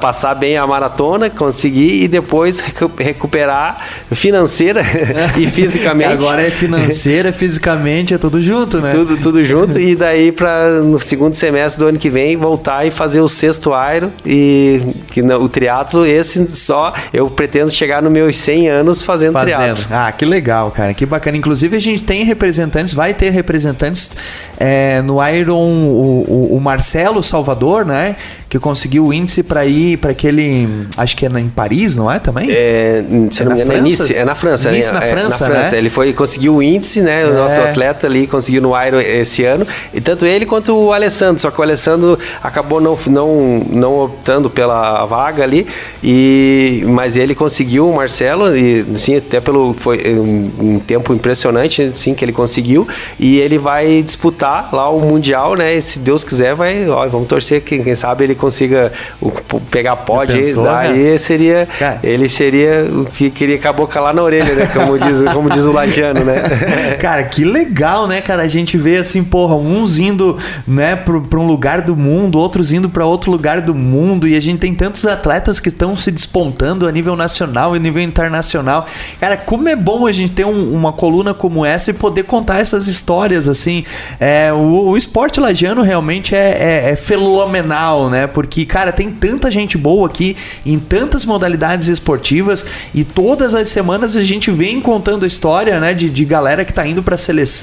passar 0.00 0.34
bem 0.34 0.56
a 0.56 0.66
maratona, 0.66 1.30
conseguir 1.30 2.02
e 2.02 2.08
depois 2.08 2.58
recu 2.60 2.90
recuperar 2.98 3.86
financeira 4.10 4.82
e 5.38 5.46
fisicamente. 5.46 6.12
Agora 6.12 6.42
é 6.42 6.50
financeira, 6.50 7.32
fisicamente 7.32 8.01
é 8.10 8.18
tudo 8.18 8.40
junto, 8.40 8.78
né? 8.78 8.90
Tudo, 8.90 9.16
tudo 9.16 9.44
junto. 9.44 9.78
e 9.78 9.94
daí 9.94 10.32
para 10.32 10.80
no 10.80 10.98
segundo 11.00 11.34
semestre 11.34 11.78
do 11.78 11.88
ano 11.88 11.98
que 11.98 12.08
vem 12.08 12.36
voltar 12.36 12.86
e 12.86 12.90
fazer 12.90 13.20
o 13.20 13.28
sexto 13.28 13.70
Iron 13.94 14.10
e 14.24 14.80
que 15.08 15.20
o 15.22 15.48
triatlo 15.48 16.06
esse 16.06 16.46
só 16.56 16.92
eu 17.12 17.28
pretendo 17.28 17.70
chegar 17.70 18.02
nos 18.02 18.12
meus 18.12 18.36
100 18.36 18.68
anos 18.68 19.02
fazendo, 19.02 19.32
fazendo. 19.32 19.56
triatlo. 19.56 19.86
Ah, 19.90 20.10
que 20.12 20.24
legal, 20.24 20.70
cara, 20.70 20.94
que 20.94 21.04
bacana. 21.04 21.36
Inclusive 21.36 21.76
a 21.76 21.80
gente 21.80 22.02
tem 22.04 22.24
representantes, 22.24 22.94
vai 22.94 23.14
ter 23.14 23.30
representantes 23.30 24.16
é, 24.58 25.02
no 25.02 25.18
Iron 25.28 25.58
o, 25.58 26.24
o, 26.28 26.56
o, 26.56 26.60
Marcelo 26.60 27.22
Salvador, 27.22 27.84
né? 27.84 28.16
Que 28.48 28.58
conseguiu 28.58 29.06
o 29.06 29.12
índice 29.12 29.42
para 29.42 29.64
ir 29.64 29.98
para 29.98 30.12
aquele, 30.12 30.68
acho 30.96 31.16
que 31.16 31.26
é 31.26 31.28
em 31.28 31.48
Paris, 31.48 31.96
não 31.96 32.10
é 32.10 32.18
também? 32.18 32.48
É, 32.50 33.02
se 33.30 33.42
é 33.42 33.44
não 33.44 33.54
me 33.54 33.62
engano, 33.62 33.78
é 33.78 33.80
Nice, 33.80 34.14
é 34.14 34.24
na 34.24 34.34
França, 34.34 34.70
Nice 34.70 34.92
né? 34.92 34.94
na 34.94 35.00
França, 35.00 35.44
é, 35.44 35.48
na 35.48 35.54
França. 35.54 35.70
Né? 35.72 35.78
Ele 35.78 35.90
foi 35.90 36.12
conseguiu 36.12 36.56
o 36.56 36.62
índice, 36.62 37.00
né? 37.00 37.26
O 37.26 37.34
nosso 37.34 37.58
é. 37.58 37.68
atleta 37.68 37.81
ali, 38.06 38.26
conseguiu 38.26 38.62
no 38.62 38.72
Iron 38.80 39.00
esse 39.00 39.44
ano. 39.44 39.66
E 39.92 40.00
tanto 40.00 40.26
ele 40.26 40.46
quanto 40.46 40.74
o 40.74 40.92
Alessandro. 40.92 41.40
Só 41.40 41.50
que 41.50 41.60
o 41.60 41.62
Alessandro 41.62 42.18
acabou 42.42 42.80
não, 42.80 42.98
não, 43.06 43.62
não 43.70 44.00
optando 44.00 44.50
pela 44.50 45.04
vaga 45.06 45.42
ali. 45.42 45.66
E, 46.02 46.84
mas 46.86 47.16
ele 47.16 47.34
conseguiu 47.34 47.88
o 47.88 47.94
Marcelo, 47.94 48.56
e 48.56 48.86
assim, 48.94 49.16
até 49.16 49.40
pelo. 49.40 49.72
Foi 49.74 49.98
um, 50.14 50.50
um 50.60 50.78
tempo 50.78 51.12
impressionante 51.14 51.82
assim, 51.82 52.14
que 52.14 52.24
ele 52.24 52.32
conseguiu. 52.32 52.86
E 53.18 53.38
ele 53.38 53.58
vai 53.58 54.02
disputar 54.02 54.70
lá 54.72 54.88
o 54.88 55.00
Mundial, 55.00 55.54
né? 55.54 55.74
E 55.74 55.82
se 55.82 55.98
Deus 55.98 56.24
quiser, 56.24 56.54
vai. 56.54 56.88
Ó, 56.88 57.06
vamos 57.08 57.28
torcer 57.28 57.62
que 57.62 57.82
quem 57.82 57.94
sabe 57.94 58.24
ele 58.24 58.34
consiga 58.34 58.92
o, 59.20 59.30
pegar 59.70 59.96
pódio. 59.96 60.36
Pensou, 60.36 60.64
daí 60.64 61.12
né? 61.12 61.18
seria. 61.18 61.68
Cara. 61.78 62.00
Ele 62.02 62.28
seria 62.28 62.86
o 62.90 63.04
que 63.04 63.30
queria 63.30 63.58
com 63.58 63.68
a 63.68 63.72
boca 63.72 64.00
lá 64.00 64.12
na 64.12 64.22
orelha, 64.22 64.54
né? 64.54 64.66
Como 64.72 64.98
diz, 64.98 65.22
como 65.32 65.50
diz 65.50 65.66
o 65.66 65.72
Lajano, 65.72 66.24
né? 66.24 66.42
Cara, 67.00 67.22
que 67.24 67.44
legal 67.44 67.71
legal, 67.72 68.06
né, 68.06 68.20
cara? 68.20 68.42
A 68.42 68.48
gente 68.48 68.76
vê 68.76 68.98
assim, 68.98 69.24
porra, 69.24 69.56
uns 69.56 69.98
indo, 69.98 70.36
né, 70.68 70.94
para 70.94 71.40
um 71.40 71.46
lugar 71.46 71.80
do 71.80 71.96
mundo, 71.96 72.38
outros 72.38 72.70
indo 72.70 72.90
para 72.90 73.06
outro 73.06 73.30
lugar 73.30 73.62
do 73.62 73.74
mundo, 73.74 74.28
e 74.28 74.36
a 74.36 74.40
gente 74.40 74.58
tem 74.58 74.74
tantos 74.74 75.06
atletas 75.06 75.58
que 75.58 75.68
estão 75.68 75.96
se 75.96 76.10
despontando 76.10 76.86
a 76.86 76.92
nível 76.92 77.16
nacional 77.16 77.74
e 77.74 77.78
nível 77.78 78.02
internacional. 78.02 78.86
Cara, 79.18 79.38
como 79.38 79.70
é 79.70 79.74
bom 79.74 80.06
a 80.06 80.12
gente 80.12 80.34
ter 80.34 80.44
um, 80.44 80.74
uma 80.74 80.92
coluna 80.92 81.32
como 81.32 81.64
essa 81.64 81.90
e 81.90 81.94
poder 81.94 82.24
contar 82.24 82.60
essas 82.60 82.86
histórias, 82.86 83.48
assim. 83.48 83.86
É, 84.20 84.52
o, 84.52 84.90
o 84.90 84.96
esporte 84.96 85.40
lagiano 85.40 85.80
realmente 85.80 86.34
é, 86.34 86.58
é, 86.84 86.90
é 86.90 86.96
fenomenal, 86.96 88.10
né? 88.10 88.26
Porque, 88.26 88.66
cara, 88.66 88.92
tem 88.92 89.10
tanta 89.10 89.50
gente 89.50 89.78
boa 89.78 90.06
aqui 90.06 90.36
em 90.66 90.78
tantas 90.78 91.24
modalidades 91.24 91.88
esportivas 91.88 92.66
e 92.94 93.02
todas 93.02 93.54
as 93.54 93.70
semanas 93.70 94.14
a 94.14 94.22
gente 94.22 94.50
vem 94.50 94.78
contando 94.78 95.24
história, 95.24 95.80
né, 95.80 95.94
de, 95.94 96.10
de 96.10 96.24
galera 96.24 96.64
que 96.64 96.72
tá 96.72 96.86
indo 96.86 97.02
para 97.02 97.16
seleção 97.16 97.61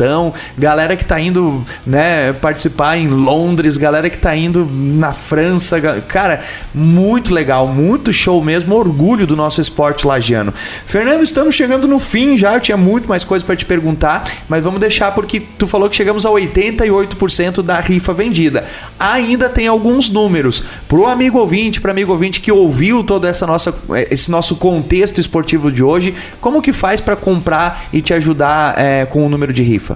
galera 0.58 0.96
que 0.96 1.06
tá 1.06 1.20
indo, 1.20 1.64
né, 1.86 2.34
participar 2.34 2.98
em 2.98 3.08
Londres, 3.08 3.78
galera 3.78 4.10
que 4.10 4.18
tá 4.18 4.36
indo 4.36 4.68
na 4.70 5.12
França, 5.12 5.80
cara, 6.08 6.42
muito 6.74 7.34
legal, 7.34 7.68
muito 7.68 8.12
show 8.12 8.44
mesmo, 8.44 8.76
orgulho 8.76 9.26
do 9.26 9.36
nosso 9.36 9.62
esporte 9.62 10.06
lagiano. 10.06 10.54
Fernando, 10.86 11.24
estamos 11.24 11.56
chegando 11.56 11.88
no 11.88 12.00
fim 12.00 12.38
já, 12.38 12.54
eu 12.54 12.62
tinha 12.62 12.78
muito 12.78 13.08
mais 13.08 13.24
coisa 13.24 13.44
para 13.44 13.56
te 13.56 13.66
perguntar, 13.66 14.30
mas 14.48 14.64
vamos 14.64 14.80
deixar 14.80 15.12
porque 15.14 15.40
tu 15.40 15.68
falou 15.68 15.90
que 15.90 15.96
chegamos 15.96 16.26
a 16.26 16.30
88% 16.30 17.62
da 17.62 17.80
rifa 17.80 18.14
vendida. 18.14 18.66
Ainda 19.00 19.50
tem 19.50 19.68
alguns 19.68 20.10
números 20.10 20.64
pro 20.88 21.06
amigo 21.06 21.40
ouvinte, 21.40 21.82
para 21.82 21.92
amigo 21.92 22.12
ouvinte 22.12 22.42
que 22.42 22.52
ouviu 22.52 23.04
todo 23.04 23.26
essa 23.28 23.46
nossa 23.46 23.74
esse 24.10 24.30
nosso 24.32 24.56
contexto 24.56 25.20
esportivo 25.20 25.72
de 25.72 25.84
hoje, 25.84 26.14
como 26.40 26.62
que 26.62 26.74
faz 26.74 27.02
para 27.02 27.16
comprar 27.16 27.86
e 27.92 28.02
te 28.02 28.14
ajudar 28.14 28.78
é, 28.78 29.06
com 29.06 29.26
o 29.26 29.30
número 29.30 29.54
de 29.54 29.64
rifa? 29.64 29.89
Rifa? 29.90 29.96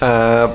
Ah, 0.00 0.50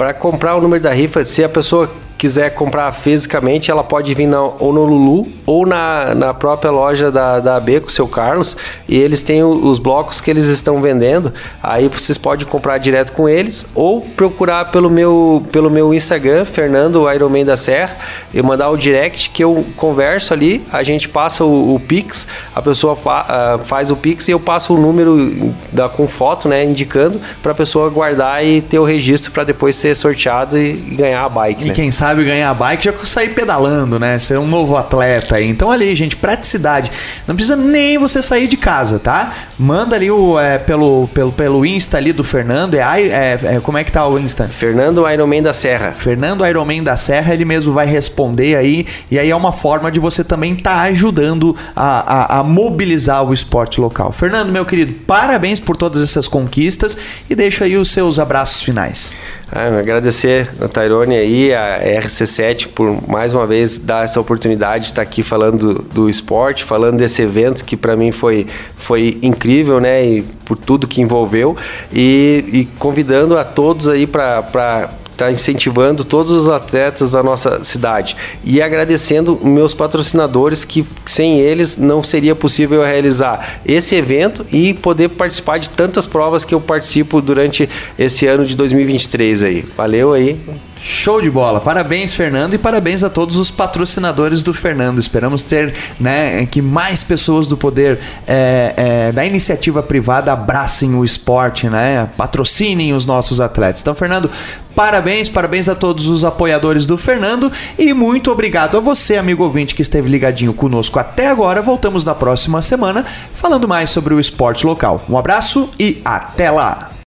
para 0.00 0.14
comprar 0.14 0.56
o 0.56 0.62
número 0.62 0.82
da 0.82 0.94
rifa, 0.94 1.22
se 1.24 1.44
a 1.44 1.48
pessoa 1.50 1.90
quiser 2.20 2.50
comprar 2.50 2.92
fisicamente, 2.92 3.70
ela 3.70 3.82
pode 3.82 4.12
vir 4.12 4.26
na, 4.26 4.42
ou 4.42 4.74
no 4.74 4.84
Lulu 4.84 5.26
ou 5.46 5.66
na, 5.66 6.14
na 6.14 6.34
própria 6.34 6.70
loja 6.70 7.10
da, 7.10 7.40
da 7.40 7.56
AB 7.56 7.80
com 7.80 7.86
o 7.86 7.90
seu 7.90 8.06
Carlos. 8.06 8.58
E 8.86 8.98
eles 8.98 9.22
têm 9.22 9.42
os 9.42 9.78
blocos 9.78 10.20
que 10.20 10.30
eles 10.30 10.44
estão 10.44 10.82
vendendo. 10.82 11.32
Aí 11.62 11.88
vocês 11.88 12.18
podem 12.18 12.46
comprar 12.46 12.76
direto 12.76 13.12
com 13.12 13.26
eles 13.26 13.64
ou 13.74 14.02
procurar 14.02 14.70
pelo 14.70 14.90
meu, 14.90 15.46
pelo 15.50 15.70
meu 15.70 15.94
Instagram, 15.94 16.44
Fernando 16.44 17.10
Ironman 17.10 17.42
da 17.42 17.56
Serra, 17.56 17.96
e 18.34 18.42
mandar 18.42 18.68
o 18.68 18.76
direct 18.76 19.30
que 19.30 19.42
eu 19.42 19.64
converso 19.74 20.34
ali. 20.34 20.62
A 20.70 20.82
gente 20.82 21.08
passa 21.08 21.42
o, 21.42 21.74
o 21.74 21.80
Pix, 21.80 22.26
a 22.54 22.60
pessoa 22.60 22.94
fa, 22.94 23.58
uh, 23.62 23.64
faz 23.64 23.90
o 23.90 23.96
Pix 23.96 24.28
e 24.28 24.32
eu 24.32 24.40
passo 24.40 24.74
o 24.74 24.78
número 24.78 25.54
da, 25.72 25.88
com 25.88 26.06
foto, 26.06 26.48
né, 26.48 26.64
indicando 26.64 27.18
para 27.42 27.52
a 27.52 27.54
pessoa 27.54 27.88
guardar 27.88 28.44
e 28.44 28.60
ter 28.60 28.78
o 28.78 28.84
registro 28.84 29.32
para 29.32 29.44
depois 29.44 29.74
ser 29.74 29.89
sorteado 29.94 30.58
e, 30.58 30.70
e 30.70 30.94
ganhar 30.96 31.24
a 31.24 31.28
bike. 31.28 31.64
E 31.64 31.68
né? 31.68 31.74
quem 31.74 31.90
sabe 31.90 32.24
ganhar 32.24 32.52
bike, 32.54 32.84
já 32.84 32.92
sair 33.04 33.30
pedalando, 33.30 33.98
né? 33.98 34.18
Ser 34.18 34.38
um 34.38 34.46
novo 34.46 34.76
atleta 34.76 35.36
aí. 35.36 35.48
Então 35.48 35.70
ali, 35.70 35.94
gente, 35.94 36.16
praticidade. 36.16 36.90
Não 37.26 37.34
precisa 37.34 37.56
nem 37.56 37.98
você 37.98 38.22
sair 38.22 38.46
de 38.46 38.56
casa, 38.56 38.98
tá? 38.98 39.32
Manda 39.58 39.96
ali 39.96 40.10
o, 40.10 40.38
é, 40.38 40.58
pelo, 40.58 41.08
pelo, 41.08 41.32
pelo 41.32 41.66
Insta 41.66 41.96
ali 41.96 42.12
do 42.12 42.24
Fernando. 42.24 42.74
É, 42.74 42.80
é, 42.80 43.40
é, 43.42 43.60
como 43.60 43.78
é 43.78 43.84
que 43.84 43.92
tá 43.92 44.06
o 44.06 44.18
Insta? 44.18 44.48
Fernando 44.48 45.08
Ironman 45.08 45.42
da 45.42 45.52
Serra. 45.52 45.92
Fernando 45.92 46.46
Ironman 46.46 46.82
da 46.82 46.96
Serra, 46.96 47.34
ele 47.34 47.44
mesmo 47.44 47.72
vai 47.72 47.86
responder 47.86 48.56
aí. 48.56 48.86
E 49.10 49.18
aí 49.18 49.30
é 49.30 49.36
uma 49.36 49.52
forma 49.52 49.90
de 49.90 49.98
você 49.98 50.22
também 50.24 50.54
estar 50.54 50.74
tá 50.74 50.82
ajudando 50.82 51.56
a, 51.74 52.36
a, 52.36 52.40
a 52.40 52.44
mobilizar 52.44 53.24
o 53.24 53.32
esporte 53.32 53.80
local. 53.80 54.12
Fernando, 54.12 54.50
meu 54.50 54.64
querido, 54.64 54.92
parabéns 55.06 55.60
por 55.60 55.76
todas 55.76 56.02
essas 56.02 56.28
conquistas 56.28 56.96
e 57.28 57.34
deixa 57.34 57.64
aí 57.64 57.76
os 57.76 57.90
seus 57.90 58.18
abraços 58.18 58.62
finais. 58.62 59.16
Ah, 59.52 59.66
agradecer 59.66 60.48
a 60.60 60.68
Tairone 60.68 61.16
aí, 61.16 61.52
a 61.52 61.80
RC7 61.80 62.68
por 62.68 63.08
mais 63.08 63.32
uma 63.32 63.48
vez 63.48 63.78
dar 63.78 64.04
essa 64.04 64.20
oportunidade 64.20 64.84
de 64.84 64.90
estar 64.90 65.02
aqui 65.02 65.24
falando 65.24 65.74
do, 65.74 65.82
do 65.82 66.08
esporte, 66.08 66.62
falando 66.62 66.98
desse 66.98 67.22
evento 67.22 67.64
que 67.64 67.76
para 67.76 67.96
mim 67.96 68.12
foi, 68.12 68.46
foi 68.76 69.18
incrível, 69.22 69.80
né? 69.80 70.04
E 70.06 70.22
por 70.44 70.56
tudo 70.56 70.86
que 70.86 71.00
envolveu 71.00 71.56
e, 71.92 72.44
e 72.52 72.64
convidando 72.78 73.36
a 73.36 73.42
todos 73.42 73.88
aí 73.88 74.06
para 74.06 74.90
está 75.20 75.30
incentivando 75.30 76.02
todos 76.02 76.30
os 76.30 76.48
atletas 76.48 77.10
da 77.10 77.22
nossa 77.22 77.62
cidade 77.62 78.16
e 78.42 78.62
agradecendo 78.62 79.38
meus 79.42 79.74
patrocinadores 79.74 80.64
que 80.64 80.86
sem 81.04 81.38
eles 81.38 81.76
não 81.76 82.02
seria 82.02 82.34
possível 82.34 82.82
realizar 82.82 83.60
esse 83.66 83.94
evento 83.94 84.46
e 84.50 84.72
poder 84.72 85.10
participar 85.10 85.58
de 85.58 85.68
tantas 85.68 86.06
provas 86.06 86.44
que 86.44 86.54
eu 86.54 86.60
participo 86.60 87.20
durante 87.20 87.68
esse 87.98 88.26
ano 88.26 88.46
de 88.46 88.56
2023 88.56 89.42
aí. 89.42 89.64
Valeu 89.76 90.14
aí. 90.14 90.40
Show 90.82 91.20
de 91.20 91.30
bola. 91.30 91.60
Parabéns, 91.60 92.14
Fernando, 92.14 92.54
e 92.54 92.58
parabéns 92.58 93.04
a 93.04 93.10
todos 93.10 93.36
os 93.36 93.50
patrocinadores 93.50 94.42
do 94.42 94.54
Fernando. 94.54 94.98
Esperamos 94.98 95.42
ter 95.42 95.74
né, 96.00 96.46
que 96.46 96.62
mais 96.62 97.04
pessoas 97.04 97.46
do 97.46 97.54
poder 97.54 98.00
é, 98.26 98.72
é, 98.76 99.12
da 99.12 99.26
iniciativa 99.26 99.82
privada 99.82 100.32
abracem 100.32 100.94
o 100.94 101.04
esporte, 101.04 101.68
né? 101.68 102.08
Patrocinem 102.16 102.94
os 102.94 103.04
nossos 103.04 103.42
atletas. 103.42 103.82
Então, 103.82 103.94
Fernando, 103.94 104.30
parabéns, 104.74 105.28
parabéns 105.28 105.68
a 105.68 105.74
todos 105.74 106.06
os 106.06 106.24
apoiadores 106.24 106.86
do 106.86 106.96
Fernando 106.96 107.52
e 107.78 107.92
muito 107.92 108.32
obrigado 108.32 108.78
a 108.78 108.80
você, 108.80 109.18
amigo 109.18 109.44
ouvinte, 109.44 109.74
que 109.74 109.82
esteve 109.82 110.08
ligadinho 110.08 110.54
conosco 110.54 110.98
até 110.98 111.26
agora. 111.26 111.60
Voltamos 111.60 112.06
na 112.06 112.14
próxima 112.14 112.62
semana 112.62 113.04
falando 113.34 113.68
mais 113.68 113.90
sobre 113.90 114.14
o 114.14 114.20
esporte 114.20 114.64
local. 114.64 115.04
Um 115.10 115.18
abraço 115.18 115.68
e 115.78 116.00
até 116.06 116.50
lá! 116.50 116.90